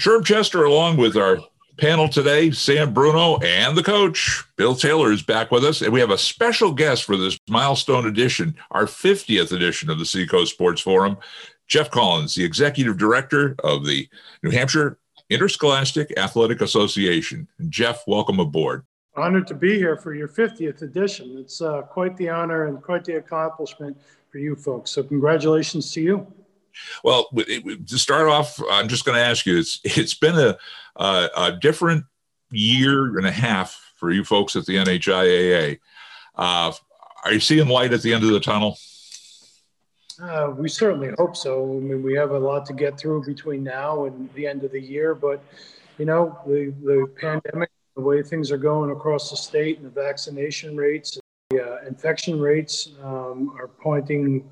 Sherm 0.00 0.24
Chester, 0.24 0.64
along 0.64 0.96
with 0.96 1.14
our 1.14 1.40
panel 1.76 2.08
today, 2.08 2.52
Sam 2.52 2.94
Bruno 2.94 3.36
and 3.40 3.76
the 3.76 3.82
coach, 3.82 4.42
Bill 4.56 4.74
Taylor, 4.74 5.12
is 5.12 5.20
back 5.20 5.50
with 5.50 5.62
us. 5.62 5.82
And 5.82 5.92
we 5.92 6.00
have 6.00 6.10
a 6.10 6.16
special 6.16 6.72
guest 6.72 7.04
for 7.04 7.18
this 7.18 7.38
milestone 7.50 8.06
edition, 8.06 8.56
our 8.70 8.86
50th 8.86 9.52
edition 9.52 9.90
of 9.90 9.98
the 9.98 10.06
Seacoast 10.06 10.54
Sports 10.54 10.80
Forum, 10.80 11.18
Jeff 11.66 11.90
Collins, 11.90 12.34
the 12.34 12.42
executive 12.42 12.96
director 12.96 13.54
of 13.62 13.84
the 13.84 14.08
New 14.42 14.48
Hampshire 14.48 14.96
Interscholastic 15.28 16.18
Athletic 16.18 16.62
Association. 16.62 17.46
Jeff, 17.68 18.02
welcome 18.06 18.40
aboard. 18.40 18.86
Honored 19.16 19.46
to 19.48 19.54
be 19.54 19.76
here 19.76 19.98
for 19.98 20.14
your 20.14 20.28
50th 20.28 20.80
edition. 20.80 21.36
It's 21.36 21.60
uh, 21.60 21.82
quite 21.82 22.16
the 22.16 22.30
honor 22.30 22.68
and 22.68 22.82
quite 22.82 23.04
the 23.04 23.18
accomplishment 23.18 23.98
for 24.32 24.38
you 24.38 24.56
folks. 24.56 24.92
So, 24.92 25.02
congratulations 25.02 25.92
to 25.92 26.00
you. 26.00 26.26
Well, 27.04 27.28
to 27.30 27.98
start 27.98 28.28
off, 28.28 28.60
I'm 28.70 28.88
just 28.88 29.04
going 29.04 29.16
to 29.16 29.24
ask 29.24 29.46
you. 29.46 29.58
It's 29.58 29.80
it's 29.84 30.14
been 30.14 30.36
a, 30.36 30.56
a, 30.96 31.28
a 31.36 31.58
different 31.60 32.04
year 32.50 33.18
and 33.18 33.26
a 33.26 33.30
half 33.30 33.92
for 33.96 34.10
you 34.10 34.24
folks 34.24 34.56
at 34.56 34.66
the 34.66 34.76
NHIAA. 34.76 35.78
Uh, 36.36 36.72
are 37.24 37.32
you 37.32 37.40
seeing 37.40 37.68
light 37.68 37.92
at 37.92 38.02
the 38.02 38.14
end 38.14 38.24
of 38.24 38.30
the 38.30 38.40
tunnel? 38.40 38.78
Uh, 40.20 40.52
we 40.56 40.68
certainly 40.68 41.10
hope 41.18 41.36
so. 41.36 41.76
I 41.76 41.80
mean, 41.80 42.02
we 42.02 42.14
have 42.14 42.32
a 42.32 42.38
lot 42.38 42.66
to 42.66 42.74
get 42.74 42.98
through 42.98 43.24
between 43.24 43.62
now 43.62 44.04
and 44.04 44.28
the 44.34 44.46
end 44.46 44.64
of 44.64 44.72
the 44.72 44.80
year, 44.80 45.14
but 45.14 45.42
you 45.98 46.04
know, 46.04 46.38
the 46.46 46.74
the 46.82 47.06
pandemic, 47.20 47.70
the 47.94 48.02
way 48.02 48.22
things 48.22 48.50
are 48.50 48.58
going 48.58 48.90
across 48.90 49.30
the 49.30 49.36
state, 49.36 49.78
and 49.78 49.86
the 49.86 49.90
vaccination 49.90 50.76
rates, 50.76 51.18
the 51.50 51.62
uh, 51.62 51.86
infection 51.86 52.38
rates 52.38 52.92
um, 53.02 53.54
are 53.58 53.68
pointing 53.68 54.44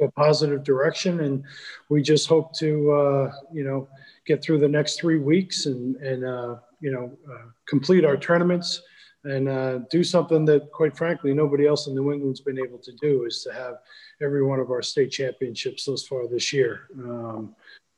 a 0.00 0.10
positive 0.12 0.64
direction, 0.64 1.20
and 1.20 1.44
we 1.88 2.02
just 2.02 2.28
hope 2.28 2.54
to 2.54 2.92
uh, 2.92 3.32
you 3.52 3.64
know 3.64 3.88
get 4.26 4.42
through 4.42 4.58
the 4.58 4.68
next 4.68 5.00
three 5.00 5.18
weeks 5.18 5.66
and 5.66 5.96
and 5.96 6.24
uh, 6.24 6.56
you 6.80 6.90
know 6.90 7.16
uh, 7.32 7.46
complete 7.68 8.04
our 8.04 8.16
tournaments 8.16 8.82
and 9.24 9.48
uh, 9.48 9.78
do 9.90 10.02
something 10.02 10.46
that, 10.46 10.72
quite 10.72 10.96
frankly, 10.96 11.34
nobody 11.34 11.66
else 11.66 11.86
in 11.86 11.94
New 11.94 12.10
England's 12.10 12.40
been 12.40 12.58
able 12.58 12.78
to 12.78 12.92
do 13.02 13.24
is 13.24 13.42
to 13.42 13.52
have 13.52 13.74
every 14.22 14.42
one 14.42 14.58
of 14.60 14.70
our 14.70 14.80
state 14.80 15.10
championships 15.10 15.84
thus 15.84 16.06
far 16.06 16.26
this 16.26 16.54
year. 16.54 16.88
Um, 16.98 17.54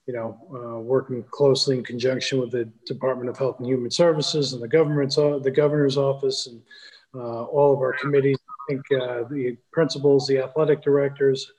you 0.09 0.15
know, 0.15 0.37
uh, 0.53 0.81
working 0.81 1.25
closely 1.31 1.79
in 1.79 1.85
conjunction 1.85 2.41
with 2.41 2.51
the 2.51 2.69
Department 2.87 3.31
of 3.31 3.39
Health 3.39 3.61
and 3.61 3.69
Human 3.69 3.91
Services 3.91 4.53
and 4.53 4.61
the 4.61 4.67
government's 4.67 5.17
uh, 5.17 5.39
the 5.39 5.51
governor's 5.51 5.97
office 5.97 6.49
and 6.49 6.61
all 7.15 7.73
of 7.73 7.79
our 7.79 7.93
committees. 7.93 8.37
I 8.49 8.73
think 8.73 8.83
the 8.89 9.57
principals, 9.73 10.27
the 10.27 10.39
athletic 10.39 10.83
directors, 10.83 11.53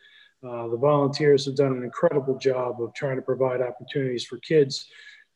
uh, 0.47 0.67
the 0.67 0.77
volunteers 0.77 1.45
have 1.45 1.55
done 1.55 1.73
an 1.73 1.83
incredible 1.83 2.37
job 2.37 2.81
of 2.81 2.93
trying 2.93 3.15
to 3.15 3.21
provide 3.21 3.61
opportunities 3.61 4.25
for 4.25 4.37
kids 4.39 4.87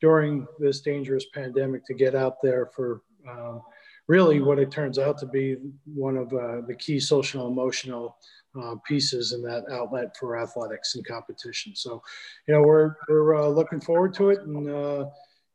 during 0.02 0.46
this 0.60 0.82
dangerous 0.82 1.26
pandemic 1.34 1.86
to 1.86 1.94
get 1.94 2.14
out 2.16 2.42
there 2.42 2.70
for 2.76 3.02
um, 3.28 3.62
really 4.08 4.42
what 4.42 4.60
it 4.60 4.72
turns 4.72 5.00
out 5.00 5.18
to 5.18 5.26
be 5.26 5.58
one 5.86 6.18
of 6.18 6.32
uh, 6.34 6.62
the 6.68 6.76
key 6.78 7.00
social 7.00 7.48
emotional 7.48 8.18
uh, 8.62 8.76
pieces 8.88 9.34
in 9.34 9.42
that 9.44 9.64
outlet 9.72 10.16
for 10.18 10.38
athletics 10.38 10.96
and 10.96 11.06
competition. 11.06 11.76
So, 11.76 12.02
you 12.48 12.54
know, 12.54 12.62
we're, 12.62 12.96
we're 13.08 13.36
uh, 13.36 13.48
looking 13.48 13.82
forward 13.82 14.14
to 14.16 14.30
it. 14.30 14.40
And, 14.40 14.70
uh, 14.70 15.06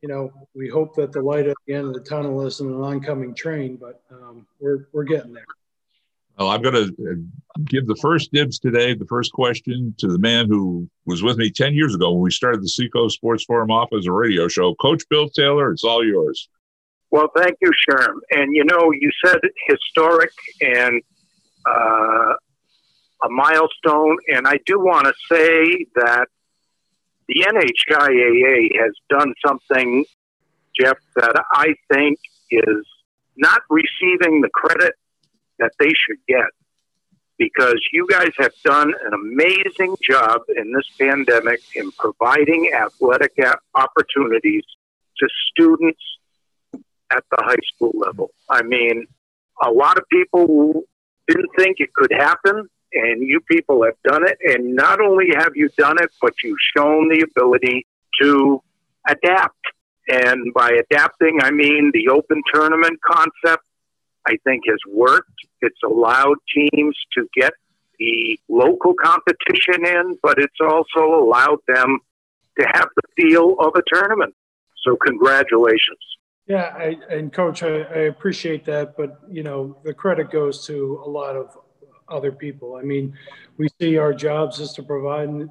you 0.03 0.09
know, 0.09 0.31
we 0.55 0.69
hope 0.69 0.95
that 0.97 1.13
the 1.13 1.23
light 1.23 1.47
at 1.47 1.57
the 1.67 1.75
end 1.75 1.87
of 1.87 1.95
the 1.95 2.01
tunnel 2.01 2.45
isn't 2.47 2.67
an 2.67 2.83
oncoming 2.83 3.35
train, 3.35 3.77
but 3.77 4.03
um, 4.11 4.47
we're, 4.61 4.89
we're 4.93 5.05
getting 5.05 5.33
there. 5.33 5.45
Well, 6.39 6.49
I'm 6.49 6.63
going 6.63 6.75
to 6.75 6.87
uh, 7.11 7.61
give 7.65 7.87
the 7.87 7.97
first 7.97 8.33
dibs 8.33 8.59
today, 8.59 8.95
the 8.95 9.07
first 9.07 9.33
question 9.33 9.95
to 9.99 10.09
the 10.09 10.19
man 10.19 10.49
who 10.49 10.89
was 11.05 11.23
with 11.23 11.37
me 11.37 11.51
10 11.51 11.75
years 11.75 11.95
ago 11.95 12.13
when 12.13 12.23
we 12.23 12.31
started 12.31 12.63
the 12.63 12.69
Seacoast 12.69 13.17
Sports 13.17 13.45
Forum 13.45 13.71
off 13.71 13.91
as 13.97 14.07
a 14.07 14.13
radio 14.13 14.49
show. 14.49 14.75
Coach 14.77 15.03
Bill 15.11 15.29
Taylor, 15.29 15.71
it's 15.71 15.85
all 15.85 16.05
yours. 16.05 16.49
Well, 17.11 17.31
thank 17.37 17.59
you, 17.61 17.71
Sherm. 17.89 18.15
And 18.31 18.55
you 18.55 18.65
know, 18.65 18.91
you 18.93 19.11
said 19.25 19.39
historic 19.69 20.33
and 20.63 21.03
uh, 21.67 22.33
a 23.23 23.29
milestone. 23.29 24.17
And 24.29 24.47
I 24.49 24.59
do 24.65 24.79
want 24.79 25.07
to 25.07 25.15
say 25.31 25.87
that 25.95 26.27
the 27.29 27.45
NHIAA 27.47 28.81
has 28.81 28.93
done 29.11 29.35
something, 29.47 30.05
Jeff, 30.79 30.97
that 31.17 31.45
I 31.53 31.75
think 31.93 32.19
is 32.51 32.87
not 33.37 33.61
receiving 33.71 34.41
the 34.41 34.51
credit 34.53 34.95
that 35.63 35.73
they 35.79 35.91
should 35.91 36.19
get 36.27 36.51
because 37.39 37.81
you 37.93 38.07
guys 38.11 38.31
have 38.39 38.53
done 38.65 38.93
an 39.07 39.15
amazing 39.15 39.95
job 40.03 40.43
in 40.57 40.73
this 40.73 40.89
pandemic 40.99 41.61
in 41.75 41.91
providing 41.93 42.71
athletic 42.75 43.33
opportunities 43.75 44.65
to 45.19 45.29
students 45.51 46.03
at 47.13 47.25
the 47.31 47.39
high 47.41 47.65
school 47.75 47.93
level. 47.95 48.31
I 48.51 48.63
mean, 48.63 49.07
a 49.63 49.71
lot 49.71 49.99
of 49.99 50.05
people 50.09 50.83
didn't 51.29 51.51
think 51.57 51.77
it 51.79 51.93
could 51.95 52.13
happen, 52.13 52.69
and 52.93 53.23
you 53.23 53.41
people 53.41 53.85
have 53.85 54.01
done 54.05 54.27
it. 54.27 54.39
And 54.45 54.75
not 54.75 55.01
only 55.01 55.29
have 55.37 55.53
you 55.55 55.69
done 55.77 55.97
it, 56.01 56.11
but 56.21 56.35
you've 56.43 56.59
shown 56.77 57.09
the 57.09 57.27
ability 57.31 57.87
to 58.21 58.63
adapt. 59.09 59.65
And 60.09 60.53
by 60.53 60.71
adapting, 60.71 61.39
I 61.43 61.51
mean 61.51 61.93
the 61.95 62.09
open 62.09 62.43
tournament 62.53 62.99
concept 63.05 63.65
I 64.27 64.37
think 64.45 64.63
has 64.69 64.79
worked. 64.89 65.31
It's 65.61 65.79
allowed 65.85 66.37
teams 66.55 66.97
to 67.15 67.27
get 67.35 67.53
the 67.99 68.39
local 68.49 68.95
competition 68.95 69.87
in, 69.87 70.19
but 70.23 70.39
it's 70.39 70.61
also 70.61 71.23
allowed 71.23 71.59
them 71.69 71.99
to 72.59 72.67
have 72.73 72.89
the 72.97 73.03
feel 73.17 73.57
of 73.61 73.75
a 73.77 73.83
tournament. 73.87 74.35
So, 74.85 74.97
congratulations. 74.97 75.99
Yeah, 76.47 76.75
I, 76.77 76.97
and 77.09 77.33
coach, 77.33 77.63
I, 77.63 77.83
I, 77.83 77.99
appreciate 78.11 78.65
that, 78.65 78.97
but 78.97 79.21
you 79.31 79.45
know, 79.45 79.79
the 79.85 79.95
credit 79.95 80.31
goes 80.31 80.67
to 80.67 81.01
a 81.07 81.09
lot 81.09 81.37
of 81.37 81.57
other 82.09 82.33
people. 82.33 82.75
I 82.75 82.83
mean, 82.83 83.17
we 83.59 83.69
see 83.81 83.97
our 83.97 84.13
jobs 84.13 84.59
is 84.59 84.73
to 84.73 84.83
provide 84.83 85.49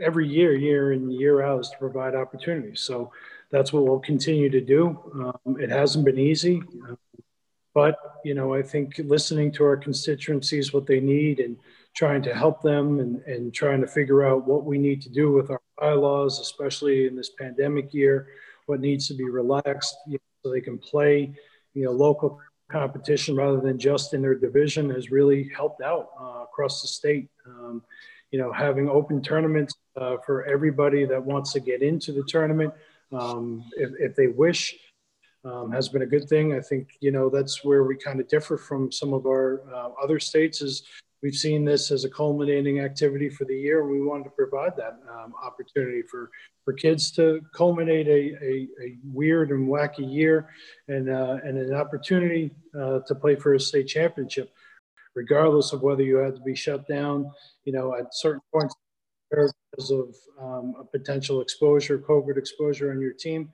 every 0.00 0.28
year, 0.28 0.54
year 0.54 0.92
in, 0.92 1.10
year 1.10 1.42
out, 1.42 1.60
is 1.60 1.70
to 1.70 1.78
provide 1.78 2.14
opportunities. 2.14 2.80
So 2.80 3.10
that's 3.50 3.72
what 3.72 3.84
we'll 3.84 4.00
continue 4.00 4.50
to 4.50 4.60
do. 4.60 4.98
Um, 5.14 5.56
it 5.58 5.70
hasn't 5.70 6.04
been 6.04 6.18
easy. 6.18 6.62
But, 7.76 7.98
you 8.24 8.32
know, 8.32 8.54
I 8.54 8.62
think 8.62 8.98
listening 9.04 9.52
to 9.52 9.64
our 9.64 9.76
constituencies, 9.76 10.72
what 10.72 10.86
they 10.86 10.98
need, 10.98 11.40
and 11.40 11.58
trying 11.94 12.22
to 12.22 12.34
help 12.34 12.62
them 12.62 13.00
and, 13.00 13.20
and 13.24 13.52
trying 13.52 13.82
to 13.82 13.86
figure 13.86 14.26
out 14.26 14.46
what 14.46 14.64
we 14.64 14.78
need 14.78 15.02
to 15.02 15.10
do 15.10 15.30
with 15.30 15.50
our 15.50 15.60
bylaws, 15.78 16.40
especially 16.40 17.06
in 17.06 17.14
this 17.14 17.32
pandemic 17.38 17.92
year, 17.92 18.28
what 18.64 18.80
needs 18.80 19.06
to 19.08 19.14
be 19.14 19.28
relaxed 19.28 19.94
you 20.06 20.14
know, 20.14 20.18
so 20.42 20.50
they 20.50 20.62
can 20.62 20.78
play, 20.78 21.34
you 21.74 21.84
know, 21.84 21.90
local 21.90 22.40
competition 22.70 23.36
rather 23.36 23.60
than 23.60 23.78
just 23.78 24.14
in 24.14 24.22
their 24.22 24.34
division 24.34 24.88
has 24.88 25.10
really 25.10 25.50
helped 25.54 25.82
out 25.82 26.08
uh, 26.18 26.44
across 26.44 26.80
the 26.80 26.88
state. 26.88 27.28
Um, 27.46 27.82
you 28.30 28.38
know, 28.38 28.52
having 28.52 28.88
open 28.88 29.20
tournaments 29.20 29.74
uh, 30.00 30.16
for 30.24 30.46
everybody 30.46 31.04
that 31.04 31.22
wants 31.22 31.52
to 31.52 31.60
get 31.60 31.82
into 31.82 32.12
the 32.12 32.22
tournament, 32.22 32.72
um, 33.12 33.64
if, 33.76 33.90
if 33.98 34.16
they 34.16 34.28
wish, 34.28 34.78
um, 35.46 35.70
has 35.70 35.88
been 35.88 36.02
a 36.02 36.06
good 36.06 36.28
thing. 36.28 36.54
I 36.54 36.60
think, 36.60 36.88
you 37.00 37.12
know, 37.12 37.30
that's 37.30 37.64
where 37.64 37.84
we 37.84 37.96
kind 37.96 38.20
of 38.20 38.28
differ 38.28 38.56
from 38.56 38.90
some 38.90 39.12
of 39.14 39.26
our 39.26 39.62
uh, 39.72 39.90
other 40.02 40.18
states 40.18 40.60
is 40.60 40.82
we've 41.22 41.34
seen 41.34 41.64
this 41.64 41.90
as 41.90 42.04
a 42.04 42.10
culminating 42.10 42.80
activity 42.80 43.28
for 43.28 43.44
the 43.44 43.56
year. 43.56 43.86
We 43.86 44.02
wanted 44.02 44.24
to 44.24 44.30
provide 44.30 44.76
that 44.76 44.98
um, 45.10 45.34
opportunity 45.42 46.02
for, 46.02 46.30
for 46.64 46.72
kids 46.72 47.10
to 47.12 47.40
culminate 47.54 48.08
a, 48.08 48.44
a, 48.44 48.68
a 48.84 48.96
weird 49.04 49.50
and 49.50 49.68
wacky 49.68 50.12
year 50.12 50.50
and, 50.88 51.08
uh, 51.08 51.38
and 51.44 51.56
an 51.58 51.74
opportunity 51.74 52.50
uh, 52.78 53.00
to 53.06 53.14
play 53.14 53.36
for 53.36 53.54
a 53.54 53.60
state 53.60 53.88
championship, 53.88 54.52
regardless 55.14 55.72
of 55.72 55.82
whether 55.82 56.02
you 56.02 56.16
had 56.16 56.34
to 56.34 56.42
be 56.42 56.56
shut 56.56 56.86
down, 56.88 57.30
you 57.64 57.72
know, 57.72 57.94
at 57.94 58.14
certain 58.14 58.42
points 58.52 58.74
because 59.30 59.90
of 59.90 60.14
um, 60.40 60.74
a 60.78 60.84
potential 60.84 61.40
exposure, 61.40 61.98
COVID 61.98 62.36
exposure 62.36 62.90
on 62.90 63.00
your 63.00 63.12
team. 63.12 63.50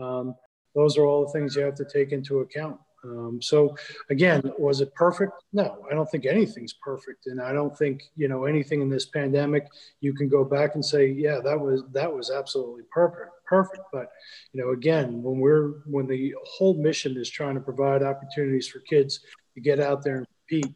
Um, 0.00 0.34
those 0.74 0.98
are 0.98 1.04
all 1.04 1.26
the 1.26 1.32
things 1.32 1.56
you 1.56 1.62
have 1.62 1.74
to 1.76 1.84
take 1.84 2.12
into 2.12 2.40
account. 2.40 2.78
Um, 3.04 3.40
so 3.42 3.76
again, 4.10 4.42
was 4.58 4.80
it 4.80 4.94
perfect? 4.94 5.32
No, 5.52 5.84
I 5.90 5.94
don't 5.94 6.10
think 6.10 6.24
anything's 6.24 6.72
perfect, 6.72 7.26
and 7.26 7.40
I 7.40 7.52
don't 7.52 7.76
think 7.76 8.02
you 8.16 8.28
know 8.28 8.44
anything 8.44 8.80
in 8.80 8.88
this 8.88 9.06
pandemic 9.06 9.66
you 10.00 10.14
can 10.14 10.28
go 10.28 10.44
back 10.44 10.74
and 10.74 10.84
say, 10.84 11.08
yeah, 11.08 11.40
that 11.44 11.58
was 11.58 11.82
that 11.92 12.12
was 12.12 12.30
absolutely 12.30 12.84
perfect, 12.90 13.30
perfect. 13.46 13.82
But 13.92 14.08
you 14.52 14.62
know, 14.62 14.70
again, 14.70 15.22
when 15.22 15.38
we're 15.38 15.82
when 15.86 16.06
the 16.06 16.34
whole 16.44 16.74
mission 16.74 17.16
is 17.16 17.28
trying 17.28 17.54
to 17.54 17.60
provide 17.60 18.02
opportunities 18.02 18.68
for 18.68 18.80
kids 18.80 19.20
to 19.54 19.60
get 19.60 19.80
out 19.80 20.02
there 20.02 20.16
and 20.16 20.26
compete, 20.48 20.74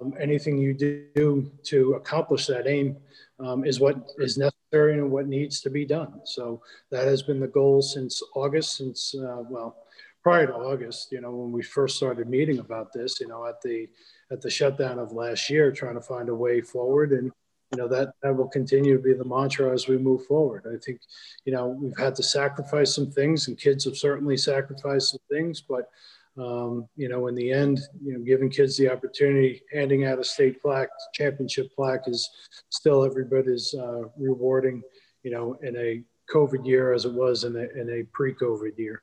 um, 0.00 0.12
anything 0.20 0.58
you 0.58 0.74
do 0.74 1.50
to 1.64 1.94
accomplish 1.94 2.46
that 2.46 2.66
aim 2.66 2.96
um, 3.40 3.64
is 3.64 3.80
what 3.80 3.96
is 4.18 4.36
necessary 4.36 4.63
and 4.74 5.10
what 5.10 5.26
needs 5.26 5.60
to 5.60 5.70
be 5.70 5.84
done. 5.84 6.20
So 6.24 6.62
that 6.90 7.06
has 7.06 7.22
been 7.22 7.40
the 7.40 7.46
goal 7.46 7.82
since 7.82 8.22
August, 8.34 8.76
since, 8.76 9.14
uh, 9.14 9.42
well, 9.48 9.76
prior 10.22 10.46
to 10.46 10.54
August, 10.54 11.12
you 11.12 11.20
know, 11.20 11.30
when 11.30 11.52
we 11.52 11.62
first 11.62 11.96
started 11.96 12.28
meeting 12.28 12.58
about 12.58 12.92
this, 12.92 13.20
you 13.20 13.28
know, 13.28 13.46
at 13.46 13.60
the, 13.62 13.88
at 14.30 14.40
the 14.40 14.50
shutdown 14.50 14.98
of 14.98 15.12
last 15.12 15.50
year, 15.50 15.70
trying 15.70 15.94
to 15.94 16.00
find 16.00 16.28
a 16.28 16.34
way 16.34 16.60
forward. 16.60 17.12
And, 17.12 17.30
you 17.72 17.82
know 17.82 17.88
that 17.88 18.12
that 18.22 18.36
will 18.36 18.48
continue 18.48 18.96
to 18.96 19.02
be 19.02 19.14
the 19.14 19.24
mantra 19.24 19.72
as 19.72 19.88
we 19.88 19.98
move 19.98 20.24
forward. 20.26 20.64
I 20.66 20.78
think, 20.84 21.00
you 21.44 21.52
know, 21.52 21.68
we've 21.68 21.98
had 21.98 22.14
to 22.16 22.22
sacrifice 22.22 22.94
some 22.94 23.10
things, 23.10 23.48
and 23.48 23.58
kids 23.58 23.84
have 23.84 23.96
certainly 23.96 24.36
sacrificed 24.36 25.10
some 25.10 25.20
things, 25.28 25.60
but 25.60 25.90
um, 26.38 26.88
you 26.96 27.08
know, 27.08 27.28
in 27.28 27.34
the 27.34 27.52
end, 27.52 27.80
you 28.02 28.14
know, 28.14 28.24
giving 28.24 28.50
kids 28.50 28.76
the 28.76 28.90
opportunity, 28.90 29.62
handing 29.72 30.04
out 30.04 30.18
a 30.18 30.24
state 30.24 30.60
plaque, 30.60 30.88
championship 31.12 31.68
plaque 31.74 32.08
is 32.08 32.28
still 32.70 33.04
every 33.04 33.24
bit 33.24 33.46
as 33.46 33.74
uh, 33.78 34.02
rewarding, 34.18 34.82
you 35.22 35.30
know, 35.30 35.56
in 35.62 35.76
a 35.76 36.02
COVID 36.32 36.66
year 36.66 36.92
as 36.92 37.04
it 37.04 37.12
was 37.12 37.44
in 37.44 37.54
a, 37.54 37.80
in 37.80 38.00
a 38.00 38.04
pre-COVID 38.12 38.76
year. 38.78 39.00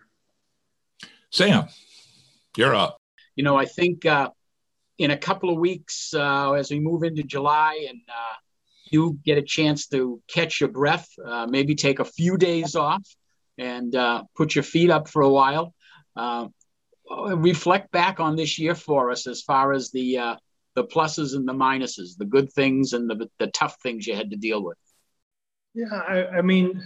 Sam, 1.30 1.68
you're 2.58 2.76
up. 2.76 2.98
You 3.36 3.44
know, 3.44 3.56
I 3.58 3.66
think 3.66 4.06
uh, 4.06 4.30
in 4.98 5.12
a 5.12 5.18
couple 5.18 5.50
of 5.50 5.58
weeks, 5.58 6.14
uh, 6.14 6.52
as 6.54 6.70
we 6.70 6.80
move 6.80 7.04
into 7.04 7.24
July 7.24 7.88
and 7.90 8.02
uh, 8.10 8.36
you 8.92 9.18
get 9.24 9.38
a 9.38 9.42
chance 9.42 9.88
to 9.88 10.22
catch 10.28 10.60
your 10.60 10.70
breath, 10.70 11.08
uh, 11.26 11.48
maybe 11.50 11.76
take 11.76 12.00
a 12.00 12.06
few 12.06 12.36
days 12.38 12.76
off 12.76 13.04
and 13.58 13.96
uh, 13.96 14.24
put 14.36 14.54
your 14.54 14.64
feet 14.64 14.90
up 14.90 15.08
for 15.08 15.22
a 15.22 15.30
while. 15.30 15.74
Uh, 16.16 16.48
reflect 17.36 17.92
back 17.92 18.20
on 18.20 18.36
this 18.36 18.58
year 18.60 18.76
for 18.76 19.12
us 19.12 19.28
as 19.28 19.42
far 19.42 19.74
as 19.74 19.92
the 19.92 20.18
uh, 20.18 20.36
the 20.76 20.84
pluses 20.86 21.36
and 21.36 21.48
the 21.48 21.54
minuses, 21.54 22.18
the 22.18 22.26
good 22.26 22.52
things 22.52 22.94
and 22.94 23.10
the 23.10 23.30
the 23.40 23.48
tough 23.48 23.78
things 23.82 24.08
you 24.08 24.16
had 24.16 24.32
to 24.32 24.38
deal 24.38 24.64
with. 24.64 24.78
Yeah, 25.74 25.94
I, 25.94 26.38
I 26.38 26.42
mean, 26.42 26.84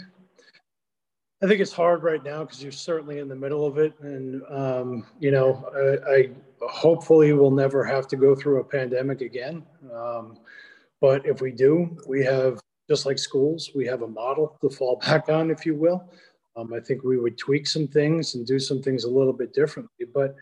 I 1.43 1.47
think 1.47 1.59
it's 1.59 1.73
hard 1.73 2.03
right 2.03 2.23
now 2.23 2.43
because 2.43 2.61
you're 2.61 2.71
certainly 2.71 3.19
in 3.19 3.27
the 3.27 3.35
middle 3.35 3.65
of 3.65 3.77
it, 3.77 3.93
and 4.01 4.41
um, 4.49 5.05
you 5.19 5.31
know, 5.31 5.69
I, 5.75 6.11
I, 6.11 6.29
hopefully 6.67 7.33
will 7.33 7.51
never 7.51 7.83
have 7.83 8.07
to 8.07 8.15
go 8.15 8.33
through 8.33 8.59
a 8.59 8.63
pandemic 8.63 9.21
again. 9.21 9.63
Um, 9.93 10.37
but 11.01 11.25
if 11.25 11.41
we 11.41 11.51
do, 11.51 11.97
we 12.07 12.23
have 12.23 12.59
just 12.89 13.05
like 13.05 13.19
schools, 13.19 13.71
we 13.75 13.85
have 13.85 14.01
a 14.01 14.07
model 14.07 14.57
to 14.61 14.69
fall 14.69 14.95
back 15.05 15.29
on, 15.29 15.51
if 15.51 15.65
you 15.65 15.75
will. 15.75 16.09
Um, 16.57 16.73
I 16.73 16.79
think 16.79 17.03
we 17.03 17.17
would 17.17 17.37
tweak 17.37 17.67
some 17.67 17.87
things 17.87 18.35
and 18.35 18.45
do 18.45 18.59
some 18.59 18.81
things 18.81 19.03
a 19.03 19.09
little 19.09 19.33
bit 19.33 19.53
differently. 19.53 20.05
But, 20.13 20.35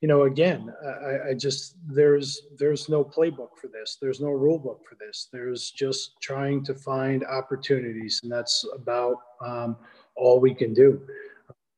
you 0.00 0.08
know, 0.08 0.22
again, 0.22 0.72
I, 0.84 1.30
I, 1.30 1.34
just 1.34 1.76
there's 1.86 2.42
there's 2.56 2.88
no 2.88 3.04
playbook 3.04 3.50
for 3.60 3.68
this. 3.68 3.98
There's 4.00 4.20
no 4.20 4.30
rule 4.30 4.58
book 4.58 4.82
for 4.88 4.96
this. 4.96 5.28
There's 5.32 5.70
just 5.70 6.20
trying 6.22 6.64
to 6.64 6.74
find 6.74 7.24
opportunities, 7.24 8.20
and 8.22 8.32
that's 8.32 8.64
about 8.74 9.16
um, 9.44 9.76
all 10.16 10.40
we 10.40 10.54
can 10.54 10.72
do. 10.72 11.00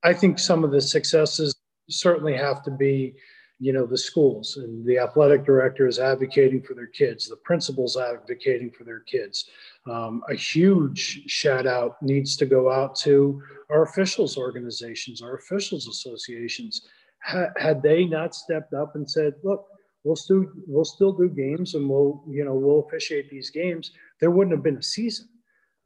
I 0.04 0.12
think 0.12 0.38
some 0.38 0.64
of 0.64 0.70
the 0.70 0.80
successes 0.80 1.54
certainly 1.88 2.36
have 2.36 2.62
to 2.64 2.70
be 2.70 3.14
you 3.60 3.72
know 3.72 3.86
the 3.86 3.98
schools 3.98 4.56
and 4.56 4.84
the 4.84 4.98
athletic 4.98 5.44
director 5.44 5.86
is 5.86 5.98
advocating 5.98 6.62
for 6.62 6.74
their 6.74 6.86
kids 6.86 7.28
the 7.28 7.36
principals 7.36 7.96
advocating 7.96 8.70
for 8.70 8.84
their 8.84 9.00
kids. 9.00 9.50
Um, 9.88 10.22
a 10.28 10.34
huge 10.34 11.24
shout 11.26 11.66
out 11.66 12.02
needs 12.02 12.36
to 12.36 12.46
go 12.46 12.72
out 12.72 12.96
to 12.96 13.42
our 13.70 13.82
officials 13.82 14.36
organizations 14.36 15.22
our 15.22 15.36
officials 15.36 15.86
associations. 15.86 16.88
Ha- 17.22 17.52
had 17.56 17.82
they 17.82 18.06
not 18.06 18.34
stepped 18.34 18.72
up 18.72 18.96
and 18.96 19.08
said 19.08 19.34
look 19.44 19.66
we'll 20.04 20.16
still 20.16 20.46
we'll 20.66 20.84
still 20.84 21.12
do 21.12 21.28
games 21.28 21.74
and 21.74 21.88
we'll 21.88 22.24
you 22.28 22.44
know 22.44 22.54
we'll 22.54 22.86
officiate 22.86 23.28
these 23.30 23.50
games 23.50 23.92
there 24.20 24.30
wouldn't 24.30 24.56
have 24.56 24.64
been 24.64 24.78
a 24.78 24.82
season. 24.82 25.28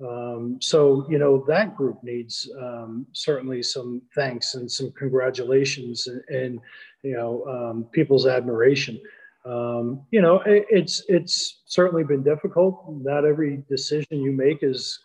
Um, 0.05 0.59
so, 0.61 1.07
you 1.09 1.19
know, 1.19 1.45
that 1.47 1.77
group 1.77 2.03
needs 2.03 2.51
um, 2.61 3.07
certainly 3.13 3.63
some 3.63 4.03
thanks 4.15 4.55
and 4.55 4.71
some 4.71 4.93
congratulations 4.93 6.09
and, 6.09 6.23
and 6.29 6.61
you 7.05 7.13
know, 7.13 7.45
um, 7.47 7.85
people's 7.93 8.27
admiration. 8.27 9.01
Um, 9.45 10.05
you 10.11 10.23
know, 10.23 10.41
it, 10.41 10.65
it's 10.71 11.05
it's 11.09 11.63
certainly 11.67 12.03
been 12.03 12.23
difficult. 12.23 12.83
Not 12.89 13.25
every 13.25 13.63
decision 13.69 14.23
you 14.23 14.33
make 14.33 14.63
is 14.63 14.99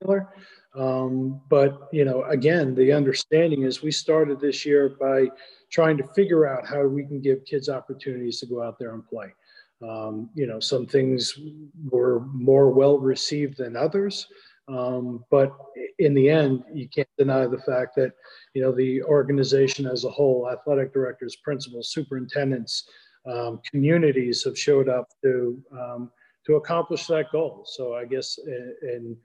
popular. 0.00 0.28
Um, 0.74 1.40
but, 1.48 1.88
you 1.92 2.04
know, 2.04 2.24
again, 2.24 2.74
the 2.74 2.92
understanding 2.92 3.62
is 3.62 3.82
we 3.82 3.90
started 3.90 4.38
this 4.38 4.66
year 4.66 4.96
by 5.00 5.28
trying 5.70 5.96
to 5.96 6.04
figure 6.14 6.46
out 6.46 6.66
how 6.66 6.86
we 6.86 7.04
can 7.04 7.20
give 7.20 7.44
kids 7.44 7.68
opportunities 7.68 8.38
to 8.40 8.46
go 8.46 8.62
out 8.62 8.78
there 8.78 8.94
and 8.94 9.06
play. 9.06 9.32
Um, 9.82 10.30
you 10.34 10.46
know, 10.46 10.60
some 10.60 10.86
things 10.86 11.38
were 11.90 12.20
more 12.32 12.70
well 12.70 12.98
received 12.98 13.58
than 13.58 13.76
others. 13.76 14.26
Um, 14.68 15.24
but 15.30 15.56
in 15.98 16.14
the 16.14 16.28
end, 16.28 16.62
you 16.72 16.88
can't 16.88 17.08
deny 17.16 17.46
the 17.46 17.58
fact 17.58 17.96
that, 17.96 18.12
you 18.54 18.62
know, 18.62 18.72
the 18.72 19.02
organization 19.04 19.86
as 19.86 20.04
a 20.04 20.10
whole, 20.10 20.48
athletic 20.50 20.92
directors, 20.92 21.36
principals, 21.36 21.90
superintendents, 21.92 22.88
um, 23.26 23.60
communities 23.68 24.44
have 24.44 24.58
showed 24.58 24.88
up 24.88 25.08
to, 25.22 25.62
um, 25.72 26.10
to 26.46 26.56
accomplish 26.56 27.06
that 27.06 27.32
goal. 27.32 27.64
So 27.66 27.94
I 27.94 28.04
guess 28.04 28.38
in, 28.82 29.16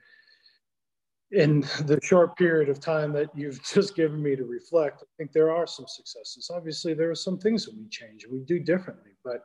in 1.31 1.61
the 1.85 1.99
short 2.01 2.37
period 2.37 2.69
of 2.69 2.79
time 2.79 3.11
that 3.13 3.29
you've 3.35 3.61
just 3.73 3.95
given 3.95 4.21
me 4.21 4.35
to 4.35 4.45
reflect, 4.45 5.03
I 5.03 5.07
think 5.17 5.33
there 5.33 5.51
are 5.51 5.67
some 5.67 5.87
successes. 5.87 6.49
Obviously, 6.53 6.93
there 6.93 7.11
are 7.11 7.15
some 7.15 7.37
things 7.37 7.65
that 7.65 7.75
we 7.75 7.87
change 7.89 8.23
and 8.23 8.33
we 8.33 8.39
do 8.39 8.59
differently, 8.59 9.11
but 9.23 9.43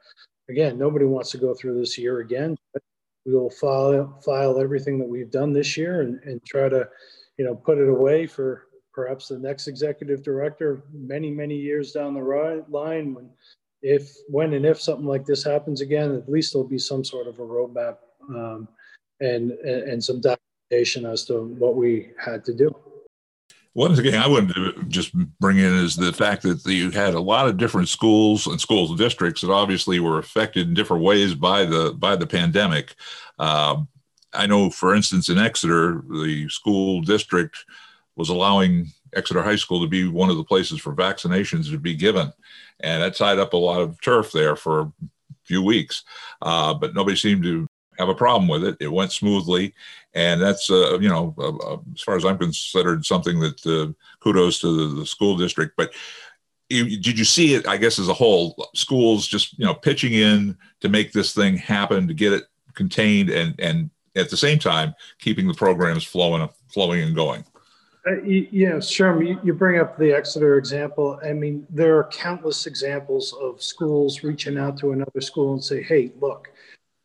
again, 0.48 0.78
nobody 0.78 1.04
wants 1.04 1.30
to 1.32 1.38
go 1.38 1.54
through 1.54 1.78
this 1.78 1.98
year 1.98 2.20
again. 2.20 2.56
But 2.72 2.82
we 3.26 3.34
will 3.34 3.50
file 3.50 4.18
file 4.24 4.60
everything 4.60 4.98
that 4.98 5.08
we've 5.08 5.30
done 5.30 5.52
this 5.52 5.76
year 5.76 6.02
and, 6.02 6.20
and 6.24 6.44
try 6.44 6.68
to, 6.68 6.88
you 7.36 7.44
know, 7.44 7.54
put 7.54 7.78
it 7.78 7.88
away 7.88 8.26
for 8.26 8.68
perhaps 8.92 9.28
the 9.28 9.38
next 9.38 9.68
executive 9.68 10.22
director 10.22 10.82
many 10.92 11.30
many 11.30 11.54
years 11.54 11.92
down 11.92 12.14
the 12.14 12.22
right 12.22 12.68
line 12.70 13.14
when 13.14 13.30
if 13.80 14.16
when 14.28 14.54
and 14.54 14.66
if 14.66 14.80
something 14.80 15.06
like 15.06 15.24
this 15.24 15.44
happens 15.44 15.80
again 15.80 16.12
at 16.12 16.28
least 16.28 16.52
there'll 16.52 16.66
be 16.66 16.78
some 16.78 17.04
sort 17.04 17.28
of 17.28 17.38
a 17.38 17.42
roadmap 17.42 17.98
um, 18.30 18.66
and, 19.20 19.52
and 19.52 19.82
and 19.90 20.02
some 20.02 20.20
documentation 20.20 21.06
as 21.06 21.24
to 21.24 21.44
what 21.58 21.76
we 21.76 22.10
had 22.18 22.44
to 22.44 22.52
do 22.52 22.74
one 23.78 23.94
thing 23.94 24.12
I 24.12 24.26
wanted 24.26 24.54
to 24.56 24.82
just 24.88 25.14
bring 25.38 25.58
in 25.58 25.72
is 25.72 25.94
the 25.94 26.12
fact 26.12 26.42
that 26.42 26.66
you 26.66 26.90
had 26.90 27.14
a 27.14 27.20
lot 27.20 27.46
of 27.46 27.58
different 27.58 27.88
schools 27.88 28.48
and 28.48 28.60
schools 28.60 28.90
and 28.90 28.98
districts 28.98 29.42
that 29.42 29.52
obviously 29.52 30.00
were 30.00 30.18
affected 30.18 30.66
in 30.66 30.74
different 30.74 31.04
ways 31.04 31.32
by 31.32 31.64
the 31.64 31.94
by 31.96 32.16
the 32.16 32.26
pandemic. 32.26 32.96
Um, 33.38 33.86
I 34.32 34.46
know, 34.46 34.68
for 34.68 34.96
instance, 34.96 35.28
in 35.28 35.38
Exeter, 35.38 36.02
the 36.10 36.48
school 36.48 37.02
district 37.02 37.64
was 38.16 38.30
allowing 38.30 38.88
Exeter 39.14 39.42
High 39.44 39.54
School 39.54 39.80
to 39.80 39.88
be 39.88 40.08
one 40.08 40.28
of 40.28 40.36
the 40.36 40.44
places 40.44 40.80
for 40.80 40.92
vaccinations 40.92 41.70
to 41.70 41.78
be 41.78 41.94
given, 41.94 42.32
and 42.80 43.00
that 43.00 43.14
tied 43.14 43.38
up 43.38 43.52
a 43.52 43.56
lot 43.56 43.80
of 43.80 44.00
turf 44.00 44.32
there 44.32 44.56
for 44.56 44.80
a 44.80 44.92
few 45.44 45.62
weeks. 45.62 46.02
Uh, 46.42 46.74
but 46.74 46.96
nobody 46.96 47.16
seemed 47.16 47.44
to 47.44 47.68
have 47.98 48.08
a 48.08 48.14
problem 48.14 48.48
with 48.48 48.64
it. 48.64 48.76
It 48.80 48.92
went 48.92 49.12
smoothly, 49.12 49.74
and 50.14 50.40
that's 50.40 50.70
uh, 50.70 50.98
you 51.00 51.08
know 51.08 51.34
uh, 51.38 51.56
uh, 51.56 51.78
as 51.94 52.00
far 52.02 52.16
as 52.16 52.24
I'm 52.24 52.38
considered 52.38 53.04
something 53.04 53.40
that 53.40 53.66
uh, 53.66 53.92
kudos 54.20 54.60
to 54.60 54.88
the, 54.88 55.00
the, 55.00 55.06
school 55.06 55.36
district. 55.36 55.74
But 55.76 55.92
did 56.68 57.18
you 57.18 57.24
see 57.24 57.54
it? 57.54 57.66
I 57.66 57.76
guess 57.76 57.98
as 57.98 58.08
a 58.08 58.14
whole, 58.14 58.68
schools 58.74 59.26
just 59.26 59.58
you 59.58 59.64
know 59.64 59.74
pitching 59.74 60.14
in 60.14 60.56
to 60.80 60.88
make 60.88 61.12
this 61.12 61.34
thing 61.34 61.56
happen 61.56 62.06
to 62.08 62.14
get 62.14 62.32
it 62.32 62.44
contained 62.74 63.30
and 63.30 63.54
and 63.58 63.90
at 64.14 64.30
the 64.30 64.36
same 64.36 64.58
time 64.58 64.94
keeping 65.18 65.48
the 65.48 65.54
programs 65.54 66.04
flowing 66.04 66.48
flowing 66.68 67.02
and 67.02 67.14
going. 67.14 67.44
Uh, 68.06 68.22
yeah, 68.22 68.74
Sherm, 68.74 69.26
you, 69.26 69.38
you 69.42 69.52
bring 69.52 69.80
up 69.80 69.98
the 69.98 70.12
Exeter 70.12 70.56
example. 70.56 71.20
I 71.22 71.32
mean, 71.32 71.66
there 71.68 71.98
are 71.98 72.04
countless 72.04 72.66
examples 72.66 73.34
of 73.34 73.60
schools 73.60 74.22
reaching 74.22 74.56
out 74.56 74.78
to 74.78 74.92
another 74.92 75.20
school 75.20 75.52
and 75.52 75.62
say, 75.62 75.82
"Hey, 75.82 76.12
look, 76.20 76.48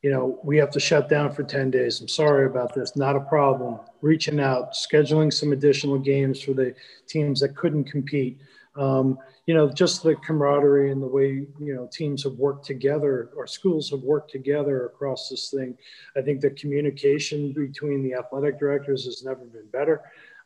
you 0.03 0.12
know, 0.12 0.38
we 0.43 0.57
have 0.57 0.69
to 0.72 0.81
shut 0.81 1.07
down 1.07 1.31
for 1.31 1.43
10 1.43 1.72
days. 1.72 2.01
I'm 2.01 2.10
sorry 2.10 2.45
about 2.45 2.75
this. 2.75 2.98
Not 2.98 3.15
a 3.15 3.22
problem. 3.22 3.79
Reaching 4.01 4.39
out, 4.39 4.74
scheduling 4.74 5.31
some 5.31 5.53
additional 5.53 5.98
games 5.98 6.41
for 6.41 6.53
the 6.53 6.75
teams 7.07 7.39
that 7.39 7.55
couldn't 7.55 7.86
compete. 7.86 8.38
Um, 8.75 9.17
you 9.45 9.53
know, 9.53 9.69
just 9.69 10.03
the 10.03 10.15
camaraderie 10.15 10.91
and 10.91 11.01
the 11.01 11.07
way, 11.07 11.48
you 11.57 11.74
know, 11.74 11.88
teams 11.91 12.24
have 12.24 12.33
worked 12.33 12.65
together 12.65 13.29
or 13.36 13.48
schools 13.48 13.89
have 13.91 14.01
worked 14.01 14.29
together 14.29 14.88
across 14.88 15.29
this 15.29 15.50
thing. 15.50 15.77
I 16.17 16.22
think 16.22 16.41
the 16.41 16.51
communication 16.51 17.53
between 17.53 18.03
the 18.03 18.13
athletic 18.13 18.60
directors 18.60 19.05
has 19.05 19.24
never 19.24 19.45
been 19.45 19.67
better. 19.72 20.01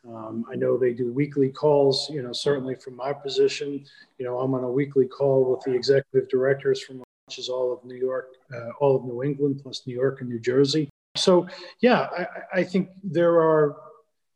Um, 0.08 0.46
I 0.52 0.56
know 0.56 0.78
they 0.78 0.94
do 0.94 1.12
weekly 1.12 1.50
calls, 1.50 2.10
you 2.12 2.22
know, 2.22 2.32
certainly 2.32 2.76
from 2.76 2.96
my 2.96 3.12
position, 3.12 3.84
you 4.20 4.26
know, 4.26 4.38
I'm 4.40 4.54
on 4.54 4.64
a 4.64 4.72
weekly 4.72 5.08
call 5.08 5.52
with 5.52 5.62
the 5.62 5.74
executive 5.74 6.30
directors 6.30 6.82
from 6.84 7.04
which 7.28 7.38
is 7.38 7.50
all 7.50 7.74
of 7.74 7.84
New 7.84 7.96
York, 7.96 8.30
uh, 8.54 8.70
all 8.80 8.96
of 8.96 9.04
New 9.04 9.22
England, 9.22 9.60
plus 9.62 9.86
New 9.86 9.94
York 9.94 10.22
and 10.22 10.30
New 10.30 10.40
Jersey. 10.40 10.90
So, 11.18 11.48
yeah, 11.82 12.08
I, 12.18 12.60
I 12.60 12.64
think 12.64 12.90
there 13.04 13.42
are 13.42 13.76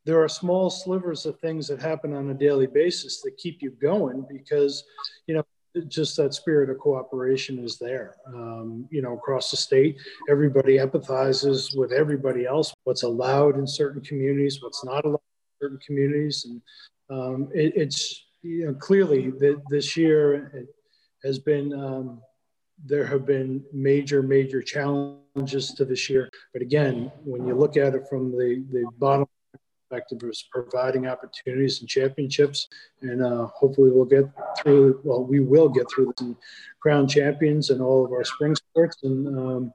there 0.03 0.21
are 0.21 0.27
small 0.27 0.69
slivers 0.69 1.25
of 1.25 1.39
things 1.39 1.67
that 1.67 1.79
happen 1.79 2.13
on 2.13 2.31
a 2.31 2.33
daily 2.33 2.65
basis 2.65 3.21
that 3.21 3.37
keep 3.37 3.61
you 3.61 3.69
going 3.81 4.25
because, 4.27 4.83
you 5.27 5.35
know, 5.35 5.43
just 5.87 6.17
that 6.17 6.33
spirit 6.33 6.71
of 6.71 6.79
cooperation 6.79 7.59
is 7.59 7.77
there. 7.77 8.15
Um, 8.27 8.87
you 8.89 9.01
know, 9.01 9.13
across 9.13 9.51
the 9.51 9.57
state, 9.57 10.01
everybody 10.27 10.77
empathizes 10.77 11.77
with 11.77 11.91
everybody 11.93 12.45
else. 12.45 12.73
What's 12.83 13.03
allowed 13.03 13.57
in 13.57 13.67
certain 13.67 14.01
communities, 14.01 14.61
what's 14.61 14.83
not 14.83 15.05
allowed 15.05 15.21
in 15.61 15.65
certain 15.65 15.79
communities, 15.85 16.45
and 16.45 16.61
um, 17.09 17.49
it, 17.53 17.73
it's 17.75 18.25
you 18.41 18.65
know 18.65 18.73
clearly 18.73 19.29
that 19.29 19.61
this 19.69 19.95
year 19.95 20.67
has 21.23 21.39
been 21.39 21.71
um, 21.73 22.21
there 22.85 23.05
have 23.05 23.25
been 23.25 23.63
major, 23.71 24.21
major 24.21 24.61
challenges 24.61 25.73
to 25.75 25.85
this 25.85 26.09
year. 26.09 26.29
But 26.53 26.61
again, 26.61 27.11
when 27.23 27.45
you 27.45 27.55
look 27.55 27.77
at 27.77 27.95
it 27.95 28.07
from 28.09 28.31
the, 28.31 28.63
the 28.71 28.85
bottom 28.97 29.27
perspective 29.89 30.27
is 30.29 30.45
providing 30.51 31.07
opportunities 31.07 31.81
and 31.81 31.89
championships. 31.89 32.67
And 33.01 33.23
uh, 33.23 33.47
hopefully 33.47 33.91
we'll 33.91 34.05
get 34.05 34.25
through, 34.57 35.01
well, 35.03 35.23
we 35.23 35.39
will 35.39 35.69
get 35.69 35.89
through 35.91 36.13
the 36.17 36.35
crown 36.79 37.07
champions 37.07 37.69
and 37.69 37.81
all 37.81 38.05
of 38.05 38.11
our 38.11 38.23
spring 38.23 38.55
sports. 38.55 38.97
And 39.03 39.27
um, 39.37 39.73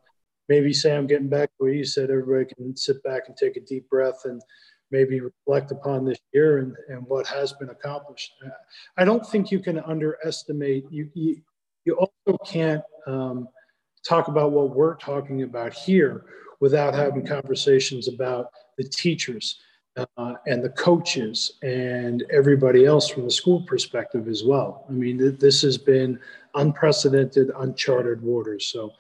maybe, 0.48 0.72
Sam, 0.72 1.06
getting 1.06 1.28
back 1.28 1.48
to 1.48 1.64
what 1.64 1.74
you 1.74 1.84
said, 1.84 2.10
everybody 2.10 2.52
can 2.54 2.76
sit 2.76 3.02
back 3.02 3.28
and 3.28 3.36
take 3.36 3.56
a 3.56 3.60
deep 3.60 3.88
breath 3.88 4.22
and 4.24 4.40
maybe 4.90 5.20
reflect 5.20 5.72
upon 5.72 6.04
this 6.04 6.18
year 6.32 6.58
and, 6.58 6.74
and 6.88 7.04
what 7.06 7.26
has 7.26 7.52
been 7.54 7.70
accomplished. 7.70 8.32
I 8.96 9.04
don't 9.04 9.26
think 9.26 9.50
you 9.50 9.58
can 9.58 9.80
underestimate, 9.80 10.86
you, 10.90 11.10
you, 11.14 11.42
you 11.84 11.94
also 11.94 12.38
can't 12.44 12.82
um, 13.06 13.48
talk 14.06 14.28
about 14.28 14.52
what 14.52 14.74
we're 14.74 14.96
talking 14.96 15.42
about 15.42 15.72
here 15.72 16.24
without 16.60 16.94
having 16.94 17.26
conversations 17.26 18.08
about 18.08 18.50
the 18.78 18.84
teachers 18.84 19.60
uh, 19.96 20.34
and 20.46 20.62
the 20.62 20.70
coaches 20.70 21.52
and 21.62 22.24
everybody 22.30 22.84
else 22.84 23.08
from 23.08 23.24
the 23.24 23.30
school 23.30 23.62
perspective 23.62 24.28
as 24.28 24.44
well. 24.44 24.84
I 24.88 24.92
mean, 24.92 25.18
th- 25.18 25.38
this 25.38 25.62
has 25.62 25.78
been 25.78 26.18
unprecedented, 26.54 27.50
uncharted 27.56 28.20
waters. 28.22 28.66
So, 28.66 28.92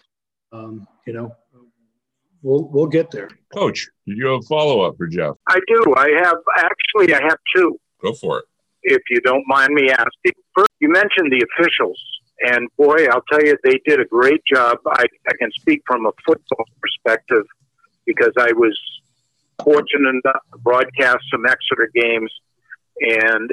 um, 0.52 0.86
you 1.06 1.12
know, 1.12 1.34
we'll 2.42 2.68
we'll 2.68 2.86
get 2.86 3.10
there. 3.10 3.28
Coach, 3.54 3.88
did 4.06 4.16
you 4.16 4.26
have 4.26 4.40
a 4.40 4.42
follow 4.42 4.82
up 4.82 4.96
for 4.96 5.06
Jeff? 5.06 5.34
I 5.48 5.60
do. 5.66 5.94
I 5.96 6.08
have 6.22 6.38
actually. 6.56 7.14
I 7.14 7.22
have 7.22 7.38
two. 7.54 7.78
Go 8.02 8.12
for 8.14 8.38
it. 8.38 8.44
If 8.82 9.02
you 9.10 9.20
don't 9.20 9.44
mind 9.46 9.74
me 9.74 9.90
asking. 9.90 10.32
First, 10.54 10.70
you 10.80 10.88
mentioned 10.88 11.30
the 11.30 11.44
officials, 11.52 12.00
and 12.40 12.68
boy, 12.76 13.06
I'll 13.10 13.24
tell 13.30 13.42
you, 13.42 13.56
they 13.64 13.80
did 13.86 14.00
a 14.00 14.04
great 14.04 14.44
job. 14.44 14.78
I, 14.86 15.06
I 15.28 15.32
can 15.38 15.50
speak 15.52 15.82
from 15.86 16.06
a 16.06 16.12
football 16.26 16.66
perspective 16.80 17.44
because 18.04 18.32
I 18.38 18.52
was 18.52 18.78
fortunate 19.62 20.20
enough 20.24 20.42
to 20.52 20.58
broadcast 20.58 21.24
some 21.30 21.46
Exeter 21.46 21.90
games, 21.94 22.32
and 23.00 23.52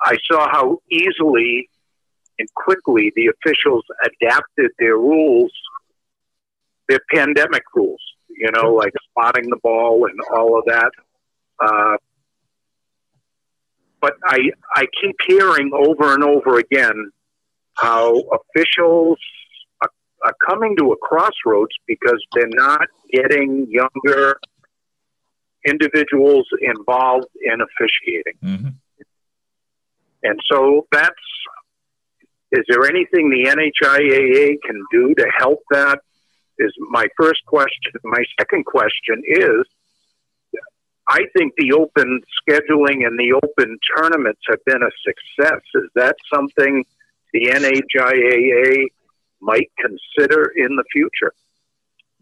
I 0.00 0.16
saw 0.30 0.48
how 0.50 0.80
easily 0.90 1.68
and 2.38 2.48
quickly 2.54 3.12
the 3.16 3.28
officials 3.28 3.84
adapted 4.04 4.70
their 4.78 4.96
rules, 4.96 5.52
their 6.88 7.00
pandemic 7.12 7.62
rules, 7.74 8.00
you 8.28 8.50
know, 8.52 8.74
like 8.74 8.92
spotting 9.10 9.48
the 9.48 9.56
ball 9.56 10.06
and 10.06 10.18
all 10.32 10.58
of 10.58 10.64
that. 10.66 10.90
Uh, 11.58 11.96
but 14.00 14.14
I, 14.24 14.50
I 14.74 14.86
keep 15.00 15.16
hearing 15.26 15.70
over 15.72 16.14
and 16.14 16.22
over 16.22 16.58
again 16.58 17.10
how 17.76 18.22
officials 18.32 19.18
are, 19.82 19.90
are 20.24 20.34
coming 20.46 20.76
to 20.76 20.92
a 20.92 20.96
crossroads 20.96 21.74
because 21.86 22.24
they're 22.34 22.48
not 22.48 22.88
getting 23.12 23.66
younger 23.70 24.38
individuals 25.66 26.46
involved 26.60 27.28
in 27.42 27.58
officiating. 27.60 28.38
Mm-hmm. 28.42 28.68
And 30.22 30.40
so 30.50 30.86
that's 30.92 31.14
is 32.52 32.64
there 32.68 32.84
anything 32.84 33.28
the 33.28 33.50
NHIAA 33.50 34.56
can 34.64 34.82
do 34.92 35.14
to 35.14 35.26
help 35.36 35.60
that? 35.72 36.00
Is 36.58 36.72
my 36.78 37.06
first 37.18 37.44
question. 37.46 37.92
My 38.02 38.24
second 38.40 38.64
question 38.64 39.22
is 39.26 39.66
I 41.08 41.20
think 41.36 41.52
the 41.56 41.72
open 41.72 42.20
scheduling 42.40 43.06
and 43.06 43.18
the 43.18 43.32
open 43.34 43.78
tournaments 43.96 44.40
have 44.48 44.64
been 44.64 44.82
a 44.82 44.90
success. 45.04 45.60
Is 45.74 45.90
that 45.94 46.16
something 46.32 46.84
the 47.36 47.50
NHIAA 47.50 48.86
might 49.40 49.70
consider 49.78 50.52
in 50.56 50.74
the 50.74 50.84
future? 50.90 51.32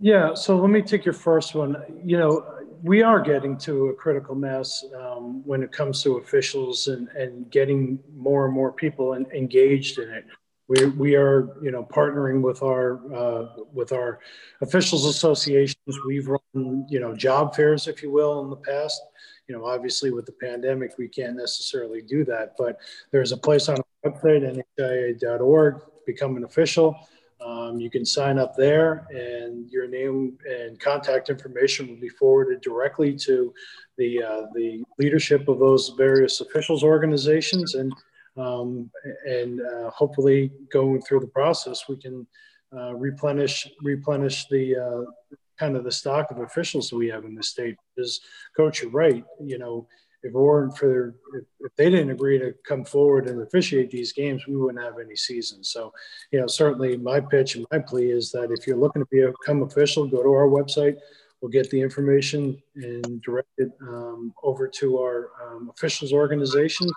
Yeah, 0.01 0.35
so 0.35 0.59
let 0.59 0.71
me 0.71 0.83
take 0.83 1.05
your 1.05 1.15
first 1.15 1.55
one. 1.55 1.77
You 2.05 2.19
know, 2.19 2.45
we 2.83 3.03
are 3.03 3.21
getting 3.21 3.57
to 3.59 3.89
a 3.89 3.95
critical 3.95 4.35
mass 4.35 4.85
um, 4.99 5.47
when 5.47 5.63
it 5.63 5.71
comes 5.71 6.03
to 6.03 6.17
officials 6.17 6.89
and, 6.89 7.09
and 7.11 7.49
getting 7.51 8.01
more 8.15 8.47
and 8.47 8.55
more 8.55 8.73
people 8.73 9.15
in, 9.15 9.27
engaged 9.33 9.99
in 9.99 10.11
it. 10.11 10.25
We, 10.67 10.87
we 10.87 11.15
are, 11.15 11.57
you 11.63 11.71
know, 11.71 11.85
partnering 11.85 12.41
with 12.41 12.63
our 12.63 13.15
uh, 13.15 13.49
with 13.73 13.93
our 13.93 14.19
officials 14.63 15.05
associations. 15.05 15.99
We've 16.07 16.27
run, 16.27 16.87
you 16.89 17.01
know, 17.01 17.15
job 17.15 17.55
fairs, 17.55 17.87
if 17.87 18.03
you 18.03 18.11
will, 18.11 18.41
in 18.43 18.51
the 18.51 18.57
past. 18.57 19.01
You 19.47 19.55
know, 19.55 19.67
obviously 19.67 20.11
with 20.11 20.25
the 20.25 20.33
pandemic, 20.33 20.93
we 20.99 21.07
can't 21.07 21.37
necessarily 21.37 22.01
do 22.01 22.25
that, 22.25 22.55
but 22.59 22.79
there's 23.13 23.33
a 23.33 23.37
place 23.37 23.69
on 23.69 23.77
website, 24.05 24.65
nhiaa.org, 24.79 25.83
become 26.07 26.37
an 26.37 26.45
official. 26.45 26.97
Um, 27.45 27.79
you 27.79 27.91
can 27.91 28.05
sign 28.05 28.39
up 28.39 28.57
there, 28.57 29.07
and 29.11 29.69
your 29.71 29.87
name 29.87 30.39
and 30.49 30.79
contact 30.81 31.29
information 31.29 31.89
will 31.89 32.01
be 32.01 32.09
forwarded 32.09 32.61
directly 32.61 33.15
to 33.17 33.53
the 33.99 34.23
uh, 34.23 34.43
the 34.55 34.83
leadership 34.99 35.49
of 35.49 35.59
those 35.59 35.93
various 35.99 36.41
officials 36.41 36.83
organizations, 36.83 37.75
and 37.75 37.93
um, 38.37 38.91
and 39.27 39.61
uh, 39.61 39.91
hopefully 39.91 40.53
going 40.73 41.03
through 41.03 41.21
the 41.21 41.27
process, 41.27 41.85
we 41.89 41.97
can 41.97 42.27
uh, 42.75 42.95
replenish 42.95 43.69
replenish 43.83 44.47
the 44.47 44.77
uh, 44.77 45.37
kind 45.59 45.77
of 45.77 45.85
the 45.85 45.93
stock 45.93 46.31
of 46.31 46.41
officials 46.41 46.93
we 46.93 47.09
have 47.09 47.25
in 47.25 47.35
the 47.35 47.43
state. 47.43 47.77
Because, 47.95 48.21
Coach, 48.57 48.83
you're 48.83 48.91
right. 48.91 49.25
You 49.41 49.59
know, 49.59 49.87
if 50.25 50.31
it 50.31 50.39
weren't 50.39 50.77
for 50.77 51.15
if, 51.35 51.45
if, 51.61 51.77
they 51.77 51.91
didn't 51.91 52.11
agree 52.11 52.39
to 52.39 52.55
come 52.67 52.83
forward 52.83 53.29
and 53.29 53.43
officiate 53.43 53.91
these 53.91 54.13
games, 54.13 54.47
we 54.47 54.57
wouldn't 54.57 54.83
have 54.83 54.99
any 54.99 55.15
season. 55.15 55.63
So, 55.63 55.93
you 56.33 56.41
know, 56.41 56.47
certainly 56.47 56.97
my 56.97 57.21
pitch 57.21 57.57
and 57.57 57.67
my 57.71 57.79
plea 57.79 58.11
is 58.11 58.33
that 58.33 58.51
if 58.51 58.67
you're 58.67 58.79
looking 58.79 59.05
to 59.05 59.35
become 59.39 59.63
official, 59.63 60.09
go 60.09 60.23
to 60.23 60.31
our 60.31 60.49
website. 60.49 60.97
We'll 61.41 61.51
get 61.51 61.69
the 61.69 61.81
information 61.81 62.57
and 62.77 63.21
direct 63.21 63.51
it 63.59 63.71
um, 63.83 64.33
over 64.43 64.67
to 64.67 64.99
our 64.99 65.31
um, 65.45 65.71
officials 65.77 66.11
organization. 66.11 66.89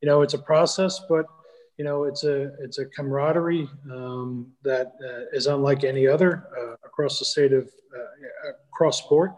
You 0.00 0.08
know, 0.08 0.22
it's 0.22 0.34
a 0.34 0.38
process, 0.38 1.00
but 1.08 1.26
you 1.76 1.84
know, 1.84 2.04
it's 2.04 2.24
a 2.24 2.52
it's 2.60 2.78
a 2.78 2.86
camaraderie 2.86 3.70
um, 3.92 4.48
that 4.64 4.94
uh, 5.00 5.36
is 5.36 5.46
unlike 5.46 5.84
any 5.84 6.08
other 6.08 6.48
uh, 6.58 6.74
across 6.84 7.20
the 7.20 7.24
state 7.24 7.52
of 7.52 7.70
uh, 7.96 8.50
across 8.72 8.98
sport. 8.98 9.32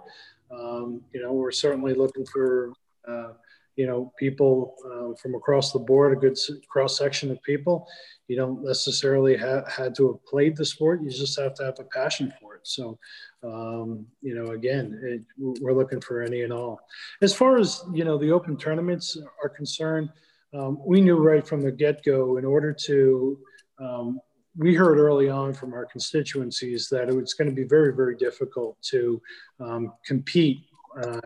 Um, 0.51 1.03
you 1.13 1.23
know, 1.23 1.35
we're 1.35 1.51
certainly 1.51 1.93
looking 1.93 2.25
for 2.25 2.73
uh, 3.07 3.33
you 3.77 3.87
know, 3.87 4.13
people 4.19 4.75
uh, 4.85 5.17
from 5.17 5.35
across 5.35 5.73
the 5.73 5.79
board, 5.79 6.13
a 6.13 6.21
good 6.21 6.37
cross 6.69 6.99
section 6.99 7.31
of 7.31 7.43
people. 7.43 7.87
You 8.29 8.37
don't 8.37 8.63
necessarily 8.63 9.37
have 9.37 9.67
had 9.69 9.95
to 9.97 10.09
have 10.09 10.25
played 10.27 10.57
the 10.57 10.65
sport. 10.65 11.03
You 11.03 11.11
just 11.11 11.39
have 11.41 11.55
to 11.55 11.65
have 11.65 11.79
a 11.79 11.85
passion 11.85 12.33
for 12.41 12.57
it. 12.57 12.61
So, 12.65 12.99
um, 13.43 14.07
you 14.21 14.35
know, 14.35 14.51
again, 14.51 15.01
it, 15.03 15.23
we're 15.63 15.73
looking 15.73 16.01
for 16.01 16.21
any 16.23 16.43
and 16.43 16.53
all. 16.53 16.81
As 17.23 17.33
far 17.33 17.59
as 17.59 17.83
you 17.93 18.05
know, 18.05 18.19
the 18.19 18.33
open 18.33 18.57
tournaments 18.57 19.17
are 19.43 19.49
concerned, 19.49 20.11
um, 20.53 20.79
we 20.85 21.01
knew 21.01 21.17
right 21.17 21.47
from 21.47 21.63
the 21.63 21.73
get-go 21.73 22.37
in 22.37 22.45
order 22.45 22.73
to 22.73 23.39
um, 23.81 24.21
we 24.57 24.75
heard 24.75 24.99
early 24.99 25.29
on 25.29 25.55
from 25.55 25.73
our 25.73 25.87
constituencies 25.87 26.89
that 26.89 27.09
it 27.09 27.15
was 27.15 27.35
going 27.35 27.49
to 27.49 27.55
be 27.55 27.65
very, 27.65 27.95
very 27.95 28.17
difficult 28.17 28.77
to 28.83 29.23
um, 29.61 29.93
compete 30.05 30.65
uh, 31.03 31.21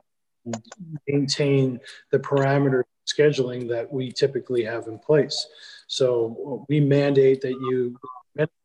maintain 1.06 1.80
the 2.10 2.18
parameter 2.18 2.82
scheduling 3.06 3.68
that 3.68 3.90
we 3.92 4.10
typically 4.10 4.64
have 4.64 4.86
in 4.86 4.98
place. 4.98 5.46
So 5.86 6.64
we 6.68 6.80
mandate 6.80 7.40
that 7.42 7.50
you 7.50 7.96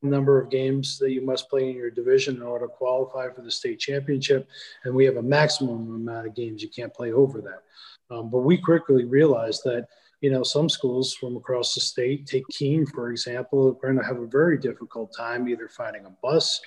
number 0.02 0.42
of 0.42 0.50
games 0.50 0.98
that 0.98 1.12
you 1.12 1.22
must 1.22 1.50
play 1.50 1.70
in 1.70 1.76
your 1.76 1.92
division 1.92 2.38
in 2.38 2.42
order 2.42 2.66
to 2.66 2.72
qualify 2.72 3.30
for 3.30 3.42
the 3.42 3.52
state 3.52 3.80
championship, 3.80 4.48
and 4.84 4.96
we 4.96 5.06
have 5.06 5.18
a 5.18 5.22
maximum 5.22 5.96
amount 5.96 6.28
of 6.28 6.36
games 6.36 6.64
you 6.64 6.70
can't 6.70 6.94
play 6.94 7.12
over 7.12 7.42
that. 7.42 7.64
Um, 8.10 8.30
but 8.30 8.40
we 8.40 8.58
quickly 8.58 9.06
realized 9.06 9.62
that 9.66 9.88
you 10.22 10.30
know 10.30 10.44
some 10.44 10.70
schools 10.70 11.14
from 11.14 11.38
across 11.38 11.74
the 11.74 11.82
state, 11.82 12.28
take 12.28 12.44
Keene 12.50 12.86
for 12.86 13.12
example, 13.12 13.68
are 13.68 13.88
going 13.88 13.98
to 13.98 14.04
have 14.04 14.20
a 14.20 14.28
very 14.28 14.58
difficult 14.58 15.14
time 15.16 15.48
either 15.48 15.68
finding 15.68 16.06
a 16.06 16.16
bus 16.22 16.62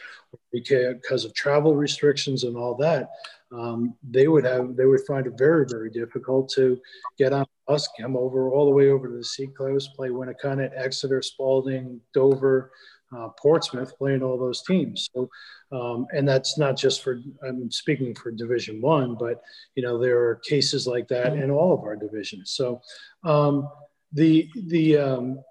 because 0.51 1.25
of 1.25 1.35
travel 1.35 1.77
restrictions 1.77 2.45
and 2.45 2.57
all 2.57 2.75
that. 2.77 3.11
Um, 3.53 3.95
they 4.09 4.29
would 4.29 4.45
have 4.45 4.77
they 4.77 4.87
would 4.87 5.05
find 5.07 5.27
it 5.27 5.35
very 5.37 5.67
very 5.69 5.91
difficult 5.91 6.49
to 6.55 6.81
get 7.19 7.33
on 7.33 7.43
a 7.43 7.73
bus, 7.73 7.89
come 8.01 8.17
over 8.17 8.51
all 8.51 8.65
the 8.65 8.71
way 8.71 8.89
over 8.89 9.09
to 9.09 9.17
the 9.17 9.25
sea 9.25 9.45
seacoast, 9.47 9.95
play 9.95 10.09
Winnacunnet, 10.09 10.71
Exeter, 10.75 11.21
Spaulding, 11.21 12.01
Dover, 12.15 12.73
uh, 13.17 13.29
Portsmouth, 13.41 13.97
playing 13.99 14.23
all 14.23 14.39
those 14.39 14.63
teams. 14.63 15.09
So, 15.15 15.29
um, 15.71 16.07
and 16.13 16.29
that's 16.29 16.59
not 16.59 16.77
just 16.77 17.03
for 17.03 17.21
I'm 17.47 17.71
speaking 17.71 18.15
for 18.15 18.31
Division 18.31 18.81
One, 18.81 19.17
but 19.19 19.43
you 19.75 19.83
know 19.83 19.99
there 19.99 20.19
are 20.19 20.37
cases 20.37 20.87
like 20.87 21.09
that 21.09 21.35
in 21.35 21.51
all 21.51 21.75
of 21.75 21.81
our 21.81 21.97
divisions. 21.97 22.53
So, 22.53 22.81
um, 23.25 23.69
the 24.13 24.49
the 24.67 24.97
um, 24.99 25.43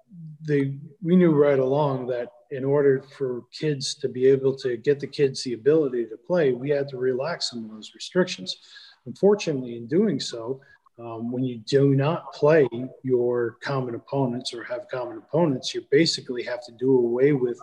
the 0.44 0.76
we 1.02 1.16
knew 1.16 1.32
right 1.32 1.58
along 1.58 2.06
that 2.08 2.28
in 2.50 2.64
order 2.64 3.02
for 3.16 3.44
kids 3.58 3.94
to 3.94 4.08
be 4.08 4.26
able 4.26 4.54
to 4.54 4.76
get 4.76 5.00
the 5.00 5.06
kids 5.06 5.42
the 5.42 5.54
ability 5.54 6.04
to 6.04 6.16
play, 6.16 6.52
we 6.52 6.68
had 6.68 6.86
to 6.88 6.98
relax 6.98 7.50
some 7.50 7.64
of 7.64 7.70
those 7.70 7.92
restrictions. 7.94 8.56
Unfortunately, 9.06 9.76
in 9.76 9.86
doing 9.86 10.20
so, 10.20 10.60
um, 10.98 11.32
when 11.32 11.42
you 11.42 11.58
do 11.58 11.94
not 11.94 12.32
play 12.32 12.68
your 13.02 13.56
common 13.62 13.94
opponents 13.94 14.52
or 14.52 14.62
have 14.64 14.88
common 14.90 15.18
opponents, 15.18 15.74
you 15.74 15.84
basically 15.90 16.42
have 16.42 16.64
to 16.64 16.72
do 16.72 16.98
away 16.98 17.32
with 17.32 17.58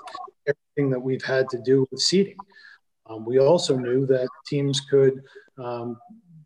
everything 0.47 0.89
that 0.91 0.99
we've 0.99 1.23
had 1.23 1.47
to 1.49 1.61
do 1.61 1.87
with 1.91 2.01
seeding. 2.01 2.37
Um, 3.07 3.25
we 3.25 3.39
also 3.39 3.77
knew 3.77 4.05
that 4.07 4.27
teams 4.45 4.81
could 4.81 5.21
um, 5.57 5.97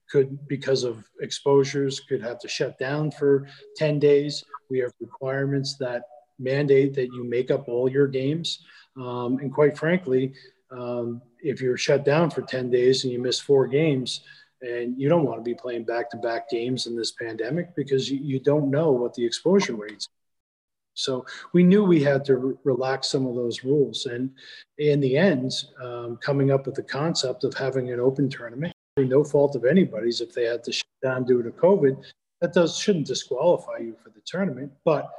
could 0.09 0.47
because 0.47 0.83
of 0.83 1.03
exposures 1.21 1.99
could 1.99 2.21
have 2.21 2.39
to 2.39 2.47
shut 2.47 2.77
down 2.77 3.11
for 3.11 3.47
10 3.77 3.99
days. 3.99 4.43
We 4.69 4.79
have 4.79 4.91
requirements 4.99 5.75
that 5.79 6.03
mandate 6.39 6.93
that 6.95 7.07
you 7.07 7.23
make 7.23 7.49
up 7.51 7.67
all 7.67 7.89
your 7.89 8.07
games. 8.07 8.59
Um, 8.97 9.39
and 9.39 9.51
quite 9.51 9.77
frankly, 9.77 10.33
um, 10.71 11.21
if 11.39 11.61
you're 11.61 11.77
shut 11.77 12.05
down 12.05 12.29
for 12.29 12.41
10 12.41 12.69
days 12.69 13.03
and 13.03 13.13
you 13.13 13.19
miss 13.19 13.39
four 13.39 13.67
games, 13.67 14.21
and 14.63 14.99
you 14.99 15.07
don't 15.09 15.25
want 15.25 15.37
to 15.37 15.43
be 15.43 15.53
playing 15.53 15.83
back 15.83 16.09
to 16.09 16.17
back 16.17 16.49
games 16.49 16.87
in 16.87 16.95
this 16.95 17.11
pandemic 17.11 17.75
because 17.75 18.09
you, 18.09 18.39
don't 18.39 18.71
know 18.71 18.91
what 18.91 19.13
the 19.13 19.25
exposure 19.25 19.75
rates 19.75 20.07
so 20.93 21.25
we 21.53 21.63
knew 21.63 21.83
we 21.83 22.03
had 22.03 22.23
to 22.25 22.37
re- 22.37 22.55
relax 22.63 23.07
some 23.09 23.25
of 23.25 23.35
those 23.35 23.63
rules. 23.63 24.05
And 24.05 24.31
in 24.77 24.99
the 24.99 25.17
end, 25.17 25.51
um, 25.81 26.17
coming 26.17 26.51
up 26.51 26.65
with 26.65 26.75
the 26.75 26.83
concept 26.83 27.43
of 27.43 27.53
having 27.53 27.91
an 27.91 27.99
open 27.99 28.29
tournament, 28.29 28.73
no 28.97 29.23
fault 29.23 29.55
of 29.55 29.65
anybody's 29.65 30.21
if 30.21 30.33
they 30.33 30.43
had 30.43 30.63
to 30.65 30.71
shut 30.71 30.85
down 31.01 31.25
due 31.25 31.41
to 31.41 31.49
COVID, 31.49 32.03
that 32.41 32.53
does 32.53 32.77
shouldn't 32.77 33.07
disqualify 33.07 33.77
you 33.79 33.95
for 34.03 34.09
the 34.09 34.21
tournament, 34.25 34.71
but 34.85 35.09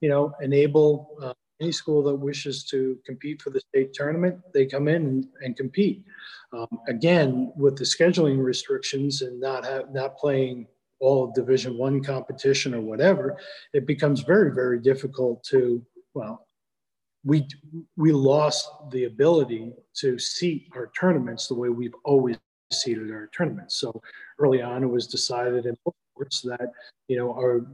you 0.00 0.08
know, 0.08 0.34
enable 0.40 1.16
uh, 1.22 1.32
any 1.60 1.72
school 1.72 2.02
that 2.02 2.14
wishes 2.14 2.64
to 2.64 2.98
compete 3.06 3.40
for 3.40 3.50
the 3.50 3.60
state 3.60 3.92
tournament, 3.94 4.40
they 4.52 4.66
come 4.66 4.88
in 4.88 5.06
and, 5.06 5.26
and 5.42 5.56
compete. 5.56 6.04
Um, 6.52 6.78
again, 6.88 7.52
with 7.56 7.76
the 7.76 7.84
scheduling 7.84 8.42
restrictions 8.42 9.22
and 9.22 9.40
not 9.40 9.64
have, 9.64 9.92
not 9.92 10.16
playing 10.16 10.66
all 11.00 11.24
of 11.24 11.34
division 11.34 11.76
one 11.76 12.02
competition 12.02 12.74
or 12.74 12.80
whatever 12.80 13.36
it 13.72 13.86
becomes 13.86 14.20
very 14.20 14.54
very 14.54 14.78
difficult 14.78 15.42
to 15.44 15.84
well 16.14 16.46
we 17.24 17.46
we 17.96 18.12
lost 18.12 18.68
the 18.90 19.04
ability 19.04 19.72
to 19.94 20.18
seat 20.18 20.68
our 20.74 20.90
tournaments 20.98 21.46
the 21.46 21.54
way 21.54 21.68
we've 21.68 21.94
always 22.04 22.36
seated 22.72 23.10
our 23.10 23.28
tournaments 23.36 23.76
so 23.76 24.00
early 24.38 24.62
on 24.62 24.82
it 24.82 24.86
was 24.86 25.06
decided 25.06 25.66
in 25.66 25.76
sports 26.12 26.40
that 26.40 26.72
you 27.08 27.16
know 27.16 27.32
are 27.32 27.66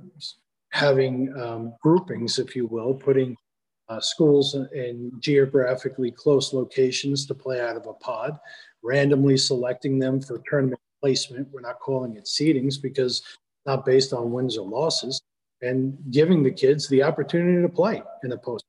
having 0.70 1.32
um, 1.38 1.72
groupings 1.82 2.38
if 2.38 2.56
you 2.56 2.66
will 2.66 2.94
putting 2.94 3.36
uh, 3.90 4.00
schools 4.00 4.54
in 4.72 5.10
geographically 5.18 6.12
close 6.12 6.54
locations 6.54 7.26
to 7.26 7.34
play 7.34 7.60
out 7.60 7.76
of 7.76 7.86
a 7.86 7.92
pod 7.94 8.38
randomly 8.82 9.36
selecting 9.36 9.98
them 9.98 10.20
for 10.20 10.40
tournament 10.48 10.80
placement. 11.02 11.48
We're 11.52 11.60
not 11.60 11.80
calling 11.80 12.16
it 12.16 12.24
seedings 12.24 12.80
because 12.80 13.22
not 13.66 13.84
based 13.84 14.12
on 14.12 14.32
wins 14.32 14.56
or 14.56 14.66
losses, 14.66 15.20
and 15.60 15.98
giving 16.10 16.42
the 16.42 16.50
kids 16.50 16.88
the 16.88 17.02
opportunity 17.02 17.60
to 17.60 17.68
play 17.68 18.02
in 18.22 18.30
the 18.30 18.38
post 18.38 18.64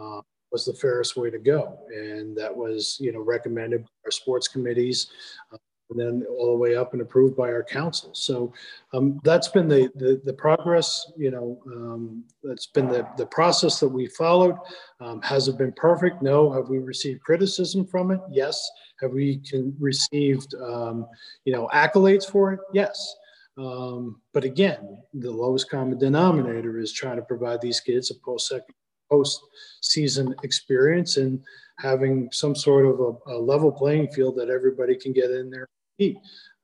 uh, 0.00 0.20
was 0.50 0.64
the 0.64 0.72
fairest 0.72 1.16
way 1.16 1.30
to 1.30 1.38
go, 1.38 1.78
and 1.92 2.36
that 2.36 2.56
was 2.56 2.96
you 3.00 3.12
know 3.12 3.20
recommended 3.20 3.82
by 3.82 3.88
our 4.06 4.10
sports 4.10 4.48
committees. 4.48 5.08
Uh, 5.52 5.58
and 5.90 5.98
then 5.98 6.26
all 6.28 6.52
the 6.52 6.58
way 6.58 6.76
up 6.76 6.92
and 6.92 7.02
approved 7.02 7.36
by 7.36 7.48
our 7.50 7.62
council. 7.62 8.10
So 8.14 8.52
um, 8.92 9.20
that's 9.24 9.48
been 9.48 9.68
the, 9.68 9.90
the, 9.94 10.20
the 10.24 10.32
progress. 10.32 11.10
You 11.16 11.30
know, 11.30 11.62
um, 11.66 12.24
that's 12.42 12.66
been 12.66 12.88
the 12.88 13.08
the 13.16 13.26
process 13.26 13.80
that 13.80 13.88
we 13.88 14.06
followed. 14.06 14.56
Um, 15.00 15.22
has 15.22 15.48
it 15.48 15.58
been 15.58 15.72
perfect? 15.72 16.22
No. 16.22 16.52
Have 16.52 16.68
we 16.68 16.78
received 16.78 17.22
criticism 17.22 17.86
from 17.86 18.10
it? 18.10 18.20
Yes. 18.30 18.68
Have 19.00 19.12
we 19.12 19.38
can 19.38 19.74
received 19.78 20.54
um, 20.54 21.06
you 21.44 21.52
know 21.52 21.68
accolades 21.72 22.30
for 22.30 22.52
it? 22.52 22.60
Yes. 22.72 23.14
Um, 23.56 24.20
but 24.32 24.44
again, 24.44 24.98
the 25.14 25.30
lowest 25.30 25.68
common 25.68 25.98
denominator 25.98 26.78
is 26.78 26.92
trying 26.92 27.16
to 27.16 27.22
provide 27.22 27.60
these 27.60 27.80
kids 27.80 28.10
a 28.12 28.14
post-second 28.24 28.72
post 29.10 29.40
season 29.80 30.32
experience 30.44 31.16
and 31.16 31.40
having 31.78 32.28
some 32.30 32.54
sort 32.54 32.86
of 32.86 33.00
a, 33.00 33.32
a, 33.32 33.38
level 33.38 33.72
playing 33.72 34.06
field 34.08 34.36
that 34.36 34.50
everybody 34.50 34.94
can 34.94 35.12
get 35.12 35.30
in 35.30 35.50
there 35.50 35.66
compete. 35.98 36.18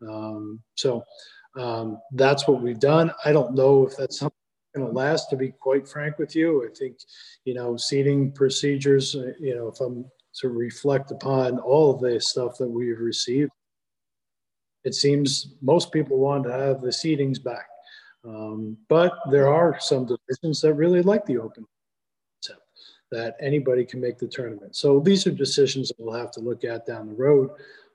Um, 0.06 0.60
so 0.74 1.04
um, 1.56 1.98
that's 2.12 2.46
what 2.46 2.60
we've 2.60 2.80
done. 2.80 3.12
I 3.24 3.32
don't 3.32 3.54
know 3.54 3.86
if 3.86 3.96
that's 3.96 4.18
something 4.18 4.36
going 4.74 4.86
to 4.86 4.92
last. 4.92 5.30
To 5.30 5.36
be 5.36 5.50
quite 5.50 5.88
frank 5.88 6.18
with 6.18 6.34
you, 6.34 6.64
I 6.64 6.68
think 6.74 6.98
you 7.44 7.54
know 7.54 7.76
seating 7.76 8.32
procedures. 8.32 9.14
Uh, 9.14 9.32
you 9.40 9.54
know, 9.54 9.68
if 9.68 9.80
I'm 9.80 10.04
to 10.40 10.48
reflect 10.48 11.10
upon 11.10 11.58
all 11.60 11.94
of 11.94 12.00
the 12.00 12.20
stuff 12.20 12.58
that 12.58 12.68
we've 12.68 12.98
received. 12.98 13.50
It 14.84 14.94
seems 14.94 15.54
most 15.62 15.92
people 15.92 16.18
want 16.18 16.44
to 16.44 16.52
have 16.52 16.80
the 16.80 16.88
seedings 16.88 17.42
back. 17.42 17.66
Um, 18.24 18.76
but 18.88 19.12
there 19.30 19.48
are 19.48 19.78
some 19.78 20.06
divisions 20.06 20.60
that 20.62 20.74
really 20.74 21.02
like 21.02 21.24
the 21.24 21.38
open 21.38 21.66
concept, 22.42 22.66
that 23.12 23.36
anybody 23.40 23.84
can 23.84 24.00
make 24.00 24.18
the 24.18 24.26
tournament. 24.26 24.76
So 24.76 24.98
these 24.98 25.26
are 25.26 25.30
decisions 25.30 25.88
that 25.88 25.96
we'll 25.98 26.18
have 26.18 26.32
to 26.32 26.40
look 26.40 26.64
at 26.64 26.86
down 26.86 27.06
the 27.06 27.14
road. 27.14 27.50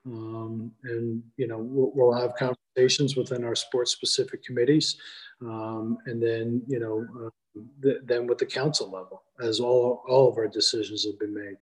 Um, 0.06 0.72
and, 0.84 1.22
you 1.36 1.46
know, 1.46 1.58
we'll, 1.58 1.92
we'll, 1.94 2.18
have 2.18 2.34
conversations 2.34 3.16
within 3.16 3.44
our 3.44 3.54
sports 3.54 3.92
specific 3.92 4.42
committees. 4.42 4.96
Um, 5.42 5.98
and 6.06 6.22
then, 6.22 6.62
you 6.66 6.80
know, 6.80 7.06
uh, 7.26 7.60
th- 7.82 8.00
then 8.04 8.26
with 8.26 8.38
the 8.38 8.46
council 8.46 8.90
level, 8.90 9.22
as 9.42 9.60
all, 9.60 10.02
all 10.08 10.30
of 10.30 10.38
our 10.38 10.48
decisions 10.48 11.04
have 11.04 11.18
been 11.18 11.34
made. 11.34 11.56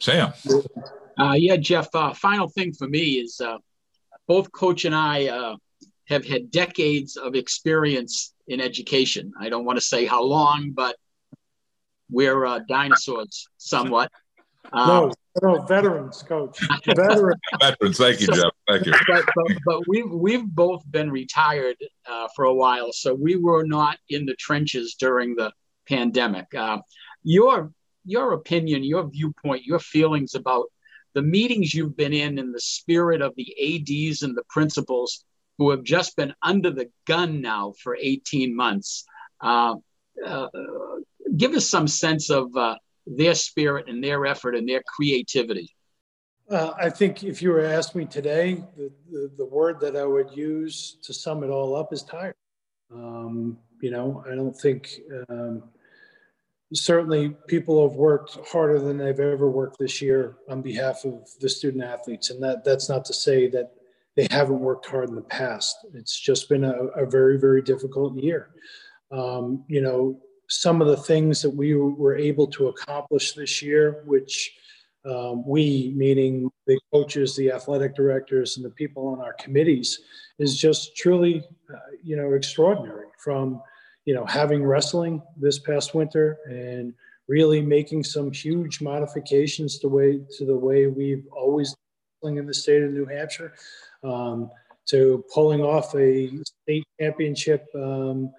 Sam. 0.00 0.32
Uh, 1.18 1.34
yeah, 1.36 1.56
Jeff. 1.56 1.88
Uh, 1.94 2.12
final 2.12 2.48
thing 2.48 2.72
for 2.72 2.88
me 2.88 3.14
is 3.14 3.40
uh, 3.40 3.58
both 4.26 4.50
Coach 4.50 4.84
and 4.84 4.94
I 4.94 5.26
uh, 5.26 5.56
have 6.08 6.24
had 6.24 6.50
decades 6.50 7.16
of 7.16 7.34
experience 7.34 8.34
in 8.48 8.60
education. 8.60 9.32
I 9.40 9.48
don't 9.48 9.64
want 9.64 9.76
to 9.76 9.84
say 9.84 10.04
how 10.04 10.22
long, 10.22 10.72
but 10.72 10.96
we're 12.10 12.44
uh, 12.44 12.60
dinosaurs 12.68 13.48
somewhat. 13.56 14.10
Um, 14.72 14.88
no, 14.88 15.12
no, 15.42 15.62
veterans, 15.62 16.22
coach. 16.22 16.58
Veterans. 16.86 17.34
veterans. 17.60 17.98
Thank 17.98 18.20
you, 18.20 18.26
so, 18.26 18.34
Jeff. 18.34 18.52
Thank 18.68 18.86
you. 18.86 18.92
But, 19.06 19.24
but, 19.34 19.56
but, 19.66 19.80
we've 19.88 20.10
we've 20.10 20.46
both 20.46 20.82
been 20.90 21.10
retired 21.10 21.76
uh, 22.08 22.28
for 22.36 22.44
a 22.44 22.54
while, 22.54 22.92
so 22.92 23.14
we 23.14 23.36
were 23.36 23.64
not 23.64 23.98
in 24.08 24.26
the 24.26 24.34
trenches 24.34 24.94
during 24.98 25.34
the 25.34 25.52
pandemic. 25.88 26.54
Uh, 26.54 26.78
your 27.22 27.72
your 28.04 28.32
opinion, 28.34 28.84
your 28.84 29.08
viewpoint, 29.08 29.64
your 29.64 29.78
feelings 29.78 30.34
about 30.34 30.66
the 31.14 31.22
meetings 31.22 31.72
you've 31.72 31.96
been 31.96 32.12
in 32.12 32.38
in 32.38 32.52
the 32.52 32.60
spirit 32.60 33.22
of 33.22 33.34
the 33.36 33.54
ADs 33.60 34.22
and 34.22 34.36
the 34.36 34.44
principals 34.48 35.24
who 35.58 35.70
have 35.70 35.82
just 35.82 36.16
been 36.16 36.34
under 36.42 36.70
the 36.70 36.90
gun 37.06 37.40
now 37.40 37.72
for 37.82 37.96
18 38.00 38.54
months. 38.54 39.04
Uh, 39.40 39.76
uh, 40.24 40.48
give 41.36 41.54
us 41.54 41.68
some 41.68 41.86
sense 41.86 42.30
of 42.30 42.54
uh, 42.56 42.76
their 43.06 43.34
spirit 43.34 43.88
and 43.88 44.02
their 44.02 44.24
effort 44.26 44.54
and 44.54 44.68
their 44.68 44.82
creativity. 44.86 45.70
Uh, 46.50 46.72
I 46.78 46.90
think 46.90 47.24
if 47.24 47.40
you 47.40 47.50
were 47.50 47.62
to 47.62 47.72
ask 47.72 47.94
me 47.94 48.04
today, 48.04 48.62
the, 48.76 48.92
the, 49.10 49.30
the, 49.38 49.46
word 49.46 49.80
that 49.80 49.96
I 49.96 50.04
would 50.04 50.30
use 50.36 50.98
to 51.02 51.14
sum 51.14 51.42
it 51.42 51.48
all 51.48 51.74
up 51.74 51.90
is 51.92 52.02
tired. 52.02 52.34
Um, 52.92 53.56
you 53.80 53.90
know, 53.90 54.22
I 54.30 54.34
don't 54.34 54.54
think 54.54 54.90
um, 55.30 55.62
certainly 56.72 57.30
people 57.46 57.88
have 57.88 57.96
worked 57.96 58.38
harder 58.50 58.78
than 58.78 58.98
they've 58.98 59.20
ever 59.20 59.50
worked 59.50 59.78
this 59.78 60.00
year 60.00 60.36
on 60.48 60.62
behalf 60.62 61.04
of 61.04 61.28
the 61.40 61.48
student 61.48 61.84
athletes 61.84 62.30
and 62.30 62.42
that 62.42 62.64
that's 62.64 62.88
not 62.88 63.04
to 63.04 63.12
say 63.12 63.48
that 63.48 63.72
they 64.16 64.26
haven't 64.30 64.60
worked 64.60 64.86
hard 64.86 65.08
in 65.08 65.14
the 65.14 65.22
past 65.22 65.76
it's 65.94 66.18
just 66.18 66.48
been 66.48 66.64
a, 66.64 66.72
a 66.96 67.06
very 67.06 67.38
very 67.38 67.62
difficult 67.62 68.16
year 68.16 68.50
um, 69.12 69.64
you 69.68 69.80
know 69.80 70.18
some 70.48 70.80
of 70.80 70.88
the 70.88 70.96
things 70.96 71.42
that 71.42 71.50
we 71.50 71.74
were 71.74 72.16
able 72.16 72.46
to 72.46 72.68
accomplish 72.68 73.32
this 73.32 73.62
year 73.62 74.02
which 74.06 74.56
um, 75.04 75.46
we 75.46 75.92
meaning 75.96 76.50
the 76.66 76.78
coaches 76.92 77.36
the 77.36 77.50
athletic 77.50 77.94
directors 77.94 78.56
and 78.56 78.64
the 78.64 78.70
people 78.70 79.08
on 79.08 79.20
our 79.20 79.34
committees 79.34 80.00
is 80.38 80.58
just 80.58 80.96
truly 80.96 81.42
uh, 81.72 81.78
you 82.02 82.16
know 82.16 82.32
extraordinary 82.34 83.06
from 83.18 83.60
you 84.04 84.14
know, 84.14 84.24
having 84.24 84.64
wrestling 84.64 85.22
this 85.36 85.58
past 85.58 85.94
winter 85.94 86.38
and 86.46 86.92
really 87.26 87.62
making 87.62 88.04
some 88.04 88.30
huge 88.30 88.80
modifications 88.80 89.78
to 89.78 89.88
way 89.88 90.20
to 90.36 90.44
the 90.44 90.56
way 90.56 90.86
we've 90.86 91.26
always 91.32 91.74
wrestling 92.22 92.38
in 92.38 92.46
the 92.46 92.54
state 92.54 92.82
of 92.82 92.92
New 92.92 93.06
Hampshire, 93.06 93.54
um, 94.02 94.50
to 94.86 95.24
pulling 95.32 95.62
off 95.62 95.94
a 95.94 96.30
state 96.44 96.84
championship 97.00 97.66
um, 97.74 98.30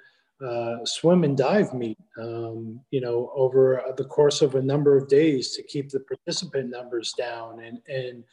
uh, 0.46 0.86
swim 0.86 1.24
and 1.24 1.38
dive 1.38 1.74
meet, 1.74 1.98
um, 2.22 2.80
you 2.92 3.02
know, 3.02 3.32
over 3.36 3.82
the 3.98 4.06
course 4.06 4.42
of 4.42 4.56
a 4.56 4.62
number 4.62 4.96
of 4.96 5.08
days 5.08 5.56
to 5.56 5.64
keep 5.64 5.90
the 5.90 6.02
participant 6.02 6.70
numbers 6.70 7.14
down 7.18 7.62
and 7.62 7.80
and 7.88 8.24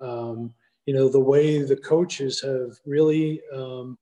um, 0.00 0.54
you 0.86 0.94
know 0.94 1.08
the 1.08 1.20
way 1.20 1.62
the 1.62 1.76
coaches 1.76 2.40
have 2.40 2.78
really 2.86 3.42
um, 3.54 3.98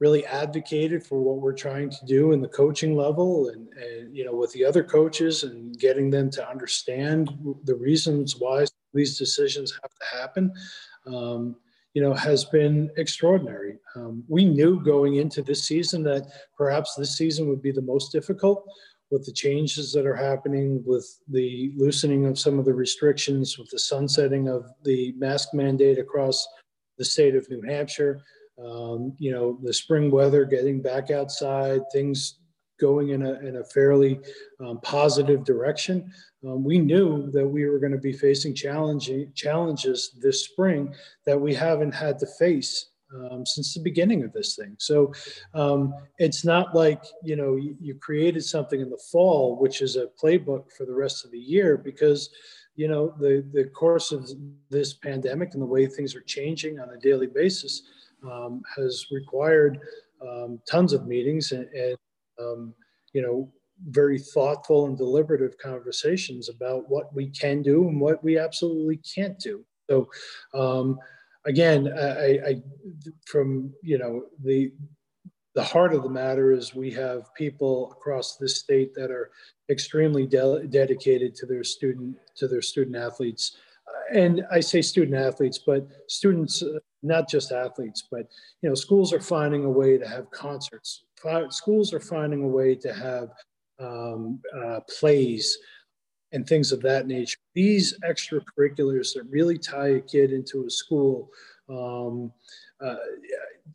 really 0.00 0.24
advocated 0.26 1.04
for 1.04 1.20
what 1.20 1.40
we're 1.40 1.52
trying 1.52 1.90
to 1.90 2.06
do 2.06 2.32
in 2.32 2.40
the 2.40 2.48
coaching 2.48 2.96
level 2.96 3.48
and, 3.48 3.68
and, 3.74 4.16
you 4.16 4.24
know 4.24 4.34
with 4.34 4.50
the 4.52 4.64
other 4.64 4.82
coaches 4.82 5.44
and 5.44 5.78
getting 5.78 6.08
them 6.10 6.30
to 6.30 6.48
understand 6.48 7.30
the 7.64 7.74
reasons 7.74 8.36
why 8.38 8.64
these 8.94 9.18
decisions 9.18 9.78
have 9.82 9.90
to 10.00 10.16
happen 10.16 10.52
um, 11.06 11.56
you 11.94 12.02
know 12.02 12.12
has 12.12 12.44
been 12.44 12.90
extraordinary. 12.96 13.78
Um, 13.96 14.24
we 14.28 14.44
knew 14.44 14.82
going 14.84 15.16
into 15.16 15.42
this 15.42 15.64
season 15.64 16.02
that 16.04 16.26
perhaps 16.58 16.94
this 16.94 17.16
season 17.16 17.48
would 17.48 17.62
be 17.62 17.72
the 17.72 17.82
most 17.82 18.12
difficult 18.12 18.64
with 19.10 19.24
the 19.24 19.32
changes 19.32 19.92
that 19.92 20.06
are 20.06 20.16
happening, 20.16 20.82
with 20.84 21.06
the 21.28 21.72
loosening 21.76 22.26
of 22.26 22.38
some 22.38 22.58
of 22.58 22.64
the 22.64 22.74
restrictions, 22.74 23.56
with 23.58 23.68
the 23.70 23.78
sunsetting 23.78 24.48
of 24.48 24.66
the 24.82 25.14
mask 25.16 25.54
mandate 25.54 25.98
across 25.98 26.46
the 26.98 27.04
state 27.04 27.36
of 27.36 27.48
New 27.48 27.62
Hampshire, 27.62 28.22
um, 28.62 29.14
you 29.18 29.30
know, 29.30 29.58
the 29.62 29.72
spring 29.72 30.10
weather, 30.10 30.44
getting 30.44 30.80
back 30.80 31.10
outside, 31.10 31.80
things 31.92 32.38
going 32.80 33.10
in 33.10 33.22
a, 33.24 33.34
in 33.40 33.56
a 33.56 33.64
fairly 33.64 34.20
um, 34.60 34.80
positive 34.82 35.44
direction. 35.44 36.10
Um, 36.46 36.64
we 36.64 36.78
knew 36.78 37.30
that 37.30 37.46
we 37.46 37.66
were 37.66 37.78
going 37.78 37.92
to 37.92 37.98
be 37.98 38.12
facing 38.12 38.54
challenging 38.54 39.32
challenges 39.34 40.16
this 40.20 40.44
spring 40.44 40.94
that 41.26 41.40
we 41.40 41.54
haven't 41.54 41.94
had 41.94 42.18
to 42.18 42.26
face 42.38 42.90
um, 43.14 43.46
since 43.46 43.74
the 43.74 43.80
beginning 43.80 44.24
of 44.24 44.32
this 44.32 44.56
thing. 44.56 44.76
So 44.78 45.12
um, 45.54 45.94
it's 46.18 46.44
not 46.44 46.74
like 46.74 47.02
you 47.22 47.36
know 47.36 47.56
you, 47.56 47.94
created 48.00 48.44
something 48.44 48.80
in 48.80 48.90
the 48.90 49.02
fall, 49.10 49.56
which 49.60 49.82
is 49.82 49.96
a 49.96 50.08
playbook 50.22 50.72
for 50.76 50.84
the 50.84 50.94
rest 50.94 51.24
of 51.24 51.30
the 51.30 51.38
year, 51.38 51.76
because 51.76 52.30
you 52.76 52.88
know 52.88 53.14
the 53.20 53.44
the 53.52 53.64
course 53.70 54.12
of 54.12 54.28
this 54.68 54.94
pandemic 54.94 55.50
and 55.52 55.62
the 55.62 55.66
way 55.66 55.86
things 55.86 56.14
are 56.14 56.22
changing 56.22 56.80
on 56.80 56.90
a 56.90 56.98
daily 56.98 57.28
basis 57.28 57.82
um, 58.28 58.62
has 58.76 59.06
required 59.12 59.78
um, 60.26 60.58
tons 60.68 60.92
of 60.92 61.06
meetings 61.06 61.52
and, 61.52 61.68
and 61.68 61.96
um, 62.40 62.74
you 63.12 63.22
know 63.22 63.50
very 63.88 64.18
thoughtful 64.18 64.86
and 64.86 64.96
deliberative 64.96 65.58
conversations 65.58 66.48
about 66.48 66.88
what 66.88 67.12
we 67.14 67.28
can 67.28 67.62
do 67.62 67.88
and 67.88 68.00
what 68.00 68.22
we 68.22 68.38
absolutely 68.38 68.98
can't 68.98 69.38
do. 69.38 69.64
So 69.90 70.08
um, 70.54 70.98
again, 71.44 71.92
I, 71.92 72.38
I, 72.46 72.62
from 73.26 73.72
you 73.82 73.98
know 73.98 74.24
the 74.42 74.72
the 75.54 75.62
heart 75.62 75.94
of 75.94 76.02
the 76.02 76.10
matter 76.10 76.50
is 76.50 76.74
we 76.74 76.90
have 76.92 77.32
people 77.34 77.92
across 77.92 78.36
the 78.36 78.48
state 78.48 78.92
that 78.94 79.10
are 79.10 79.30
extremely 79.70 80.26
de- 80.26 80.66
dedicated 80.66 81.34
to 81.36 81.46
their 81.46 81.64
student 81.64 82.16
to 82.36 82.48
their 82.48 82.62
student 82.62 82.96
athletes, 82.96 83.56
and 84.12 84.44
I 84.50 84.60
say 84.60 84.82
student 84.82 85.16
athletes, 85.16 85.58
but 85.58 85.86
students, 86.08 86.62
uh, 86.62 86.78
not 87.02 87.28
just 87.28 87.52
athletes, 87.52 88.06
but 88.10 88.28
you 88.62 88.68
know, 88.68 88.74
schools 88.74 89.12
are 89.12 89.20
finding 89.20 89.64
a 89.64 89.70
way 89.70 89.98
to 89.98 90.08
have 90.08 90.30
concerts. 90.30 91.03
Schools 91.50 91.92
are 91.92 92.00
finding 92.00 92.42
a 92.44 92.48
way 92.48 92.74
to 92.74 92.92
have 92.92 93.30
um, 93.78 94.40
uh, 94.56 94.80
plays 94.98 95.56
and 96.32 96.46
things 96.46 96.72
of 96.72 96.82
that 96.82 97.06
nature. 97.06 97.38
These 97.54 97.98
extracurriculars 98.00 99.14
that 99.14 99.26
really 99.30 99.58
tie 99.58 99.88
a 99.88 100.00
kid 100.00 100.32
into 100.32 100.66
a 100.66 100.70
school. 100.70 101.30
Um, 101.68 102.32
uh, 102.80 102.96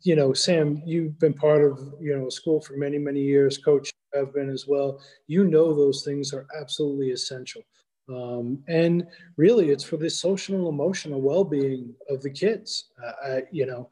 you 0.02 0.14
know, 0.14 0.32
Sam, 0.32 0.82
you've 0.86 1.18
been 1.18 1.34
part 1.34 1.64
of 1.64 1.94
you 2.00 2.16
know 2.16 2.28
a 2.28 2.30
school 2.30 2.60
for 2.60 2.74
many 2.74 2.98
many 2.98 3.20
years. 3.20 3.58
Coach, 3.58 3.90
have 4.14 4.34
been 4.34 4.50
as 4.50 4.66
well. 4.66 5.00
You 5.26 5.44
know 5.44 5.74
those 5.74 6.04
things 6.04 6.32
are 6.32 6.46
absolutely 6.58 7.10
essential. 7.10 7.62
Um, 8.08 8.62
and 8.66 9.06
really, 9.36 9.70
it's 9.70 9.84
for 9.84 9.96
the 9.96 10.10
social 10.10 10.56
and 10.56 10.66
emotional 10.66 11.20
well-being 11.20 11.94
of 12.08 12.22
the 12.22 12.30
kids. 12.30 12.90
Uh, 13.02 13.12
I, 13.24 13.42
you 13.52 13.66
know, 13.66 13.88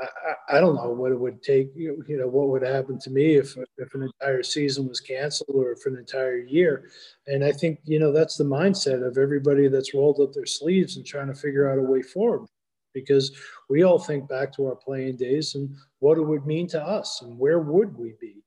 I, 0.00 0.56
I, 0.56 0.60
don't 0.60 0.76
know 0.76 0.90
what 0.90 1.12
it 1.12 1.18
would 1.18 1.42
take, 1.42 1.70
you 1.74 2.04
know, 2.08 2.28
what 2.28 2.48
would 2.48 2.62
happen 2.62 2.98
to 3.00 3.10
me 3.10 3.36
if, 3.36 3.56
if 3.78 3.94
an 3.94 4.02
entire 4.02 4.42
season 4.42 4.88
was 4.88 5.00
canceled 5.00 5.54
or 5.54 5.76
for 5.76 5.88
an 5.88 5.96
entire 5.96 6.38
year. 6.38 6.90
And 7.26 7.44
I 7.44 7.52
think, 7.52 7.80
you 7.84 7.98
know, 7.98 8.12
that's 8.12 8.36
the 8.36 8.44
mindset 8.44 9.06
of 9.06 9.18
everybody 9.18 9.68
that's 9.68 9.94
rolled 9.94 10.20
up 10.20 10.32
their 10.32 10.46
sleeves 10.46 10.96
and 10.96 11.06
trying 11.06 11.28
to 11.28 11.34
figure 11.34 11.70
out 11.70 11.78
a 11.78 11.82
way 11.82 12.02
forward 12.02 12.46
because 12.94 13.32
we 13.68 13.82
all 13.82 13.98
think 13.98 14.28
back 14.28 14.54
to 14.56 14.66
our 14.66 14.76
playing 14.76 15.16
days 15.16 15.54
and 15.54 15.74
what 16.00 16.18
it 16.18 16.22
would 16.22 16.46
mean 16.46 16.66
to 16.68 16.82
us 16.82 17.22
and 17.22 17.38
where 17.38 17.60
would 17.60 17.96
we 17.96 18.14
be. 18.20 18.42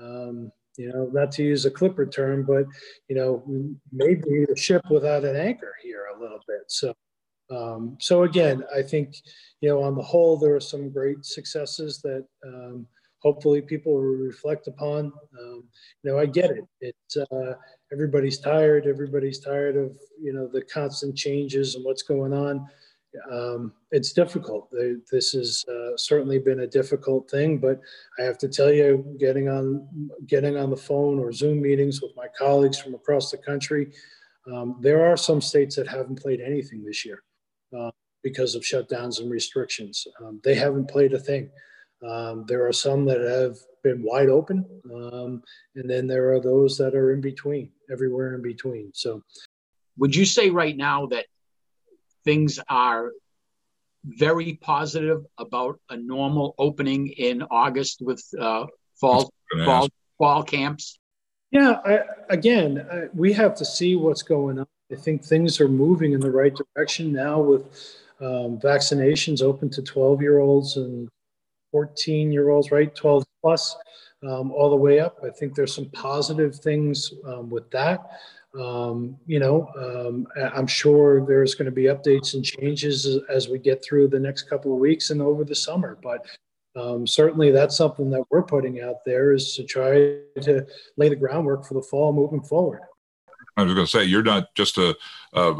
Um, 0.00 0.50
you 0.76 0.92
know, 0.92 1.08
not 1.12 1.30
to 1.32 1.44
use 1.44 1.66
a 1.66 1.70
Clipper 1.70 2.04
term, 2.04 2.44
but, 2.44 2.66
you 3.08 3.14
know, 3.14 3.44
maybe 3.92 4.44
a 4.44 4.56
ship 4.56 4.82
without 4.90 5.24
an 5.24 5.36
anchor 5.36 5.74
here 5.82 6.06
a 6.14 6.20
little 6.20 6.40
bit. 6.48 6.62
So, 6.66 6.92
um, 7.54 7.96
so 8.00 8.24
again, 8.24 8.64
I 8.74 8.82
think, 8.82 9.16
you 9.60 9.68
know, 9.68 9.82
on 9.82 9.94
the 9.94 10.02
whole, 10.02 10.36
there 10.36 10.54
are 10.54 10.60
some 10.60 10.90
great 10.90 11.24
successes 11.24 12.00
that 12.02 12.26
um, 12.46 12.86
hopefully 13.24 13.62
people 13.62 13.94
will 13.94 14.02
reflect 14.02 14.68
upon. 14.68 15.12
Um, 15.38 15.64
you 16.02 16.10
know, 16.10 16.18
I 16.18 16.26
get 16.26 16.50
it. 16.50 16.64
It's 16.80 17.16
uh, 17.16 17.54
everybody's 17.92 18.38
tired. 18.38 18.86
Everybody's 18.86 19.40
tired 19.40 19.76
of 19.76 19.96
you 20.20 20.32
know 20.32 20.46
the 20.46 20.62
constant 20.62 21.16
changes 21.16 21.74
and 21.74 21.84
what's 21.84 22.02
going 22.02 22.32
on. 22.32 22.66
Um, 23.30 23.72
it's 23.92 24.12
difficult. 24.12 24.72
This 25.10 25.32
has 25.32 25.64
uh, 25.68 25.96
certainly 25.96 26.40
been 26.40 26.60
a 26.60 26.66
difficult 26.66 27.30
thing, 27.30 27.58
but 27.58 27.80
I 28.18 28.22
have 28.22 28.38
to 28.38 28.48
tell 28.48 28.72
you, 28.72 29.16
getting 29.18 29.48
on 29.48 29.88
getting 30.26 30.56
on 30.56 30.70
the 30.70 30.76
phone 30.76 31.18
or 31.18 31.32
Zoom 31.32 31.62
meetings 31.62 32.02
with 32.02 32.12
my 32.16 32.26
colleagues 32.36 32.78
from 32.78 32.94
across 32.94 33.30
the 33.30 33.38
country, 33.38 33.92
um, 34.52 34.76
there 34.80 35.06
are 35.06 35.16
some 35.16 35.40
states 35.40 35.76
that 35.76 35.86
haven't 35.86 36.20
played 36.20 36.40
anything 36.40 36.84
this 36.84 37.04
year 37.04 37.22
uh, 37.76 37.90
because 38.22 38.54
of 38.54 38.62
shutdowns 38.62 39.20
and 39.20 39.30
restrictions. 39.30 40.06
Um, 40.20 40.40
they 40.42 40.54
haven't 40.54 40.88
played 40.88 41.12
a 41.12 41.18
thing. 41.18 41.50
Um, 42.06 42.44
there 42.48 42.66
are 42.66 42.72
some 42.72 43.04
that 43.06 43.20
have 43.20 43.56
been 43.82 44.02
wide 44.02 44.28
open, 44.28 44.66
um, 44.92 45.42
and 45.76 45.88
then 45.88 46.06
there 46.06 46.32
are 46.32 46.40
those 46.40 46.76
that 46.78 46.94
are 46.94 47.12
in 47.12 47.20
between, 47.20 47.70
everywhere 47.90 48.34
in 48.34 48.42
between. 48.42 48.90
So, 48.94 49.22
would 49.96 50.14
you 50.14 50.24
say 50.24 50.50
right 50.50 50.76
now 50.76 51.06
that 51.06 51.26
things 52.24 52.58
are 52.68 53.12
very 54.04 54.54
positive 54.54 55.24
about 55.38 55.80
a 55.88 55.96
normal 55.96 56.54
opening 56.58 57.08
in 57.08 57.42
August 57.50 58.02
with 58.02 58.22
uh, 58.38 58.66
fall 59.00 59.32
fall 59.64 59.88
fall 60.18 60.42
camps? 60.42 60.98
Yeah, 61.50 61.78
I, 61.84 62.00
again, 62.28 62.86
I, 62.90 63.04
we 63.14 63.32
have 63.34 63.54
to 63.56 63.64
see 63.64 63.96
what's 63.96 64.22
going 64.22 64.58
on. 64.58 64.66
I 64.94 64.96
think 64.96 65.24
things 65.24 65.60
are 65.60 65.68
moving 65.68 66.12
in 66.12 66.20
the 66.20 66.30
right 66.30 66.54
direction 66.54 67.12
now 67.12 67.40
with 67.40 67.64
um, 68.20 68.60
vaccinations 68.60 69.42
open 69.42 69.68
to 69.70 69.82
12 69.82 70.22
year 70.22 70.38
olds 70.38 70.76
and 70.76 71.08
14 71.72 72.30
year 72.30 72.50
olds, 72.50 72.70
right? 72.70 72.94
12 72.94 73.24
plus, 73.42 73.76
um, 74.22 74.52
all 74.52 74.70
the 74.70 74.76
way 74.76 75.00
up. 75.00 75.18
I 75.24 75.30
think 75.30 75.54
there's 75.54 75.74
some 75.74 75.90
positive 75.90 76.54
things 76.54 77.12
um, 77.26 77.50
with 77.50 77.68
that. 77.72 78.08
Um, 78.56 79.16
you 79.26 79.40
know, 79.40 79.68
um, 79.76 80.28
I'm 80.54 80.68
sure 80.68 81.26
there's 81.26 81.56
going 81.56 81.66
to 81.66 81.72
be 81.72 81.84
updates 81.84 82.34
and 82.34 82.44
changes 82.44 83.04
as, 83.04 83.18
as, 83.28 83.48
we 83.48 83.58
get 83.58 83.84
through 83.84 84.06
the 84.06 84.20
next 84.20 84.42
couple 84.42 84.72
of 84.72 84.78
weeks 84.78 85.10
and 85.10 85.20
over 85.20 85.42
the 85.42 85.56
summer. 85.56 85.98
But 86.00 86.24
um, 86.76 87.04
certainly 87.04 87.50
that's 87.50 87.76
something 87.76 88.10
that 88.10 88.22
we're 88.30 88.44
putting 88.44 88.80
out 88.80 89.04
there 89.04 89.32
is 89.32 89.56
to 89.56 89.64
try 89.64 90.18
to 90.40 90.64
lay 90.96 91.08
the 91.08 91.16
groundwork 91.16 91.66
for 91.66 91.74
the 91.74 91.82
fall 91.82 92.12
moving 92.12 92.42
forward. 92.42 92.82
I 93.56 93.62
was 93.62 93.74
going 93.74 93.86
to 93.86 93.90
say 93.90 94.04
you're 94.04 94.22
not 94.22 94.54
just 94.54 94.78
a, 94.78 94.96
a, 95.32 95.52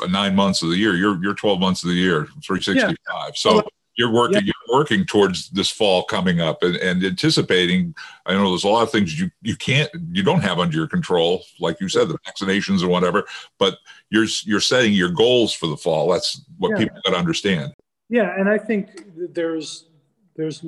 a, 0.00 0.08
nine 0.08 0.34
months 0.34 0.62
of 0.62 0.70
the 0.70 0.76
year. 0.76 0.94
You're 0.94 1.22
you're 1.22 1.34
12 1.34 1.60
months 1.60 1.82
of 1.82 1.90
the 1.90 1.96
year, 1.96 2.26
365. 2.42 2.96
Yeah. 3.08 3.30
So 3.34 3.62
you're 3.96 4.12
working 4.12 4.46
yeah. 4.46 4.52
you're 4.52 4.76
working 4.76 5.04
towards 5.04 5.50
this 5.50 5.68
fall 5.68 6.04
coming 6.04 6.40
up 6.40 6.62
and, 6.62 6.76
and 6.76 7.04
anticipating. 7.04 7.94
I 8.26 8.34
know 8.34 8.48
there's 8.48 8.64
a 8.64 8.68
lot 8.68 8.82
of 8.82 8.90
things 8.90 9.18
you 9.18 9.30
you 9.42 9.56
can't 9.56 9.90
you 10.12 10.22
don't 10.22 10.40
have 10.40 10.58
under 10.58 10.76
your 10.76 10.86
control, 10.86 11.44
like 11.60 11.80
you 11.80 11.88
said, 11.88 12.08
the 12.08 12.18
vaccinations 12.18 12.80
and 12.80 12.90
whatever. 12.90 13.24
But 13.58 13.78
you're 14.10 14.26
you're 14.44 14.60
setting 14.60 14.92
your 14.92 15.10
goals 15.10 15.52
for 15.52 15.66
the 15.66 15.76
fall. 15.76 16.10
That's 16.10 16.40
what 16.58 16.70
yeah. 16.70 16.78
people 16.78 17.00
got 17.04 17.10
to 17.10 17.18
understand. 17.18 17.74
Yeah, 18.08 18.38
and 18.38 18.48
I 18.48 18.56
think 18.56 19.04
there's 19.34 19.88
there's 20.36 20.64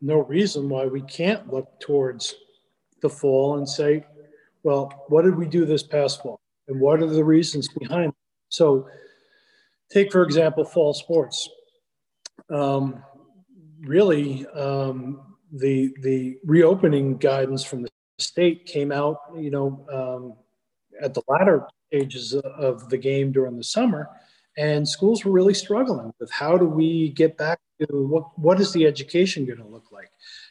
no 0.00 0.20
reason 0.20 0.68
why 0.68 0.86
we 0.86 1.02
can't 1.02 1.52
look 1.52 1.80
towards 1.80 2.36
the 3.02 3.08
fall 3.08 3.58
and 3.58 3.68
say 3.68 4.04
well, 4.68 5.06
what 5.08 5.22
did 5.22 5.34
we 5.34 5.48
do 5.48 5.64
this 5.64 5.82
past 5.82 6.20
fall? 6.20 6.40
And 6.68 6.78
what 6.78 7.02
are 7.02 7.06
the 7.06 7.24
reasons 7.24 7.68
behind 7.68 8.10
it? 8.10 8.14
So, 8.50 8.86
take, 9.90 10.12
for 10.12 10.22
example, 10.22 10.62
fall 10.62 10.92
sports. 10.92 11.48
Um, 12.50 13.02
really, 13.80 14.46
um, 14.48 15.22
the, 15.50 15.94
the 16.02 16.36
reopening 16.44 17.16
guidance 17.16 17.64
from 17.64 17.80
the 17.80 17.88
state 18.18 18.66
came 18.66 18.92
out, 18.92 19.16
you 19.38 19.50
know, 19.50 19.86
um, 19.90 20.34
at 21.02 21.14
the 21.14 21.22
latter 21.28 21.66
stages 21.86 22.34
of 22.34 22.90
the 22.90 22.98
game 22.98 23.32
during 23.32 23.56
the 23.56 23.64
summer. 23.64 24.10
And 24.58 24.86
schools 24.86 25.24
were 25.24 25.32
really 25.32 25.54
struggling 25.54 26.12
with 26.20 26.30
how 26.30 26.58
do 26.58 26.66
we 26.66 27.08
get 27.12 27.38
back 27.38 27.58
to 27.80 27.86
what, 28.06 28.38
what 28.38 28.60
is 28.60 28.74
the 28.74 28.84
education 28.84 29.46
going 29.46 29.60
to 29.60 29.66
look 29.66 29.90
like? 29.92 30.10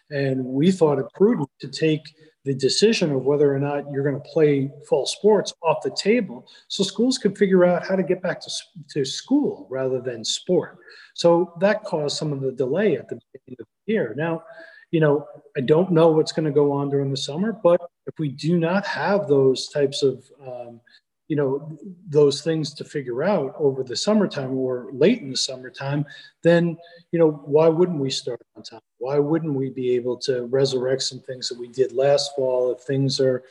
And 0.09 0.43
we 0.43 0.71
thought 0.71 0.97
it 0.97 1.05
prudent 1.13 1.49
to 1.59 1.67
take 1.67 2.01
the 2.47 2.55
decision 2.55 3.11
of 3.11 3.25
whether 3.25 3.53
or 3.53 3.59
not 3.59 3.83
you're 3.91 4.09
going 4.09 4.15
to 4.15 4.29
play 4.29 4.71
fall 4.87 5.05
sports 5.05 5.53
off 5.61 5.83
the 5.83 5.91
table 5.91 6.47
so 6.69 6.81
schools 6.81 7.17
could 7.17 7.37
figure 7.37 7.65
out 7.65 7.85
how 7.85 7.93
to 7.93 8.03
get 8.03 8.21
back 8.21 8.39
to, 8.39 8.49
to 8.89 9.03
school 9.03 9.67
rather 9.69 9.99
than 9.99 10.23
sport. 10.23 10.77
So 11.13 11.53
that 11.59 11.83
caused 11.83 12.15
some 12.15 12.31
of 12.31 12.39
the 12.39 12.53
delay 12.53 12.95
at 12.95 13.09
the 13.09 13.19
beginning 13.33 13.57
of 13.59 13.65
the 13.65 13.93
year. 13.93 14.13
Now, 14.15 14.43
you 14.91 15.01
know, 15.01 15.27
I 15.57 15.61
don't 15.61 15.91
know 15.91 16.07
what's 16.11 16.31
going 16.31 16.45
to 16.45 16.51
go 16.51 16.71
on 16.71 16.89
during 16.89 17.11
the 17.11 17.17
summer, 17.17 17.51
but 17.51 17.81
if 18.05 18.13
we 18.17 18.29
do 18.29 18.57
not 18.57 18.85
have 18.85 19.27
those 19.27 19.67
types 19.67 20.01
of 20.01 20.23
um, 20.41 20.79
you 21.27 21.35
know 21.35 21.77
those 22.07 22.41
things 22.41 22.73
to 22.73 22.83
figure 22.83 23.23
out 23.23 23.53
over 23.57 23.83
the 23.83 23.95
summertime 23.95 24.57
or 24.57 24.89
late 24.93 25.21
in 25.21 25.29
the 25.29 25.37
summertime 25.37 26.05
then 26.43 26.77
you 27.11 27.19
know 27.19 27.31
why 27.45 27.67
wouldn't 27.67 27.99
we 27.99 28.09
start 28.09 28.41
on 28.55 28.63
time 28.63 28.79
why 28.99 29.17
wouldn't 29.19 29.53
we 29.53 29.69
be 29.69 29.91
able 29.91 30.17
to 30.17 30.45
resurrect 30.45 31.01
some 31.01 31.19
things 31.19 31.49
that 31.49 31.59
we 31.59 31.67
did 31.67 31.91
last 31.91 32.31
fall 32.35 32.71
if 32.71 32.81
things 32.81 33.19
are 33.19 33.43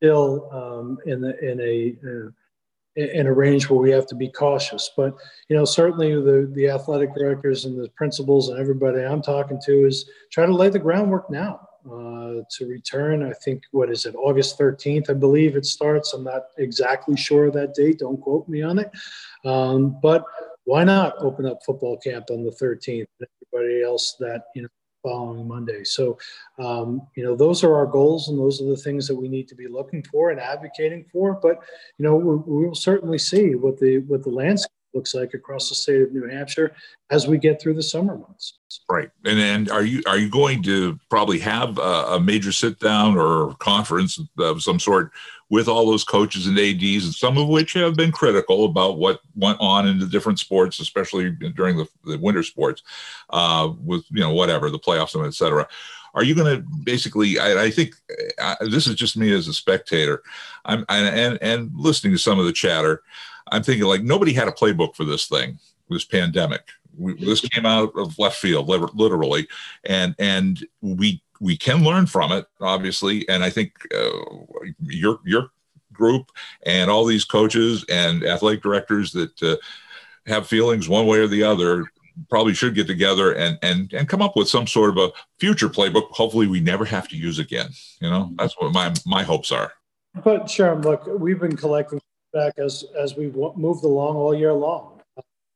still 0.00 0.48
um, 0.52 0.98
in 1.06 1.20
the, 1.20 1.38
in 1.40 1.60
a 1.60 1.96
uh, 2.08 2.30
in 2.96 3.26
a 3.26 3.32
range 3.32 3.70
where 3.70 3.78
we 3.78 3.90
have 3.90 4.06
to 4.06 4.16
be 4.16 4.28
cautious. 4.28 4.90
But 4.96 5.16
you 5.48 5.56
know, 5.56 5.64
certainly 5.64 6.14
the 6.14 6.50
the 6.54 6.68
athletic 6.68 7.14
directors 7.14 7.64
and 7.64 7.78
the 7.78 7.88
principals 7.90 8.48
and 8.48 8.58
everybody 8.58 9.02
I'm 9.02 9.22
talking 9.22 9.60
to 9.64 9.86
is 9.86 10.10
try 10.30 10.46
to 10.46 10.54
lay 10.54 10.68
the 10.68 10.78
groundwork 10.78 11.30
now 11.30 11.68
uh, 11.86 12.42
to 12.50 12.66
return. 12.66 13.22
I 13.22 13.32
think 13.32 13.62
what 13.72 13.90
is 13.90 14.06
it, 14.06 14.14
August 14.14 14.58
13th, 14.58 15.10
I 15.10 15.14
believe 15.14 15.56
it 15.56 15.64
starts. 15.64 16.12
I'm 16.12 16.24
not 16.24 16.46
exactly 16.58 17.16
sure 17.16 17.46
of 17.46 17.54
that 17.54 17.74
date. 17.74 17.98
Don't 17.98 18.20
quote 18.20 18.48
me 18.48 18.62
on 18.62 18.78
it. 18.78 18.90
Um, 19.44 19.98
but 20.02 20.24
why 20.64 20.84
not 20.84 21.14
open 21.18 21.46
up 21.46 21.60
football 21.64 21.96
camp 21.98 22.26
on 22.30 22.44
the 22.44 22.50
13th? 22.50 23.06
Everybody 23.52 23.82
else 23.82 24.16
that 24.20 24.44
you 24.54 24.62
know 24.62 24.68
following 25.02 25.48
Monday. 25.48 25.84
So, 25.84 26.18
um, 26.58 27.02
you 27.16 27.24
know, 27.24 27.34
those 27.34 27.64
are 27.64 27.74
our 27.74 27.86
goals 27.86 28.28
and 28.28 28.38
those 28.38 28.60
are 28.60 28.66
the 28.66 28.76
things 28.76 29.06
that 29.08 29.16
we 29.16 29.28
need 29.28 29.48
to 29.48 29.54
be 29.54 29.66
looking 29.66 30.02
for 30.02 30.30
and 30.30 30.40
advocating 30.40 31.04
for. 31.10 31.34
But, 31.34 31.58
you 31.98 32.04
know, 32.04 32.16
we, 32.16 32.36
we 32.36 32.66
will 32.66 32.74
certainly 32.74 33.18
see 33.18 33.54
what 33.54 33.78
the 33.78 33.98
what 34.00 34.22
the 34.22 34.30
landscape 34.30 34.70
looks 34.94 35.14
like 35.14 35.34
across 35.34 35.68
the 35.68 35.74
state 35.74 36.02
of 36.02 36.12
New 36.12 36.28
Hampshire 36.28 36.74
as 37.10 37.26
we 37.26 37.38
get 37.38 37.60
through 37.60 37.74
the 37.74 37.82
summer 37.82 38.16
months. 38.16 38.58
Right, 38.88 39.10
and 39.24 39.38
and 39.38 39.70
are 39.70 39.84
you 39.84 40.02
are 40.06 40.18
you 40.18 40.28
going 40.28 40.62
to 40.64 40.98
probably 41.08 41.38
have 41.40 41.78
a, 41.78 42.06
a 42.12 42.20
major 42.20 42.52
sit 42.52 42.78
down 42.80 43.16
or 43.16 43.54
conference 43.54 44.20
of 44.38 44.62
some 44.62 44.78
sort 44.78 45.12
with 45.48 45.66
all 45.66 45.90
those 45.90 46.04
coaches 46.04 46.46
and 46.46 46.58
ADs, 46.58 47.04
and 47.04 47.14
some 47.14 47.36
of 47.36 47.48
which 47.48 47.72
have 47.72 47.96
been 47.96 48.12
critical 48.12 48.64
about 48.64 48.98
what 48.98 49.20
went 49.34 49.58
on 49.60 49.86
in 49.88 49.98
the 49.98 50.06
different 50.06 50.38
sports, 50.38 50.78
especially 50.78 51.30
during 51.30 51.76
the, 51.76 51.86
the 52.04 52.18
winter 52.18 52.42
sports, 52.42 52.82
uh, 53.30 53.68
with 53.84 54.04
you 54.10 54.20
know 54.20 54.32
whatever 54.32 54.70
the 54.70 54.78
playoffs 54.78 55.14
and 55.14 55.26
et 55.26 55.34
cetera. 55.34 55.68
Are 56.14 56.24
you 56.24 56.34
going 56.34 56.56
to 56.56 56.66
basically? 56.84 57.38
I, 57.38 57.64
I 57.64 57.70
think 57.70 57.94
I, 58.40 58.56
uh, 58.60 58.68
this 58.68 58.86
is 58.86 58.94
just 58.94 59.16
me 59.16 59.32
as 59.32 59.48
a 59.48 59.54
spectator. 59.54 60.22
I'm 60.64 60.84
and 60.88 61.38
and 61.42 61.70
listening 61.74 62.12
to 62.12 62.18
some 62.18 62.38
of 62.38 62.46
the 62.46 62.52
chatter. 62.52 63.02
I'm 63.48 63.62
thinking 63.62 63.86
like 63.86 64.02
nobody 64.02 64.32
had 64.32 64.48
a 64.48 64.52
playbook 64.52 64.94
for 64.94 65.04
this 65.04 65.26
thing, 65.26 65.58
this 65.88 66.04
pandemic. 66.04 66.62
We, 66.96 67.14
this 67.24 67.40
came 67.40 67.66
out 67.66 67.92
of 67.96 68.18
left 68.18 68.36
field, 68.36 68.68
literally, 68.68 69.48
and 69.84 70.14
and 70.18 70.64
we 70.80 71.22
we 71.40 71.56
can 71.56 71.82
learn 71.82 72.06
from 72.06 72.32
it, 72.32 72.46
obviously. 72.60 73.28
And 73.28 73.42
I 73.42 73.50
think 73.50 73.72
uh, 73.94 74.10
your 74.80 75.20
your 75.24 75.50
group 75.92 76.30
and 76.64 76.90
all 76.90 77.04
these 77.04 77.24
coaches 77.24 77.84
and 77.88 78.24
athletic 78.24 78.62
directors 78.62 79.12
that 79.12 79.42
uh, 79.42 79.56
have 80.26 80.46
feelings 80.46 80.88
one 80.88 81.06
way 81.06 81.18
or 81.18 81.26
the 81.26 81.42
other 81.42 81.86
probably 82.28 82.54
should 82.54 82.74
get 82.74 82.86
together 82.86 83.32
and 83.32 83.58
and 83.62 83.92
and 83.92 84.08
come 84.08 84.22
up 84.22 84.36
with 84.36 84.48
some 84.48 84.66
sort 84.66 84.90
of 84.90 84.98
a 84.98 85.12
future 85.38 85.68
playbook. 85.68 86.10
Hopefully, 86.10 86.46
we 86.46 86.60
never 86.60 86.84
have 86.84 87.08
to 87.08 87.16
use 87.16 87.38
again. 87.38 87.70
You 88.00 88.10
know, 88.10 88.32
that's 88.36 88.54
what 88.58 88.72
my 88.72 88.92
my 89.06 89.22
hopes 89.22 89.52
are. 89.52 89.72
But 90.24 90.46
Sherm, 90.46 90.84
look, 90.84 91.06
we've 91.06 91.38
been 91.38 91.56
collecting 91.56 92.00
back 92.32 92.58
as 92.58 92.84
as 92.98 93.16
we've 93.16 93.36
moved 93.56 93.84
along 93.84 94.16
all 94.16 94.34
year 94.34 94.52
long. 94.52 95.00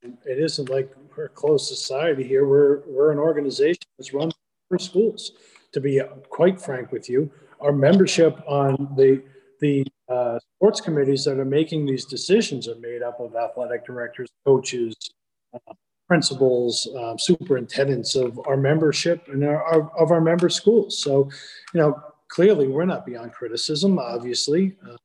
It 0.03 0.39
isn't 0.39 0.69
like 0.69 0.95
we're 1.17 1.27
a 1.27 1.29
closed 1.29 1.67
society 1.67 2.25
here. 2.25 2.47
We're 2.47 2.81
we're 2.87 3.13
an 3.13 3.19
organization 3.19 3.83
that's 3.99 4.13
run 4.13 4.31
for 4.69 4.79
schools. 4.79 5.33
To 5.73 5.81
be 5.81 6.01
quite 6.29 6.61
frank 6.61 6.93
with 6.93 7.09
you, 7.11 7.31
our 7.61 7.73
membership 7.73 8.41
on 8.47 8.95
the 8.97 9.23
the 9.61 9.87
uh, 10.09 10.39
sports 10.57 10.81
committees 10.81 11.25
that 11.25 11.39
are 11.39 11.45
making 11.45 11.87
these 11.87 12.05
decisions 12.05 12.69
are 12.69 12.75
made 12.77 13.03
up 13.03 13.21
of 13.21 13.35
athletic 13.35 13.87
directors, 13.87 14.29
coaches, 14.45 14.95
uh, 15.55 15.73
principals, 16.07 16.89
uh, 16.99 17.17
superintendents 17.17 18.15
of 18.15 18.39
our 18.47 18.57
membership 18.57 19.27
and 19.29 19.43
our, 19.45 19.63
our, 19.65 19.91
of 19.99 20.11
our 20.11 20.21
member 20.21 20.49
schools. 20.49 20.99
So, 20.99 21.31
you 21.73 21.81
know, 21.81 21.99
clearly 22.29 22.69
we're 22.69 22.85
not 22.85 23.07
beyond 23.07 23.33
criticism. 23.33 23.99
Obviously, 23.99 24.77
uh, 24.87 24.97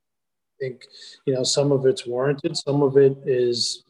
think, 0.60 0.86
you 1.26 1.34
know, 1.34 1.43
some 1.43 1.72
of 1.72 1.86
it's 1.86 2.06
warranted, 2.06 2.58
some 2.58 2.82
of 2.82 2.98
it 2.98 3.17
is, 3.26 3.84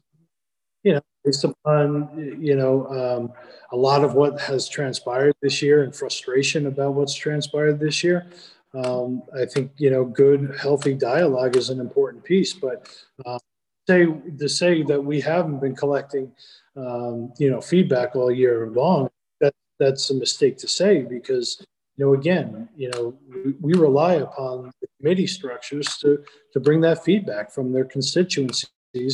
you 0.84 0.93
know, 0.93 1.01
based 1.25 1.43
upon, 1.43 2.38
you 2.39 2.55
know, 2.55 2.88
um, 2.88 3.34
a 3.71 3.75
lot 3.75 4.03
of 4.03 4.13
what 4.13 4.39
has 4.41 4.69
transpired 4.69 5.36
this 5.41 5.62
year 5.62 5.84
and 5.84 5.95
frustration 5.95 6.67
about 6.67 6.93
what's 6.93 7.13
transpired 7.13 7.79
this 7.79 8.03
year. 8.03 8.27
Um, 8.73 9.23
I 9.36 9.45
think, 9.45 9.71
you 9.77 9.89
know, 9.89 10.05
good, 10.05 10.55
healthy 10.60 10.93
dialogue 10.93 11.55
is 11.55 11.69
an 11.69 11.79
important 11.79 12.23
piece, 12.23 12.53
but 12.53 12.88
uh, 13.25 13.39
say 13.88 14.05
to 14.38 14.47
say 14.47 14.84
that 14.84 15.03
we 15.03 15.19
haven't 15.19 15.60
been 15.60 15.75
collecting, 15.75 16.32
um, 16.75 17.34
you 17.39 17.49
know, 17.49 17.62
feedback 17.62 18.15
all 18.15 18.32
year 18.32 18.69
long, 18.69 19.10
that, 19.41 19.53
that's 19.79 20.12
a 20.12 20.13
mistake 20.13 20.58
to 20.60 20.67
say 20.67 21.01
because 21.01 21.65
you 21.99 22.05
know, 22.05 22.13
again, 22.13 22.69
you 22.77 22.89
know, 22.91 23.13
we, 23.59 23.73
rely 23.73 24.13
upon 24.13 24.71
the 24.81 24.88
committee 24.97 25.27
structures 25.27 25.97
to, 25.97 26.23
to 26.53 26.59
bring 26.62 26.79
that 26.79 27.03
feedback 27.03 27.51
from 27.51 27.73
their 27.73 27.83
constituencies 27.83 28.69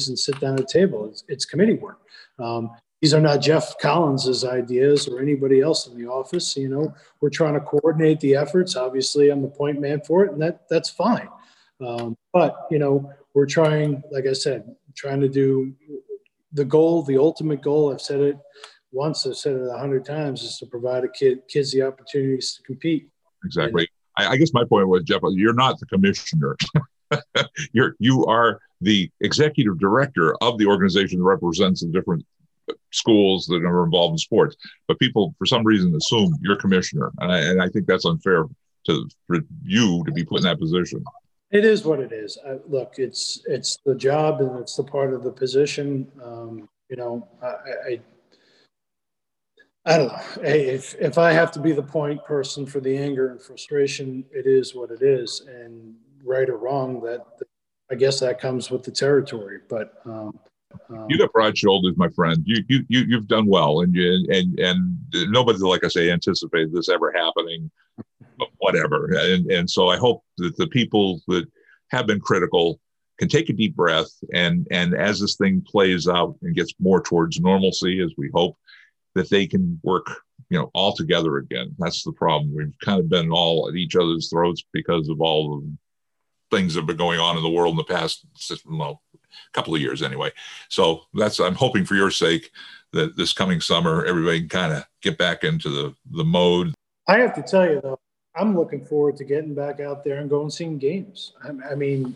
and 0.07 0.19
sit 0.19 0.39
down 0.39 0.53
at 0.53 0.59
a 0.59 0.65
table. 0.65 1.09
It's, 1.09 1.23
it's 1.27 1.45
committee 1.45 1.73
work. 1.73 2.01
Um, 2.37 2.69
these 3.01 3.11
are 3.15 3.21
not 3.21 3.41
Jeff 3.41 3.79
Collins's 3.79 4.45
ideas 4.45 5.07
or 5.07 5.19
anybody 5.19 5.61
else 5.61 5.87
in 5.87 5.97
the 5.97 6.07
office. 6.07 6.55
You 6.55 6.69
know, 6.69 6.93
we're 7.21 7.31
trying 7.31 7.55
to 7.55 7.59
coordinate 7.59 8.19
the 8.19 8.35
efforts. 8.35 8.75
Obviously, 8.75 9.29
I'm 9.29 9.41
the 9.41 9.47
point 9.47 9.81
man 9.81 10.01
for 10.01 10.23
it, 10.23 10.33
and 10.33 10.41
that 10.43 10.69
that's 10.69 10.91
fine. 10.91 11.27
Um, 11.83 12.15
but 12.33 12.67
you 12.69 12.77
know, 12.77 13.11
we're 13.33 13.47
trying, 13.47 14.03
like 14.11 14.27
I 14.27 14.33
said, 14.33 14.75
trying 14.95 15.21
to 15.21 15.29
do 15.29 15.73
the 16.53 16.65
goal, 16.65 17.01
the 17.01 17.17
ultimate 17.17 17.63
goal. 17.63 17.91
I've 17.91 18.01
said 18.01 18.21
it 18.21 18.37
once, 18.95 19.27
I've 19.27 19.35
said 19.35 19.55
it 19.55 19.67
a 19.67 19.77
hundred 19.77 20.05
times, 20.05 20.41
is 20.41 20.57
to 20.59 20.65
provide 20.65 21.03
a 21.03 21.09
kid 21.09 21.39
kids 21.47 21.71
the 21.71 21.83
opportunities 21.83 22.55
to 22.55 22.63
compete. 22.63 23.09
Exactly. 23.43 23.87
And, 24.17 24.27
I, 24.27 24.31
I 24.31 24.37
guess 24.37 24.53
my 24.53 24.63
point 24.63 24.87
was, 24.87 25.03
Jeff, 25.03 25.21
you're 25.31 25.53
not 25.53 25.79
the 25.79 25.85
commissioner. 25.85 26.55
you're 27.73 27.95
you 27.99 28.25
are 28.25 28.59
the 28.81 29.09
executive 29.21 29.79
director 29.79 30.35
of 30.41 30.57
the 30.57 30.65
organization 30.65 31.19
that 31.19 31.25
represents 31.25 31.81
the 31.81 31.87
different 31.87 32.25
schools 32.91 33.45
that 33.47 33.63
are 33.63 33.83
involved 33.83 34.13
in 34.13 34.17
sports. 34.17 34.55
But 34.87 34.99
people, 34.99 35.35
for 35.37 35.45
some 35.45 35.63
reason, 35.63 35.93
assume 35.95 36.33
you're 36.41 36.55
commissioner, 36.55 37.11
and 37.19 37.31
I, 37.31 37.39
and 37.39 37.61
I 37.61 37.69
think 37.69 37.85
that's 37.87 38.05
unfair 38.05 38.45
to 38.87 39.09
for 39.27 39.37
you 39.63 40.03
to 40.05 40.11
be 40.11 40.23
put 40.23 40.39
in 40.39 40.43
that 40.43 40.59
position. 40.59 41.03
It 41.51 41.63
is 41.63 41.85
what 41.85 41.99
it 41.99 42.11
is. 42.11 42.37
I, 42.45 42.57
look, 42.67 42.93
it's 42.97 43.41
it's 43.45 43.77
the 43.85 43.95
job 43.95 44.41
and 44.41 44.59
it's 44.59 44.75
the 44.75 44.83
part 44.83 45.13
of 45.13 45.23
the 45.23 45.31
position. 45.31 46.11
Um, 46.23 46.69
you 46.89 46.97
know, 46.97 47.27
I, 47.41 47.99
I 49.85 49.97
don't 49.97 50.07
know. 50.07 50.21
If 50.41 50.95
if 50.95 51.17
I 51.17 51.31
have 51.31 51.51
to 51.51 51.59
be 51.59 51.71
the 51.71 51.83
point 51.83 52.23
person 52.25 52.65
for 52.65 52.79
the 52.79 52.97
anger 52.97 53.29
and 53.29 53.41
frustration, 53.41 54.25
it 54.31 54.47
is 54.47 54.73
what 54.73 54.89
it 54.89 55.01
is, 55.03 55.45
and 55.47 55.93
right 56.23 56.49
or 56.49 56.57
wrong, 56.57 57.01
that 57.01 57.25
I 57.91 57.95
guess 57.95 58.19
that 58.21 58.39
comes 58.39 58.71
with 58.71 58.83
the 58.83 58.91
territory. 58.91 59.59
But 59.69 59.93
um, 60.05 60.39
um, 60.89 61.05
you 61.07 61.17
got 61.19 61.31
broad 61.31 61.55
shoulders, 61.55 61.95
my 61.97 62.09
friend. 62.09 62.41
You 62.45 62.63
you 62.67 62.85
you 62.89 63.01
you've 63.07 63.27
done 63.27 63.45
well, 63.45 63.81
and 63.81 63.93
you 63.93 64.25
and 64.29 64.59
and 64.59 64.97
nobody, 65.13 65.59
like 65.59 65.83
I 65.83 65.89
say, 65.89 66.09
anticipated 66.09 66.73
this 66.73 66.89
ever 66.89 67.11
happening. 67.11 67.69
But 68.37 68.49
Whatever, 68.57 69.13
and 69.13 69.49
and 69.51 69.69
so 69.69 69.87
I 69.87 69.97
hope 69.97 70.23
that 70.37 70.57
the 70.57 70.67
people 70.67 71.21
that 71.27 71.45
have 71.91 72.07
been 72.07 72.19
critical 72.19 72.81
can 73.17 73.29
take 73.29 73.49
a 73.49 73.53
deep 73.53 73.75
breath, 73.75 74.09
and 74.33 74.67
and 74.71 74.93
as 74.93 75.19
this 75.19 75.35
thing 75.35 75.61
plays 75.61 76.07
out 76.07 76.35
and 76.41 76.55
gets 76.55 76.73
more 76.79 77.01
towards 77.01 77.39
normalcy, 77.39 78.01
as 78.01 78.11
we 78.17 78.29
hope 78.33 78.57
that 79.15 79.29
they 79.29 79.47
can 79.47 79.79
work 79.83 80.21
you 80.49 80.59
know 80.59 80.69
all 80.73 80.93
together 80.93 81.37
again. 81.37 81.75
That's 81.79 82.03
the 82.03 82.11
problem. 82.11 82.53
We've 82.55 82.77
kind 82.83 82.99
of 82.99 83.09
been 83.09 83.31
all 83.31 83.67
at 83.67 83.75
each 83.75 83.95
other's 83.95 84.29
throats 84.29 84.63
because 84.71 85.09
of 85.09 85.21
all 85.21 85.59
the 85.59 85.77
things 86.51 86.73
that 86.73 86.81
have 86.81 86.87
been 86.87 86.97
going 86.97 87.19
on 87.19 87.37
in 87.37 87.43
the 87.43 87.49
world 87.49 87.71
in 87.71 87.77
the 87.77 87.83
past 87.83 88.25
well, 88.65 89.01
couple 89.53 89.73
of 89.73 89.81
years 89.81 90.03
anyway. 90.03 90.31
So 90.69 91.01
that's 91.13 91.39
i'm 91.39 91.55
hoping 91.55 91.85
for 91.85 91.95
your 91.95 92.11
sake 92.11 92.51
that 92.91 93.17
this 93.17 93.33
coming 93.33 93.59
summer 93.59 94.05
everybody 94.05 94.39
can 94.41 94.49
kind 94.49 94.73
of 94.73 94.85
get 95.01 95.17
back 95.17 95.43
into 95.43 95.69
the 95.69 95.95
the 96.11 96.23
mode. 96.23 96.73
I 97.07 97.19
have 97.19 97.33
to 97.35 97.41
tell 97.41 97.69
you 97.69 97.81
though 97.81 97.99
i'm 98.35 98.55
looking 98.55 98.85
forward 98.85 99.15
to 99.17 99.23
getting 99.23 99.55
back 99.55 99.79
out 99.79 100.03
there 100.03 100.19
and 100.19 100.29
going 100.29 100.49
seeing 100.49 100.77
games. 100.77 101.33
I, 101.43 101.71
I 101.71 101.75
mean 101.75 102.15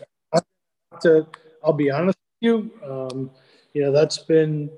to, 1.00 1.26
i'll 1.64 1.72
be 1.72 1.90
honest 1.90 2.18
with 2.40 2.52
you 2.52 2.70
um, 2.84 3.30
you 3.72 3.82
know 3.82 3.92
that's 3.92 4.18
been 4.18 4.70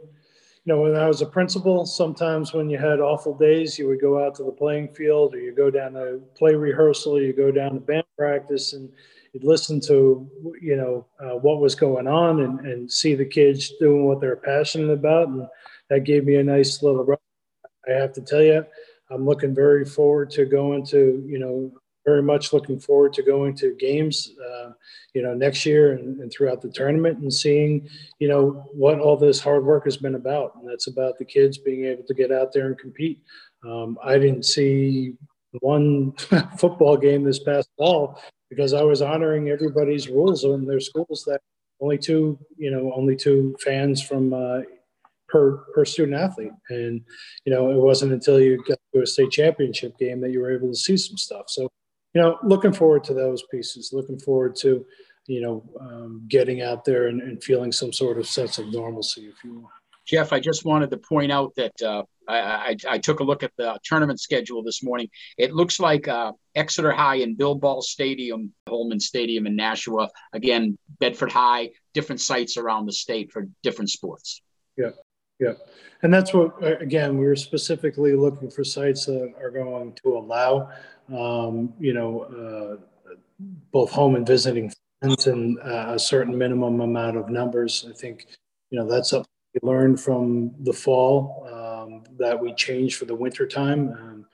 you 0.65 0.73
know, 0.73 0.83
when 0.83 0.95
I 0.95 1.09
was 1.09 1.23
a 1.23 1.27
principal, 1.27 1.85
sometimes 1.87 2.53
when 2.53 2.71
you 2.71 2.79
had 2.79 3.01
awful 3.01 3.37
days, 3.37 3.79
you 3.79 3.89
would 3.89 4.01
go 4.01 4.25
out 4.25 4.37
to 4.37 4.45
the 4.45 4.53
playing 4.53 4.95
field 4.95 5.35
or 5.35 5.41
you 5.41 5.53
go 5.53 5.71
down 5.71 5.95
to 5.95 6.21
play 6.37 6.55
rehearsal, 6.55 7.21
you 7.21 7.33
go 7.33 7.51
down 7.51 7.75
to 7.75 7.81
band 7.81 8.05
practice 8.17 8.73
and 8.73 8.89
you'd 9.33 9.43
listen 9.43 9.81
to, 9.81 10.31
you 10.61 10.77
know, 10.77 11.07
uh, 11.21 11.37
what 11.37 11.61
was 11.61 11.75
going 11.75 12.07
on 12.07 12.43
and, 12.43 12.61
and 12.61 12.91
see 12.91 13.17
the 13.17 13.25
kids 13.25 13.73
doing 13.81 14.05
what 14.05 14.21
they're 14.21 14.37
passionate 14.37 14.93
about. 14.93 15.27
And 15.27 15.49
that 15.91 16.05
gave 16.05 16.25
me 16.25 16.37
a 16.37 16.45
nice 16.45 16.81
little, 16.81 17.07
I 17.89 17.93
have 17.93 18.13
to 18.13 18.21
tell 18.21 18.43
you, 18.43 18.65
I'm 19.11 19.27
looking 19.27 19.57
very 19.57 19.85
forward 19.85 20.31
to 20.33 20.45
going 20.45 20.87
to, 20.87 21.25
you 21.27 21.41
know, 21.41 21.73
very 22.05 22.23
much 22.23 22.53
looking 22.53 22.79
forward 22.79 23.13
to 23.15 23.23
going 23.23 23.55
to 23.57 23.75
games, 23.77 24.33
uh, 24.45 24.71
you 25.15 25.23
know, 25.23 25.35
next 25.35 25.65
year 25.65 25.93
and, 25.93 26.21
and, 26.21 26.33
throughout 26.33 26.61
the 26.61 26.71
tournament 26.71 27.19
and 27.19 27.33
seeing, 27.33 27.89
you 28.19 28.29
know, 28.29 28.65
what 28.73 28.99
all 28.99 29.17
this 29.17 29.41
hard 29.41 29.65
work 29.65 29.85
has 29.85 29.97
been 29.97 30.17
about. 30.17 30.57
And 30.57 30.69
that's 30.69 30.89
about 30.89 31.19
the 31.19 31.25
kids 31.25 31.59
being 31.59 31.85
able 31.85 32.05
to 32.05 32.15
get 32.15 32.33
out 32.33 32.53
there 32.53 32.67
and 32.67 32.79
compete. 32.79 33.23
Um, 33.65 33.99
I 34.03 34.19
didn't 34.19 34.45
see 34.45 35.15
one 35.61 36.13
football 36.59 36.97
game 36.97 37.23
this 37.23 37.39
past 37.39 37.69
fall 37.77 38.21
because 38.51 38.73
I 38.73 38.83
was 38.83 39.01
honoring 39.01 39.49
everybody's 39.49 40.09
rules 40.09 40.45
in 40.45 40.67
their 40.67 40.81
schools 40.81 41.25
that 41.27 41.41
only 41.81 41.99
two, 41.99 42.39
you 42.57 42.71
know, 42.71 42.93
only 42.95 43.17
two 43.17 43.57
fans 43.63 44.03
from 44.03 44.33
uh, 44.33 44.61
per 45.29 45.57
per 45.75 45.85
student 45.85 46.17
athlete, 46.17 46.53
and 46.69 47.01
you 47.45 47.53
know, 47.53 47.71
it 47.71 47.77
wasn't 47.77 48.13
until 48.13 48.39
you 48.39 48.63
got 48.69 48.79
to 48.95 49.03
a 49.03 49.07
state 49.07 49.31
championship 49.31 49.99
game 49.99 50.21
that 50.21 50.31
you 50.31 50.41
were 50.41 50.55
able 50.55 50.69
to 50.69 50.77
see 50.77 50.97
some 50.97 51.17
stuff. 51.17 51.47
So, 51.49 51.69
you 52.15 52.21
know, 52.21 52.39
looking 52.43 52.73
forward 52.73 53.05
to 53.05 53.15
those 53.15 53.43
pieces. 53.51 53.91
Looking 53.93 54.19
forward 54.19 54.57
to, 54.57 54.85
you 55.27 55.41
know, 55.41 55.65
um, 55.81 56.25
getting 56.29 56.63
out 56.63 56.85
there 56.85 57.09
and, 57.09 57.21
and 57.23 57.43
feeling 57.43 57.73
some 57.73 57.93
sort 57.93 58.19
of 58.19 58.27
sense 58.27 58.59
of 58.59 58.73
normalcy, 58.73 59.27
if 59.27 59.43
you 59.45 59.61
will. 59.61 59.71
Jeff, 60.05 60.33
I 60.33 60.41
just 60.41 60.65
wanted 60.65 60.91
to 60.91 60.97
point 60.97 61.31
out 61.31 61.55
that 61.57 61.81
uh, 61.81 62.03
I, 62.29 62.39
I, 62.39 62.77
I, 62.91 62.99
took 62.99 63.21
a 63.21 63.25
look 63.25 63.43
at 63.43 63.53
the 63.57 63.79
tournament 63.85 64.21
schedule 64.21 64.63
this 64.63 64.83
morning. 64.83 65.09
It 65.39 65.53
looks 65.53 65.79
like 65.79 66.09
uh, 66.09 66.33
Exeter 66.55 66.91
High 66.91 67.17
and 67.17 67.39
Bill 67.39 67.55
Ball 67.55 67.83
Stadium, 67.83 68.53
Holman 68.69 68.99
Stadium 68.99 69.47
in 69.47 69.55
Nashua, 69.55 70.11
again, 70.33 70.77
Bedford 70.99 71.31
High, 71.31 71.71
different 71.95 72.21
sites 72.21 72.57
around 72.57 72.87
the 72.87 72.93
state 72.93 73.31
for 73.31 73.49
different 73.63 73.91
sports. 73.91 74.43
Yeah, 74.77 74.91
yeah. 75.39 75.53
And 76.03 76.13
that's 76.13 76.35
what, 76.35 76.61
uh, 76.63 76.79
again, 76.79 77.17
we 77.17 77.25
were 77.25 77.37
specifically 77.37 78.15
looking 78.15 78.51
for 78.51 78.65
sites 78.65 79.07
that 79.07 79.33
are 79.41 79.51
going 79.51 79.97
to 80.03 80.17
allow, 80.17 80.71
um, 81.13 81.73
you 81.79 81.93
know, 81.93 82.23
uh, 82.23 83.45
both 83.73 83.91
home 83.91 84.15
and 84.15 84.27
visiting 84.27 84.73
friends 85.01 85.27
and 85.27 85.59
uh, 85.61 85.93
a 85.95 85.99
certain 85.99 86.37
minimum 86.37 86.81
amount 86.81 87.17
of 87.17 87.29
numbers. 87.29 87.87
I 87.89 87.93
think, 87.93 88.27
you 88.71 88.79
know, 88.79 88.87
that's 88.87 89.11
something 89.11 89.29
we 89.55 89.69
learned 89.69 90.01
from 90.01 90.53
the 90.61 90.73
fall 90.73 91.47
um, 91.53 92.05
that 92.19 92.39
we 92.39 92.55
changed 92.55 92.97
for 92.97 93.05
the 93.05 93.15
winter 93.15 93.47
time. 93.47 93.91
Um, 93.93 94.27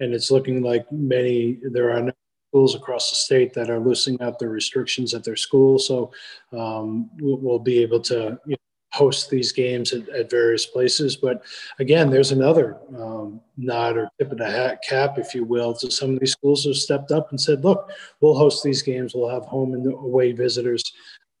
and 0.00 0.12
it's 0.12 0.30
looking 0.30 0.62
like 0.62 0.90
many, 0.92 1.58
there 1.62 1.90
are 1.90 2.12
schools 2.50 2.74
across 2.74 3.10
the 3.10 3.16
state 3.16 3.52
that 3.54 3.70
are 3.70 3.78
loosening 3.78 4.20
up 4.22 4.38
the 4.38 4.48
restrictions 4.48 5.14
at 5.14 5.24
their 5.24 5.36
school. 5.36 5.78
So 5.78 6.12
um, 6.52 7.10
we'll, 7.18 7.38
we'll, 7.38 7.58
be 7.58 7.78
able 7.78 8.00
to 8.00 8.38
you 8.46 8.52
know, 8.52 8.65
host 8.92 9.30
these 9.30 9.52
games 9.52 9.92
at, 9.92 10.08
at, 10.08 10.30
various 10.30 10.66
places. 10.66 11.16
But 11.16 11.42
again, 11.78 12.08
there's 12.08 12.32
another 12.32 12.78
um, 12.96 13.40
nod 13.56 13.96
or 13.96 14.08
tip 14.18 14.32
of 14.32 14.38
the 14.38 14.50
hat 14.50 14.80
cap, 14.88 15.18
if 15.18 15.34
you 15.34 15.44
will, 15.44 15.74
to 15.74 15.90
some 15.90 16.14
of 16.14 16.20
these 16.20 16.32
schools 16.32 16.64
who 16.64 16.72
stepped 16.72 17.10
up 17.10 17.30
and 17.30 17.40
said, 17.40 17.64
look, 17.64 17.90
we'll 18.20 18.36
host 18.36 18.62
these 18.62 18.82
games. 18.82 19.14
We'll 19.14 19.28
have 19.28 19.44
home 19.44 19.74
and 19.74 19.92
away 19.92 20.32
visitors. 20.32 20.82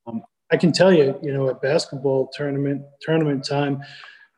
Um, 0.06 0.22
I 0.52 0.56
can 0.56 0.72
tell 0.72 0.92
you, 0.92 1.18
you 1.22 1.32
know, 1.32 1.48
at 1.48 1.62
basketball 1.62 2.30
tournament 2.34 2.82
tournament 3.00 3.44
time, 3.44 3.82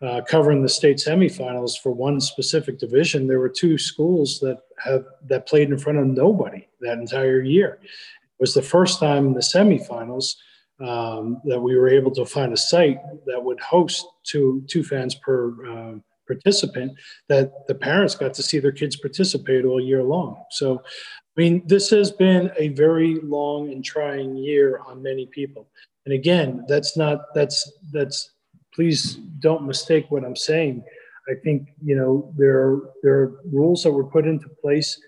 uh, 0.01 0.21
covering 0.21 0.63
the 0.63 0.69
state 0.69 0.99
semifinals 0.99 1.73
for 1.83 1.91
one 1.93 2.21
specific 2.21 2.79
division, 2.79 3.27
there 3.27 3.41
were 3.41 3.49
two 3.49 3.77
schools 3.77 4.39
that 4.41 4.59
have 4.79 5.05
that 5.27 5.49
played 5.49 5.71
in 5.71 5.79
front 5.79 5.99
of 5.99 6.07
nobody 6.07 6.69
that 6.81 6.99
entire 6.99 7.41
year. 7.43 7.81
It 7.83 8.41
was 8.41 8.55
the 8.55 8.63
first 8.63 9.01
time 9.01 9.27
in 9.27 9.33
the 9.33 9.41
semifinals 9.41 10.37
um, 10.81 11.41
that 11.45 11.61
we 11.61 11.77
were 11.77 11.89
able 11.89 12.11
to 12.13 12.25
find 12.25 12.53
a 12.53 12.57
site 12.57 12.99
that 13.27 13.43
would 13.43 13.61
host 13.61 14.07
two 14.25 14.65
two 14.69 14.85
fans 14.85 15.15
per 15.15 15.67
uh, 15.67 15.99
participant. 16.27 16.93
That 17.29 17.67
the 17.67 17.75
parents 17.75 18.15
got 18.15 18.35
to 18.35 18.43
see 18.43 18.59
their 18.59 18.73
kids 18.73 18.97
participate 18.97 19.65
all 19.65 19.81
year 19.81 20.03
long. 20.03 20.43
So, 20.51 20.79
I 20.79 21.41
mean, 21.41 21.63
this 21.67 21.91
has 21.91 22.11
been 22.11 22.51
a 22.57 22.69
very 22.69 23.17
long 23.23 23.73
and 23.73 23.85
trying 23.85 24.37
year 24.37 24.81
on 24.87 25.03
many 25.03 25.27
people. 25.27 25.69
And 26.05 26.15
again, 26.15 26.65
that's 26.69 26.97
not 26.97 27.35
that's 27.35 27.71
that's 27.93 28.31
please 28.75 29.17
don't 29.41 29.67
mistake 29.67 30.07
what 30.11 30.25
I'm 30.25 30.37
saying. 30.37 30.85
I 31.29 31.35
think 31.45 31.69
you 31.85 31.97
know 31.97 32.33
there 32.37 32.59
are, 32.59 32.91
there 33.03 33.15
are 33.15 33.41
rules 33.53 33.83
that 33.83 33.93
were 33.93 34.05
put 34.05 34.27
into 34.27 34.49
place 34.63 34.99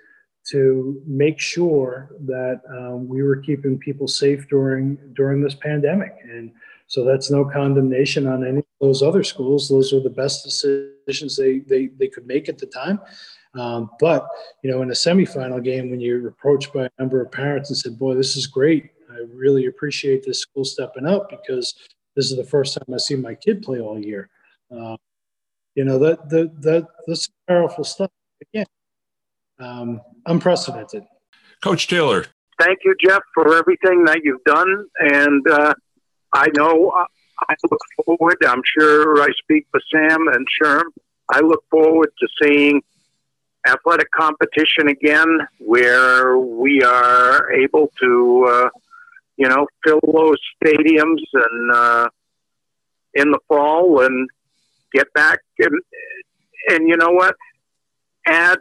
to 0.48 1.02
make 1.06 1.38
sure 1.38 2.10
that 2.20 2.60
um, 2.70 3.06
we 3.06 3.22
were 3.22 3.36
keeping 3.36 3.78
people 3.78 4.08
safe 4.08 4.48
during 4.48 4.96
during 5.14 5.42
this 5.42 5.54
pandemic, 5.54 6.14
and 6.22 6.52
so 6.86 7.04
that's 7.04 7.30
no 7.30 7.44
condemnation 7.44 8.26
on 8.26 8.44
any 8.44 8.58
of 8.58 8.64
those 8.80 9.02
other 9.02 9.22
schools. 9.22 9.68
Those 9.68 9.92
are 9.92 10.00
the 10.00 10.10
best 10.10 10.44
decisions 10.44 11.36
they 11.36 11.60
they, 11.60 11.86
they 11.98 12.08
could 12.08 12.26
make 12.26 12.48
at 12.48 12.58
the 12.58 12.66
time. 12.66 13.00
Um, 13.54 13.90
but 13.98 14.26
you 14.62 14.70
know, 14.70 14.82
in 14.82 14.90
a 14.90 14.94
semifinal 14.94 15.62
game, 15.62 15.90
when 15.90 16.00
you're 16.00 16.28
approached 16.28 16.72
by 16.72 16.84
a 16.86 16.90
number 16.98 17.20
of 17.20 17.30
parents 17.32 17.70
and 17.70 17.76
said, 17.76 17.98
"Boy, 17.98 18.14
this 18.14 18.36
is 18.36 18.46
great," 18.46 18.90
I 19.10 19.18
really 19.32 19.66
appreciate 19.66 20.24
this 20.24 20.40
school 20.40 20.64
stepping 20.64 21.06
up 21.06 21.30
because 21.30 21.74
this 22.16 22.30
is 22.30 22.36
the 22.36 22.44
first 22.44 22.74
time 22.74 22.94
I 22.94 22.98
see 22.98 23.16
my 23.16 23.34
kid 23.34 23.62
play 23.62 23.80
all 23.80 23.98
year. 23.98 24.30
Uh, 24.74 24.96
you 25.74 25.84
know 25.84 25.98
that 25.98 26.28
that 26.30 26.60
that 26.62 26.86
that's 27.06 27.28
powerful 27.48 27.84
stuff. 27.84 28.10
Again, 28.42 28.66
um, 29.60 30.00
unprecedented. 30.26 31.04
Coach 31.62 31.88
Taylor. 31.88 32.26
Thank 32.58 32.80
you, 32.84 32.94
Jeff, 33.02 33.22
for 33.34 33.56
everything 33.56 34.04
that 34.04 34.20
you've 34.22 34.44
done, 34.44 34.86
and 34.98 35.46
uh, 35.48 35.74
I 36.34 36.48
know 36.54 36.90
uh, 36.90 37.04
I 37.48 37.54
look 37.70 37.80
forward. 38.04 38.36
I'm 38.46 38.62
sure 38.78 39.22
I 39.22 39.28
speak 39.42 39.66
for 39.70 39.80
Sam 39.90 40.28
and 40.28 40.46
Sherm. 40.60 40.84
I 41.30 41.40
look 41.40 41.64
forward 41.70 42.10
to 42.18 42.28
seeing 42.42 42.82
athletic 43.66 44.10
competition 44.10 44.88
again, 44.88 45.46
where 45.58 46.36
we 46.38 46.82
are 46.82 47.50
able 47.52 47.90
to 48.00 48.46
uh, 48.48 48.70
you 49.40 49.48
know, 49.48 49.66
fill 49.82 50.00
those 50.12 50.36
stadiums 50.62 51.22
and 51.32 51.72
uh, 51.72 52.08
in 53.14 53.30
the 53.30 53.38
fall 53.48 54.02
and 54.02 54.28
get 54.92 55.10
back 55.14 55.38
and 55.58 55.80
and 56.68 56.86
you 56.86 56.96
know 56.98 57.10
what? 57.10 57.34
Add 58.26 58.58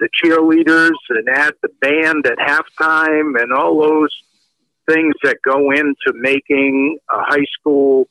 the 0.00 0.08
cheerleaders 0.22 0.96
and 1.10 1.28
add 1.28 1.54
the 1.62 1.68
band 1.80 2.26
at 2.26 2.38
halftime 2.38 3.40
and 3.40 3.52
all 3.52 3.80
those 3.80 4.10
things 4.88 5.14
that 5.22 5.36
go 5.42 5.70
into 5.70 6.12
making 6.14 6.98
a 7.10 7.20
high 7.20 7.46
school 7.58 8.08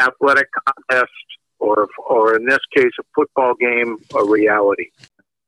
athletic 0.00 0.48
contest 0.66 1.10
or 1.58 1.88
or 2.06 2.36
in 2.36 2.46
this 2.46 2.60
case 2.74 2.92
a 3.00 3.02
football 3.14 3.54
game 3.54 3.98
a 4.14 4.24
reality. 4.24 4.86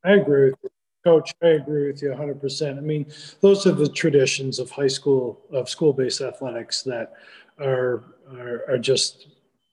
I 0.05 0.13
agree 0.15 0.51
with 0.51 0.59
you. 0.63 0.71
Coach, 1.05 1.33
I 1.43 1.49
agree 1.49 1.87
with 1.87 2.03
you 2.03 2.11
100%. 2.11 2.77
I 2.77 2.81
mean, 2.81 3.07
those 3.41 3.67
are 3.67 3.73
the 3.73 3.89
traditions 3.89 4.59
of 4.59 4.71
high 4.71 4.87
school, 4.87 5.41
of 5.51 5.67
school 5.67 5.95
based 5.95 6.21
athletics 6.21 6.83
that 6.83 7.15
are, 7.59 8.05
are, 8.31 8.65
are, 8.69 8.79
just, 8.79 9.29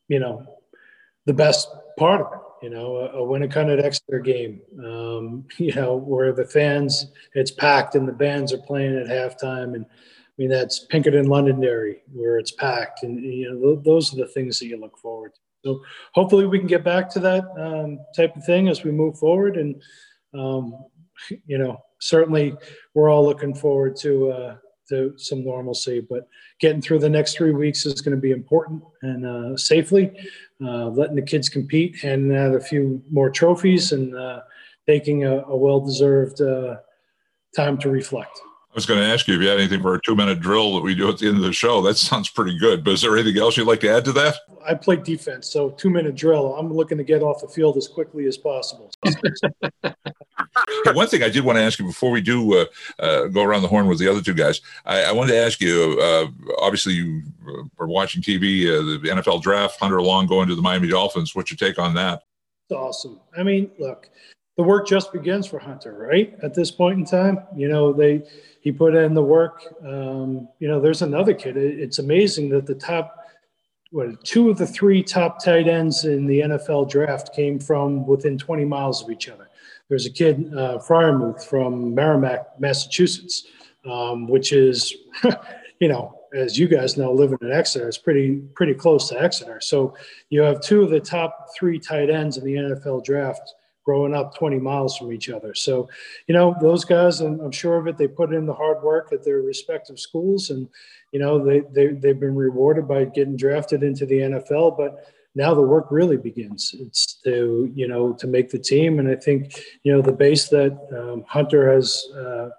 you 0.08 0.20
know, 0.20 0.48
the 1.26 1.34
best 1.34 1.68
part 1.98 2.22
of 2.22 2.32
it. 2.32 2.47
You 2.62 2.70
know, 2.70 2.98
a, 2.98 3.24
a 3.24 3.28
Winnacunnet 3.28 3.84
Exeter 3.84 4.20
game, 4.20 4.62
um, 4.84 5.46
you 5.58 5.74
know, 5.74 5.96
where 5.96 6.34
the 6.34 6.46
fans, 6.46 7.08
it's 7.34 7.52
packed 7.52 7.96
and 7.96 8.08
the 8.08 8.14
bands 8.14 8.54
are 8.54 8.60
playing 8.60 8.98
at 8.98 9.08
halftime. 9.08 9.76
And 9.76 9.86
I 9.86 10.34
mean, 10.38 10.50
that's 10.50 10.86
Pinkerton 10.86 11.28
Londonderry, 11.28 12.02
where 12.14 12.38
it's 12.38 12.52
packed. 12.52 13.04
And, 13.04 13.24
you 13.24 13.52
know, 13.52 13.74
th- 13.74 13.86
those 13.86 14.14
are 14.14 14.18
the 14.18 14.28
things 14.28 14.60
that 14.60 14.68
you 14.68 14.80
look 14.80 14.98
forward 14.98 15.34
to. 15.34 15.40
So 15.64 15.82
hopefully 16.14 16.46
we 16.46 16.60
can 16.60 16.68
get 16.68 16.84
back 16.84 17.10
to 17.12 17.20
that 17.22 17.44
um, 17.58 18.00
type 18.16 18.36
of 18.36 18.46
thing 18.46 18.68
as 18.70 18.84
we 18.84 18.92
move 18.92 19.18
forward. 19.18 19.58
And, 19.58 19.82
um, 20.34 20.86
you 21.48 21.58
know, 21.58 21.78
certainly 22.00 22.56
we're 22.94 23.10
all 23.10 23.26
looking 23.26 23.54
forward 23.54 23.96
to 23.98 24.32
uh, 24.32 24.56
to 24.90 25.14
some 25.18 25.44
normalcy. 25.44 26.00
But 26.00 26.28
getting 26.60 26.82
through 26.82 27.00
the 27.00 27.10
next 27.10 27.36
three 27.36 27.52
weeks 27.52 27.86
is 27.86 28.02
going 28.02 28.16
to 28.16 28.22
be 28.22 28.32
important 28.32 28.84
and 29.02 29.26
uh, 29.26 29.58
safely, 29.58 30.12
uh, 30.64 30.88
letting 30.90 31.16
the 31.16 31.22
kids 31.22 31.50
compete, 31.50 31.98
handing 31.98 32.38
out 32.38 32.56
a 32.56 32.60
few 32.60 33.02
more 33.12 33.30
trophies, 33.30 33.92
and 33.92 34.16
uh, 34.16 34.42
taking 34.88 35.26
a, 35.26 35.44
a 35.48 35.56
well-deserved 35.56 36.42
uh, 36.42 36.78
time 37.56 37.78
to 37.80 37.90
reflect. 37.90 38.40
I 38.78 38.80
was 38.80 38.86
going 38.86 39.00
to 39.00 39.08
ask 39.08 39.28
you 39.28 39.34
if 39.34 39.42
you 39.42 39.48
had 39.48 39.58
anything 39.58 39.82
for 39.82 39.96
a 39.96 40.02
two-minute 40.04 40.40
drill 40.40 40.76
that 40.76 40.84
we 40.84 40.94
do 40.94 41.10
at 41.10 41.18
the 41.18 41.28
end 41.28 41.38
of 41.38 41.42
the 41.42 41.52
show. 41.52 41.82
That 41.82 41.98
sounds 41.98 42.30
pretty 42.30 42.60
good. 42.60 42.84
But 42.84 42.92
is 42.92 43.02
there 43.02 43.18
anything 43.18 43.42
else 43.42 43.58
you'd 43.58 43.66
like 43.66 43.80
to 43.80 43.90
add 43.90 44.06
to 44.06 44.12
that? 44.12 44.36
I 44.64 44.76
play 44.76 44.98
defense, 44.98 45.52
so 45.52 45.72
two-minute 45.72 46.14
drill. 46.14 46.54
I'm 46.56 46.72
looking 46.72 47.00
to 47.00 47.04
get 47.04 47.24
off 47.24 47.42
the 47.42 47.48
field 47.48 47.76
as 47.78 47.88
quickly 47.88 48.28
as 48.28 48.38
possible. 48.38 48.92
one 50.94 51.08
thing 51.08 51.24
I 51.24 51.30
did 51.30 51.44
want 51.44 51.58
to 51.58 51.64
ask 51.64 51.80
you 51.80 51.88
before 51.88 52.12
we 52.12 52.22
do 52.22 52.54
uh, 52.54 52.66
uh, 53.00 53.26
go 53.30 53.42
around 53.42 53.64
the 53.64 53.68
horn 53.68 53.88
with 53.88 53.98
the 53.98 54.08
other 54.08 54.22
two 54.22 54.36
guys, 54.36 54.62
I, 54.86 55.06
I 55.06 55.12
wanted 55.12 55.32
to 55.32 55.40
ask 55.40 55.60
you. 55.60 56.00
Uh, 56.00 56.28
obviously, 56.60 56.94
you 56.94 57.24
were 57.80 57.88
watching 57.88 58.22
TV, 58.22 58.68
uh, 58.68 59.02
the 59.02 59.10
NFL 59.10 59.42
draft. 59.42 59.80
Hunter 59.80 60.04
Long 60.04 60.28
going 60.28 60.48
to 60.50 60.56
the 60.56 60.62
Miami 60.62 60.90
Dolphins. 60.90 61.34
What's 61.34 61.50
your 61.50 61.58
take 61.58 61.80
on 61.80 61.96
that? 61.96 62.22
It's 62.70 62.78
awesome. 62.78 63.20
I 63.36 63.42
mean, 63.42 63.72
look, 63.80 64.12
the 64.58 64.64
work 64.64 64.88
just 64.88 65.14
begins 65.14 65.46
for 65.46 65.60
Hunter, 65.60 65.94
right? 65.94 66.36
At 66.42 66.56
this 66.56 66.72
point 66.72 66.98
in 66.98 67.06
time, 67.06 67.40
you 67.56 67.70
know, 67.70 67.94
they 67.94 68.24
he 68.62 68.72
put 68.72 68.96
in 68.96 69.14
the 69.14 69.24
work. 69.24 69.64
Um, 69.86 70.50
you 70.60 70.68
know, 70.68 70.82
there's 70.82 71.04
another 71.04 71.34
kid. 71.34 71.56
It's 71.56 72.00
amazing 72.00 72.50
that 72.50 72.66
the 72.66 72.76
top 72.76 73.24
what 73.92 74.22
two 74.26 74.50
of 74.50 74.58
the 74.58 74.68
three 74.68 75.04
top 75.04 75.42
tight 75.42 75.68
ends 75.68 76.06
in 76.06 76.26
the 76.26 76.42
NFL 76.42 76.90
draft 76.90 77.34
came 77.34 77.60
from 77.60 78.06
within 78.06 78.38
20 78.38 78.66
miles 78.66 79.02
of 79.02 79.10
each 79.10 79.30
other. 79.30 79.48
There's 79.90 80.06
a 80.06 80.10
kid, 80.10 80.52
uh, 80.54 80.80
Freiermuth 80.80 81.44
from 81.46 81.96
Merrimac, 81.96 82.60
Massachusetts, 82.60 83.48
um, 83.90 84.28
which 84.28 84.52
is, 84.52 84.94
you 85.80 85.88
know, 85.88 86.20
as 86.34 86.60
you 86.60 86.68
guys 86.68 86.98
know, 86.98 87.14
living 87.14 87.38
in 87.42 87.54
Exeter, 87.54 87.88
it's 87.88 87.98
pretty 87.98 88.38
pretty 88.56 88.74
close 88.74 89.08
to 89.10 89.22
Exeter. 89.22 89.62
So 89.62 89.96
you 90.30 90.42
have 90.42 90.62
two 90.62 90.82
of 90.82 90.90
the 90.90 91.00
top 91.00 91.48
three 91.58 91.80
tight 91.80 92.10
ends 92.10 92.38
in 92.38 92.44
the 92.44 92.56
NFL 92.56 93.06
draft 93.06 93.54
growing 93.88 94.14
up 94.14 94.36
20 94.36 94.60
miles 94.60 94.98
from 94.98 95.14
each 95.14 95.30
other. 95.30 95.56
So, 95.56 95.88
you 96.28 96.34
know, 96.34 96.54
those 96.60 96.84
guys, 96.84 97.22
I'm, 97.22 97.40
I'm 97.40 97.54
sure 97.54 97.78
of 97.78 97.88
it, 97.88 97.98
they 97.98 98.10
put 98.10 98.34
in 98.34 98.46
the 98.46 98.54
hard 98.54 98.84
work 98.84 99.14
at 99.14 99.24
their 99.24 99.38
respective 99.38 99.98
schools 99.98 100.50
and, 100.50 100.68
you 101.14 101.22
know, 101.22 101.42
they, 101.42 101.62
they, 101.72 101.88
they've 101.94 102.20
been 102.20 102.36
rewarded 102.36 102.86
by 102.86 103.06
getting 103.06 103.38
drafted 103.38 103.84
into 103.84 104.06
the 104.06 104.20
NFL, 104.20 104.78
but 104.78 105.06
now 105.36 105.54
the 105.54 105.62
work 105.62 105.88
really 105.90 106.18
begins. 106.18 106.76
It's 106.78 107.14
to, 107.24 107.72
you 107.74 107.88
know, 107.88 108.12
to 108.16 108.28
make 108.28 108.50
the 108.50 108.60
team. 108.60 109.00
And 109.00 109.08
I 109.08 109.16
think, 109.16 109.58
you 109.84 109.94
know, 109.94 110.02
the 110.02 110.12
base 110.12 110.50
that 110.50 110.78
um, 110.92 111.24
Hunter 111.26 111.72
has, 111.72 112.04
uh, 112.14 112.50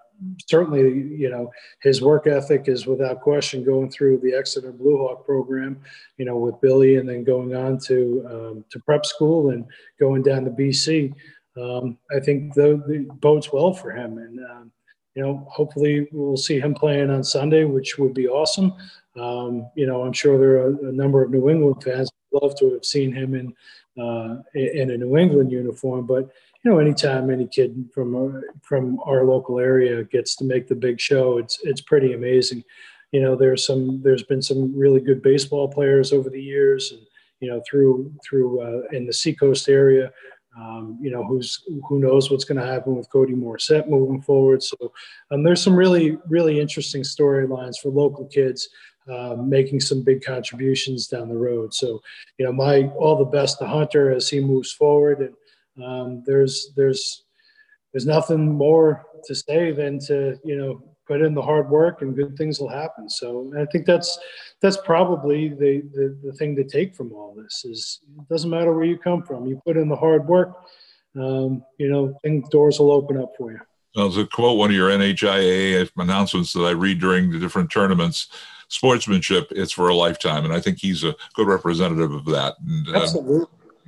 certainly, 0.47 0.81
you 0.81 1.29
know, 1.29 1.51
his 1.81 2.01
work 2.01 2.27
ethic 2.27 2.67
is 2.67 2.85
without 2.85 3.21
question 3.21 3.63
going 3.63 3.89
through 3.89 4.19
the 4.19 4.33
Exeter 4.33 4.71
Blue 4.71 4.97
Hawk 4.97 5.25
program, 5.25 5.79
you 6.17 6.25
know, 6.25 6.37
with 6.37 6.59
Billy, 6.61 6.95
and 6.95 7.07
then 7.07 7.23
going 7.23 7.55
on 7.55 7.79
to 7.79 8.25
um, 8.29 8.65
to 8.69 8.79
prep 8.79 9.05
school 9.05 9.51
and 9.51 9.65
going 9.99 10.21
down 10.23 10.45
to 10.45 10.51
BC. 10.51 11.13
Um, 11.57 11.97
I 12.15 12.19
think 12.19 12.53
the, 12.53 13.07
bodes 13.19 13.51
well 13.51 13.73
for 13.73 13.91
him, 13.91 14.17
and 14.17 14.39
um, 14.45 14.71
you 15.15 15.23
know, 15.23 15.47
hopefully 15.49 16.07
we'll 16.11 16.37
see 16.37 16.59
him 16.59 16.73
playing 16.73 17.09
on 17.09 17.23
Sunday, 17.23 17.65
which 17.65 17.97
would 17.97 18.13
be 18.13 18.27
awesome. 18.27 18.73
Um, 19.17 19.69
you 19.75 19.85
know, 19.85 20.03
I'm 20.03 20.13
sure 20.13 20.37
there 20.37 20.61
are 20.61 20.87
a 20.87 20.91
number 20.91 21.23
of 21.23 21.31
New 21.31 21.49
England 21.49 21.83
fans 21.83 22.09
love 22.31 22.55
to 22.59 22.73
have 22.73 22.85
seen 22.85 23.11
him 23.11 23.33
in 23.35 23.53
uh, 24.01 24.37
in 24.53 24.91
a 24.91 24.97
New 24.97 25.17
England 25.17 25.51
uniform, 25.51 26.05
but 26.05 26.29
you 26.63 26.71
know, 26.71 26.79
anytime 26.79 27.29
any 27.29 27.47
kid 27.47 27.89
from 27.93 28.15
uh, 28.15 28.39
from 28.61 28.99
our 29.05 29.23
local 29.23 29.59
area 29.59 30.03
gets 30.03 30.35
to 30.37 30.43
make 30.43 30.67
the 30.67 30.75
big 30.75 30.99
show, 30.99 31.37
it's 31.37 31.59
it's 31.63 31.81
pretty 31.81 32.13
amazing. 32.13 32.63
You 33.11 33.21
know, 33.21 33.35
there's 33.35 33.65
some 33.65 34.01
there's 34.03 34.23
been 34.23 34.41
some 34.41 34.77
really 34.77 34.99
good 34.99 35.21
baseball 35.21 35.69
players 35.69 36.11
over 36.11 36.29
the 36.29 36.41
years, 36.41 36.91
and 36.91 37.01
you 37.39 37.49
know, 37.49 37.61
through 37.69 38.13
through 38.27 38.61
uh, 38.61 38.81
in 38.91 39.05
the 39.05 39.13
Seacoast 39.13 39.69
area. 39.69 40.11
Um, 40.59 40.97
you 41.01 41.11
know, 41.11 41.23
who's 41.23 41.63
who 41.87 41.99
knows 41.99 42.29
what's 42.29 42.43
going 42.43 42.59
to 42.59 42.65
happen 42.65 42.95
with 42.95 43.09
Cody 43.09 43.33
Morissette 43.33 43.87
moving 43.87 44.21
forward. 44.21 44.61
So 44.61 44.91
um, 45.31 45.43
there's 45.43 45.63
some 45.63 45.75
really 45.75 46.17
really 46.27 46.59
interesting 46.59 47.03
storylines 47.03 47.79
for 47.81 47.89
local 47.89 48.25
kids. 48.25 48.67
Uh, 49.09 49.35
making 49.35 49.79
some 49.79 50.03
big 50.03 50.23
contributions 50.23 51.07
down 51.07 51.29
the 51.29 51.35
road. 51.35 51.73
So, 51.73 51.99
you 52.37 52.45
know, 52.45 52.51
my 52.51 52.83
all 52.99 53.15
the 53.15 53.25
best 53.25 53.57
to 53.57 53.65
Hunter 53.65 54.11
as 54.11 54.29
he 54.29 54.39
moves 54.39 54.71
forward, 54.71 55.19
and 55.21 55.33
um, 55.83 56.23
there's 56.25 56.71
there's 56.75 57.23
there's 57.93 58.05
nothing 58.05 58.51
more 58.51 59.05
to 59.25 59.35
say 59.35 59.71
than 59.71 59.99
to 60.07 60.37
you 60.43 60.57
know 60.57 60.83
put 61.07 61.21
in 61.21 61.33
the 61.33 61.41
hard 61.41 61.69
work 61.69 62.01
and 62.01 62.15
good 62.15 62.37
things 62.37 62.59
will 62.59 62.69
happen. 62.69 63.09
So 63.09 63.51
I 63.57 63.65
think 63.71 63.85
that's 63.85 64.17
that's 64.61 64.77
probably 64.77 65.49
the, 65.49 65.81
the 65.93 66.17
the 66.23 66.33
thing 66.33 66.55
to 66.55 66.63
take 66.63 66.95
from 66.95 67.11
all 67.11 67.33
this 67.35 67.65
is 67.65 67.99
it 68.17 68.29
doesn't 68.29 68.49
matter 68.49 68.73
where 68.73 68.85
you 68.85 68.97
come 68.97 69.23
from. 69.23 69.47
You 69.47 69.61
put 69.65 69.77
in 69.77 69.89
the 69.89 69.95
hard 69.95 70.27
work, 70.27 70.53
um, 71.15 71.63
you 71.77 71.89
know, 71.89 72.17
things 72.23 72.47
doors 72.49 72.79
will 72.79 72.91
open 72.91 73.17
up 73.17 73.33
for 73.37 73.51
you. 73.51 73.59
Well, 73.95 74.11
to 74.11 74.27
quote 74.27 74.57
one 74.57 74.69
of 74.69 74.75
your 74.75 74.89
NHIAA 74.89 75.89
announcements 75.97 76.53
that 76.53 76.61
I 76.61 76.71
read 76.71 76.99
during 76.99 77.31
the 77.31 77.39
different 77.39 77.71
tournaments, 77.71 78.27
sportsmanship, 78.67 79.47
it's 79.51 79.71
for 79.71 79.89
a 79.89 79.95
lifetime. 79.95 80.45
And 80.45 80.53
I 80.53 80.59
think 80.59 80.77
he's 80.79 81.03
a 81.03 81.15
good 81.33 81.47
representative 81.47 82.11
of 82.11 82.25
that. 82.25 82.55
And, 82.65 82.87
um, 82.89 82.95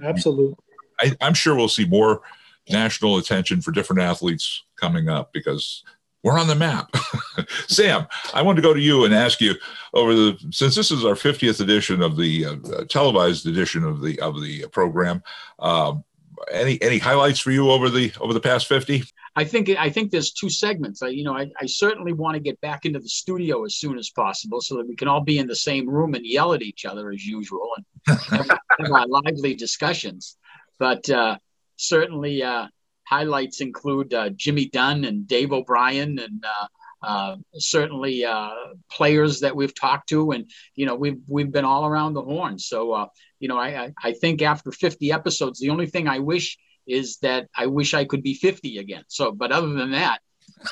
Absolutely. 0.03 0.55
I, 1.01 1.15
I'm 1.21 1.33
sure 1.33 1.55
we'll 1.55 1.67
see 1.67 1.85
more 1.85 2.21
national 2.69 3.17
attention 3.17 3.61
for 3.61 3.71
different 3.71 4.01
athletes 4.01 4.63
coming 4.79 5.09
up 5.09 5.33
because 5.33 5.83
we're 6.23 6.39
on 6.39 6.47
the 6.47 6.55
map. 6.55 6.95
Sam, 7.67 8.07
I 8.33 8.41
want 8.41 8.57
to 8.57 8.61
go 8.61 8.73
to 8.73 8.79
you 8.79 9.05
and 9.05 9.13
ask 9.13 9.41
you 9.41 9.55
over 9.93 10.13
the 10.13 10.37
since 10.51 10.75
this 10.75 10.91
is 10.91 11.03
our 11.03 11.15
50th 11.15 11.61
edition 11.61 12.01
of 12.01 12.15
the 12.15 12.45
uh, 12.45 12.83
televised 12.89 13.47
edition 13.47 13.83
of 13.83 14.01
the 14.01 14.19
of 14.19 14.41
the 14.41 14.67
program. 14.67 15.23
Um, 15.59 16.03
any 16.51 16.81
any 16.81 16.97
highlights 16.97 17.39
for 17.39 17.51
you 17.51 17.71
over 17.71 17.89
the 17.89 18.11
over 18.19 18.33
the 18.33 18.39
past 18.39 18.67
50? 18.67 19.03
I 19.35 19.45
think 19.45 19.69
I 19.69 19.89
think 19.89 20.11
there's 20.11 20.31
two 20.31 20.49
segments. 20.49 21.01
I, 21.01 21.07
you 21.07 21.23
know, 21.23 21.35
I, 21.35 21.49
I 21.59 21.65
certainly 21.65 22.13
want 22.13 22.35
to 22.35 22.41
get 22.41 22.59
back 22.61 22.85
into 22.85 22.99
the 22.99 23.09
studio 23.09 23.63
as 23.63 23.75
soon 23.75 23.97
as 23.97 24.09
possible 24.09 24.61
so 24.61 24.75
that 24.77 24.87
we 24.87 24.95
can 24.95 25.07
all 25.07 25.21
be 25.21 25.39
in 25.39 25.47
the 25.47 25.55
same 25.55 25.89
room 25.89 26.13
and 26.15 26.25
yell 26.25 26.53
at 26.53 26.61
each 26.61 26.85
other 26.85 27.11
as 27.11 27.25
usual 27.25 27.69
and 27.77 28.19
have, 28.29 28.47
have 28.49 28.91
our 28.91 29.07
lively 29.07 29.55
discussions. 29.55 30.37
But 30.81 31.07
uh, 31.11 31.37
certainly, 31.75 32.41
uh, 32.41 32.65
highlights 33.03 33.61
include 33.61 34.15
uh, 34.15 34.29
Jimmy 34.29 34.65
Dunn 34.67 35.05
and 35.05 35.27
Dave 35.27 35.51
O'Brien, 35.51 36.17
and 36.17 36.43
uh, 36.43 37.05
uh, 37.05 37.35
certainly 37.53 38.25
uh, 38.25 38.49
players 38.89 39.41
that 39.41 39.55
we've 39.55 39.75
talked 39.75 40.09
to, 40.09 40.31
and 40.31 40.49
you 40.73 40.87
know 40.87 40.95
we've 40.95 41.19
we've 41.27 41.51
been 41.51 41.65
all 41.65 41.85
around 41.85 42.15
the 42.15 42.23
horn. 42.23 42.57
So 42.57 43.11
you 43.39 43.47
know, 43.47 43.59
I 43.59 43.91
I 44.03 44.13
think 44.13 44.41
after 44.41 44.71
50 44.71 45.11
episodes, 45.11 45.59
the 45.59 45.69
only 45.69 45.85
thing 45.85 46.07
I 46.07 46.17
wish 46.17 46.57
is 46.87 47.17
that 47.17 47.47
I 47.55 47.67
wish 47.67 47.93
I 47.93 48.05
could 48.05 48.23
be 48.23 48.33
50 48.33 48.79
again. 48.79 49.03
So, 49.07 49.31
but 49.31 49.51
other 49.51 49.69
than 49.73 49.91
that. 49.91 50.17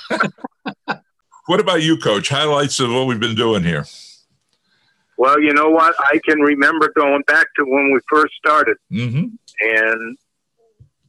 what 1.45 1.59
about 1.59 1.83
you, 1.83 1.97
Coach? 1.97 2.29
Highlights 2.29 2.79
of 2.79 2.89
what 2.91 3.05
we've 3.05 3.19
been 3.19 3.35
doing 3.35 3.61
here. 3.61 3.85
Well, 5.19 5.39
you 5.39 5.53
know 5.53 5.69
what? 5.69 5.93
I 5.99 6.19
can 6.25 6.39
remember 6.39 6.91
going 6.95 7.23
back 7.27 7.47
to 7.57 7.63
when 7.65 7.91
we 7.93 7.99
first 8.09 8.33
started. 8.35 8.77
Mm-hmm 8.91 9.35
and 9.59 10.17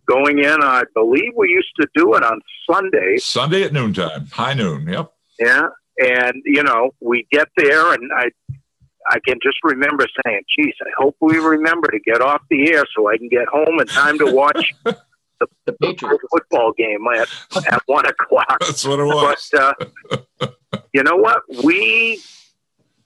going 0.07 0.39
in, 0.39 0.63
I 0.63 0.85
believe 0.95 1.33
we 1.37 1.51
used 1.51 1.73
to 1.81 1.89
do 1.95 2.15
it 2.15 2.23
on 2.23 2.41
Sunday. 2.71 3.19
Sunday 3.19 3.63
at 3.63 3.73
noontime, 3.73 4.27
high 4.27 4.55
noon. 4.55 4.89
Yep. 4.89 5.13
Yeah, 5.39 5.69
and 5.99 6.43
you 6.45 6.63
know 6.63 6.91
we 7.01 7.27
get 7.31 7.49
there, 7.57 7.95
and 7.95 8.11
I, 8.15 8.31
I 9.09 9.21
can 9.21 9.39
just 9.43 9.59
remember 9.63 10.07
saying, 10.25 10.43
"Geez, 10.57 10.75
I 10.83 10.91
hope 10.99 11.17
we 11.21 11.39
remember 11.39 11.89
to 11.89 12.01
get 12.01 12.21
off 12.21 12.43
the 12.51 12.73
air 12.73 12.85
so 12.95 13.09
I 13.09 13.17
can 13.17 13.29
get 13.29 13.47
home 13.49 13.81
in 13.81 13.87
time 13.87 14.19
to 14.19 14.33
watch." 14.33 14.75
The, 15.65 15.73
the 15.81 16.19
football 16.31 16.75
game 16.77 16.99
at, 17.17 17.27
at 17.73 17.83
one 17.87 18.05
o'clock. 18.05 18.59
That's 18.61 18.85
what 18.85 19.01
it 19.01 19.05
was. 19.05 19.51
But 19.51 19.79
uh, 20.43 20.49
you 20.93 21.03
know 21.03 21.17
what? 21.17 21.41
We, 21.65 22.21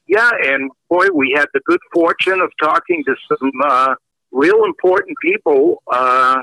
yeah, 0.07 0.31
and 0.43 0.71
boy, 0.89 1.07
we 1.15 1.33
had 1.37 1.47
the 1.55 1.61
good 1.65 1.81
fortune 1.93 2.41
of 2.41 2.51
talking 2.63 3.05
to 3.05 3.15
some 3.29 3.53
uh, 3.65 3.95
real 4.33 4.65
important 4.65 5.17
people, 5.23 5.83
uh, 5.91 6.43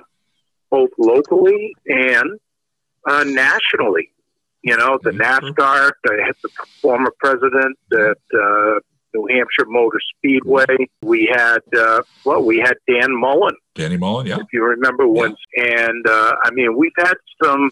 both 0.69 0.89
locally 0.97 1.75
and 1.85 2.39
uh, 3.07 3.23
nationally. 3.23 4.11
You 4.63 4.77
know, 4.77 4.99
the 5.01 5.11
mm-hmm. 5.11 5.21
NASCAR, 5.21 5.91
the, 6.03 6.33
the 6.43 6.49
former 6.81 7.11
president 7.19 7.77
at 7.91 8.17
uh, 8.39 8.79
New 9.13 9.27
Hampshire 9.29 9.65
Motor 9.67 9.99
Speedway. 10.17 10.87
We 11.01 11.31
had, 11.31 11.61
uh, 11.75 12.01
well, 12.25 12.43
we 12.43 12.59
had 12.59 12.75
Dan 12.87 13.19
Mullen. 13.19 13.55
Danny 13.75 13.97
Mullen, 13.97 14.27
yeah. 14.27 14.37
If 14.39 14.47
you 14.53 14.63
remember 14.63 15.07
when. 15.07 15.35
Yeah. 15.55 15.87
And, 15.87 16.07
uh, 16.07 16.35
I 16.43 16.51
mean, 16.51 16.77
we've 16.77 16.91
had 16.97 17.15
some 17.43 17.71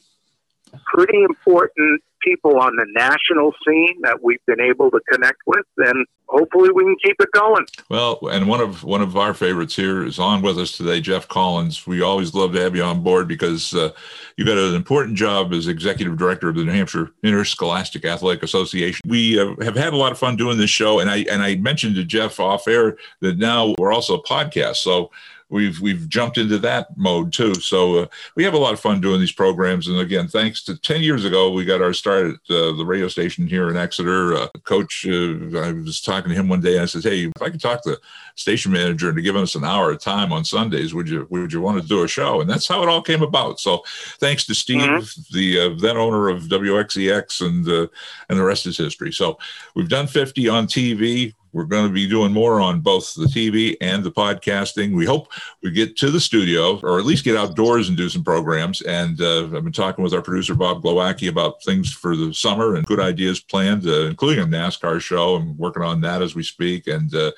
pretty 0.93 1.21
important 1.23 2.01
people 2.21 2.59
on 2.59 2.75
the 2.75 2.85
national 2.89 3.53
scene 3.65 3.99
that 4.01 4.23
we've 4.23 4.43
been 4.45 4.61
able 4.61 4.91
to 4.91 4.99
connect 5.11 5.41
with, 5.45 5.65
and 5.77 6.05
hopefully 6.27 6.69
we 6.73 6.83
can 6.83 6.95
keep 7.03 7.15
it 7.19 7.31
going. 7.31 7.65
Well, 7.89 8.19
and 8.31 8.47
one 8.47 8.61
of 8.61 8.83
one 8.83 9.01
of 9.01 9.17
our 9.17 9.33
favorites 9.33 9.75
here 9.75 10.05
is 10.05 10.19
on 10.19 10.41
with 10.41 10.57
us 10.57 10.71
today, 10.71 11.01
Jeff 11.01 11.27
Collins. 11.27 11.85
We 11.87 12.01
always 12.01 12.33
love 12.33 12.53
to 12.53 12.61
have 12.61 12.75
you 12.75 12.83
on 12.83 13.01
board 13.01 13.27
because 13.27 13.73
uh, 13.73 13.91
you 14.37 14.45
got 14.45 14.57
an 14.57 14.75
important 14.75 15.17
job 15.17 15.53
as 15.53 15.67
executive 15.67 16.17
director 16.17 16.49
of 16.49 16.55
the 16.55 16.63
New 16.63 16.71
Hampshire 16.71 17.11
Interscholastic 17.23 18.05
Athletic 18.05 18.43
Association. 18.43 19.01
We 19.09 19.39
uh, 19.39 19.55
have 19.61 19.75
had 19.75 19.93
a 19.93 19.97
lot 19.97 20.11
of 20.11 20.17
fun 20.17 20.35
doing 20.35 20.57
this 20.57 20.69
show, 20.69 20.99
and 20.99 21.09
I 21.09 21.25
and 21.29 21.41
I 21.41 21.55
mentioned 21.55 21.95
to 21.95 22.03
Jeff 22.03 22.39
off 22.39 22.67
air 22.67 22.97
that 23.21 23.37
now 23.37 23.75
we're 23.77 23.93
also 23.93 24.15
a 24.15 24.23
podcast. 24.23 24.77
So 24.77 25.11
we've 25.49 25.79
we've 25.79 26.07
jumped 26.07 26.37
into 26.37 26.57
that 26.59 26.95
mode 26.97 27.33
too. 27.33 27.55
So 27.55 27.99
uh, 27.99 28.07
we 28.35 28.43
have 28.43 28.53
a 28.53 28.57
lot 28.57 28.73
of 28.73 28.79
fun 28.79 29.01
doing 29.01 29.19
these 29.19 29.31
programs. 29.31 29.87
And 29.87 29.99
again, 29.99 30.27
thanks 30.27 30.63
to 30.63 30.77
ten 30.77 31.01
years 31.01 31.25
ago, 31.25 31.51
we 31.51 31.65
got 31.65 31.81
our 31.81 31.93
start 31.93 32.27
at 32.27 32.55
uh, 32.55 32.73
the 32.73 32.85
radio 32.85 33.07
station 33.07 33.47
here 33.47 33.69
in 33.69 33.77
Exeter. 33.77 34.35
Uh, 34.35 34.47
Coach, 34.63 35.05
uh, 35.07 35.59
I 35.59 35.71
was 35.71 36.01
talking 36.01 36.29
to 36.29 36.35
him 36.35 36.47
one 36.47 36.61
day, 36.61 36.73
and 36.73 36.83
I 36.83 36.85
said, 36.85 37.03
"Hey, 37.03 37.25
if 37.25 37.41
I 37.41 37.49
could 37.49 37.61
talk 37.61 37.83
to 37.83 37.91
the 37.91 37.99
station 38.35 38.71
manager 38.71 39.11
to 39.11 39.21
give 39.21 39.35
us 39.35 39.55
an 39.55 39.65
hour 39.65 39.91
of 39.91 39.99
time 39.99 40.31
on 40.31 40.45
Sundays, 40.45 40.93
would 40.93 41.09
you 41.09 41.27
would 41.29 41.51
you 41.51 41.61
want 41.61 41.81
to 41.81 41.87
do 41.87 42.03
a 42.03 42.07
show?" 42.07 42.41
And 42.41 42.49
that's 42.49 42.67
how 42.67 42.83
it 42.83 42.89
all 42.89 43.01
came 43.01 43.23
about. 43.23 43.59
So 43.59 43.83
thanks 44.19 44.45
to 44.45 44.55
Steve, 44.55 44.81
mm-hmm. 44.81 45.35
the 45.35 45.59
uh, 45.59 45.79
then 45.79 45.97
owner 45.97 46.29
of 46.29 46.43
WXEX, 46.43 47.45
and 47.45 47.67
uh, 47.67 47.87
and 48.29 48.39
the 48.39 48.43
rest 48.43 48.65
is 48.65 48.77
history. 48.77 49.11
So 49.11 49.37
we've 49.75 49.89
done 49.89 50.07
50 50.07 50.47
on 50.49 50.67
TV. 50.67 51.33
We're 51.51 51.65
going 51.65 51.87
to 51.87 51.93
be 51.93 52.07
doing 52.07 52.31
more 52.31 52.61
on 52.61 52.81
both 52.81 53.13
the 53.15 53.25
TV 53.25 53.75
and 53.81 54.03
the 54.03 54.11
podcasting. 54.11 54.95
We 54.95 55.05
hope 55.05 55.31
we 55.63 55.71
get 55.71 55.97
to 55.97 56.11
the 56.11 56.19
studio 56.19 56.79
or 56.81 56.99
at 56.99 57.05
least 57.05 57.23
get 57.23 57.35
outdoors 57.35 57.87
and 57.87 57.97
do 57.97 58.09
some 58.09 58.23
programs. 58.23 58.81
And 58.81 59.19
uh, 59.21 59.45
I've 59.45 59.63
been 59.63 59.71
talking 59.71 60.03
with 60.03 60.13
our 60.13 60.21
producer, 60.21 60.55
Bob 60.55 60.83
Glowacki, 60.83 61.29
about 61.29 61.63
things 61.63 61.91
for 61.91 62.15
the 62.15 62.33
summer 62.33 62.75
and 62.75 62.85
good 62.85 62.99
ideas 62.99 63.39
planned, 63.39 63.87
uh, 63.87 64.05
including 64.05 64.43
a 64.43 64.47
NASCAR 64.47 65.01
show. 65.01 65.35
I'm 65.35 65.57
working 65.57 65.83
on 65.83 66.01
that 66.01 66.21
as 66.21 66.35
we 66.35 66.43
speak. 66.43 66.87
And 66.87 67.13
uh, 67.15 67.31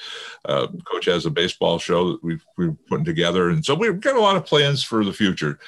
uh 0.45 0.67
Coach 0.91 1.05
has 1.05 1.25
a 1.25 1.31
baseball 1.31 1.79
show 1.79 2.11
that 2.11 2.23
we've, 2.23 2.45
we've 2.57 2.75
put 2.87 3.05
together. 3.05 3.49
And 3.49 3.63
so 3.63 3.75
we've 3.75 3.99
got 3.99 4.15
a 4.15 4.21
lot 4.21 4.35
of 4.35 4.45
plans 4.45 4.83
for 4.83 5.05
the 5.05 5.13
future 5.13 5.59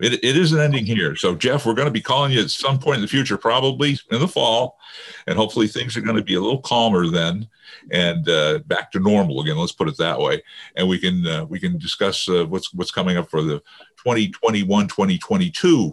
it, 0.00 0.24
it 0.24 0.36
isn't 0.36 0.58
ending 0.58 0.86
here. 0.86 1.14
So, 1.16 1.34
Jeff, 1.34 1.66
we're 1.66 1.74
going 1.74 1.86
to 1.86 1.92
be 1.92 2.00
calling 2.00 2.32
you 2.32 2.40
at 2.40 2.50
some 2.50 2.78
point 2.78 2.96
in 2.96 3.02
the 3.02 3.08
future, 3.08 3.36
probably 3.36 3.98
in 4.10 4.20
the 4.20 4.28
fall, 4.28 4.78
and 5.26 5.36
hopefully 5.36 5.68
things 5.68 5.96
are 5.96 6.00
going 6.00 6.16
to 6.16 6.22
be 6.22 6.34
a 6.34 6.40
little 6.40 6.60
calmer 6.60 7.06
then 7.08 7.48
and 7.90 8.28
uh, 8.28 8.60
back 8.66 8.90
to 8.92 8.98
normal 8.98 9.40
again. 9.40 9.56
Let's 9.56 9.72
put 9.72 9.88
it 9.88 9.96
that 9.98 10.18
way, 10.18 10.42
and 10.76 10.88
we 10.88 10.98
can 10.98 11.26
uh, 11.26 11.44
we 11.44 11.60
can 11.60 11.78
discuss 11.78 12.28
uh, 12.28 12.46
what's 12.46 12.72
what's 12.72 12.90
coming 12.90 13.16
up 13.16 13.30
for 13.30 13.42
the 13.42 13.62
2021-2022 14.06 15.92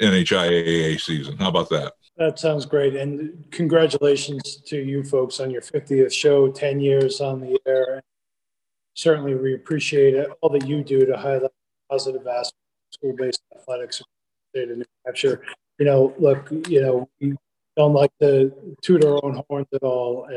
NHIAA 0.00 1.00
season. 1.00 1.36
How 1.36 1.48
about 1.48 1.70
that? 1.70 1.94
That 2.16 2.38
sounds 2.38 2.66
great. 2.66 2.96
And 2.96 3.46
congratulations 3.50 4.56
to 4.66 4.76
you 4.76 5.02
folks 5.02 5.40
on 5.40 5.50
your 5.50 5.62
50th 5.62 6.12
show, 6.12 6.50
10 6.50 6.78
years 6.80 7.20
on 7.20 7.40
the 7.40 7.58
air. 7.66 8.02
Certainly, 8.94 9.36
we 9.36 9.54
appreciate 9.54 10.14
it, 10.14 10.28
all 10.40 10.50
that 10.50 10.66
you 10.66 10.84
do 10.84 11.06
to 11.06 11.16
highlight 11.16 11.50
positive 11.88 12.26
aspects 12.26 12.59
of 13.02 13.08
school 13.08 13.16
based 13.16 13.42
athletics 13.56 14.02
state 14.50 14.70
of 14.70 14.78
New 14.78 14.84
Hampshire. 15.04 15.42
You 15.78 15.86
know, 15.86 16.14
look, 16.18 16.48
you 16.68 16.80
know, 16.80 17.08
we 17.20 17.34
don't 17.76 17.94
like 17.94 18.10
to 18.20 18.52
toot 18.82 19.04
our 19.04 19.24
own 19.24 19.42
horns 19.48 19.68
at 19.72 19.82
all, 19.82 20.28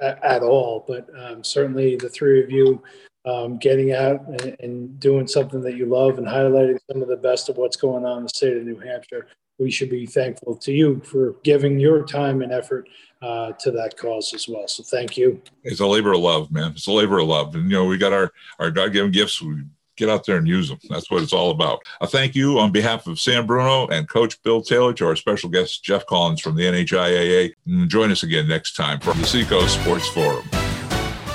at 0.00 0.42
all, 0.42 0.84
but 0.86 1.08
um, 1.18 1.42
certainly 1.42 1.96
the 1.96 2.08
three 2.08 2.42
of 2.42 2.50
you 2.50 2.82
um, 3.26 3.56
getting 3.56 3.92
out 3.92 4.20
and, 4.28 4.56
and, 4.60 5.00
doing 5.00 5.26
something 5.26 5.62
that 5.62 5.76
you 5.76 5.86
love 5.86 6.18
and 6.18 6.26
highlighting 6.26 6.78
some 6.92 7.00
of 7.00 7.08
the 7.08 7.16
best 7.16 7.48
of 7.48 7.56
what's 7.56 7.76
going 7.76 8.04
on 8.04 8.18
in 8.18 8.22
the 8.24 8.28
state 8.28 8.54
of 8.54 8.64
New 8.64 8.78
Hampshire. 8.78 9.28
We 9.58 9.70
should 9.70 9.88
be 9.88 10.04
thankful 10.04 10.56
to 10.56 10.72
you 10.72 11.00
for 11.04 11.36
giving 11.42 11.80
your 11.80 12.04
time 12.04 12.42
and 12.42 12.52
effort 12.52 12.86
uh, 13.22 13.52
to 13.60 13.70
that 13.70 13.96
cause 13.96 14.34
as 14.34 14.46
well. 14.46 14.68
So 14.68 14.82
thank 14.82 15.16
you. 15.16 15.40
It's 15.62 15.80
a 15.80 15.86
labor 15.86 16.12
of 16.12 16.20
love, 16.20 16.52
man. 16.52 16.72
It's 16.72 16.86
a 16.86 16.92
labor 16.92 17.18
of 17.18 17.28
love. 17.28 17.54
And, 17.54 17.70
you 17.70 17.76
know, 17.76 17.86
we 17.86 17.96
got 17.96 18.12
our, 18.12 18.30
our 18.58 18.70
God 18.70 18.92
given 18.92 19.10
gifts. 19.10 19.40
We 19.40 19.62
get 19.96 20.08
out 20.08 20.26
there 20.26 20.36
and 20.36 20.48
use 20.48 20.68
them. 20.68 20.78
That's 20.88 21.10
what 21.10 21.22
it's 21.22 21.32
all 21.32 21.50
about. 21.50 21.82
A 22.00 22.06
thank 22.06 22.34
you 22.34 22.58
on 22.58 22.72
behalf 22.72 23.06
of 23.06 23.20
Sam 23.20 23.46
Bruno 23.46 23.86
and 23.88 24.08
Coach 24.08 24.42
Bill 24.42 24.62
Taylor 24.62 24.92
to 24.94 25.06
our 25.06 25.16
special 25.16 25.48
guest, 25.48 25.84
Jeff 25.84 26.06
Collins 26.06 26.40
from 26.40 26.56
the 26.56 26.64
NHIAA. 26.64 27.54
Join 27.88 28.10
us 28.10 28.22
again 28.22 28.48
next 28.48 28.76
time 28.76 29.00
for 29.00 29.14
the 29.14 29.24
Seacoast 29.24 29.80
Sports 29.80 30.08
Forum. 30.08 30.48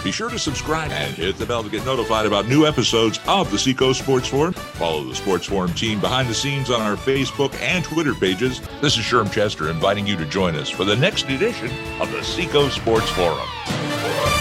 Be 0.04 0.12
sure 0.14 0.30
to 0.30 0.40
subscribe 0.40 0.92
and 0.92 1.14
hit 1.14 1.38
the 1.38 1.46
bell 1.46 1.62
to 1.62 1.70
get 1.70 1.86
notified 1.86 2.26
about 2.26 2.48
new 2.48 2.66
episodes 2.66 3.20
of 3.28 3.52
the 3.52 3.60
Seacoast 3.60 4.02
Sports 4.02 4.30
Forum. 4.30 4.54
Follow 4.54 5.04
the 5.04 5.16
Sports 5.16 5.46
Forum 5.46 5.74
team 5.74 6.00
behind 6.00 6.30
the 6.30 6.34
scenes 6.34 6.70
on 6.72 6.82
our 6.82 6.96
Facebook 6.96 7.54
and 7.60 7.84
Twitter 7.84 8.16
pages. 8.16 8.62
This 8.82 8.98
is 8.98 9.04
Sherm 9.04 9.30
Chester 9.32 9.70
inviting 9.70 10.08
you 10.08 10.16
to 10.16 10.26
join 10.26 10.56
us 10.56 10.70
for 10.70 10.86
the 10.86 10.96
next 10.96 11.30
edition 11.30 11.70
of 12.00 12.10
the 12.12 12.24
Seacoast 12.24 12.78
Sports 12.78 13.10
Forum. 13.10 14.39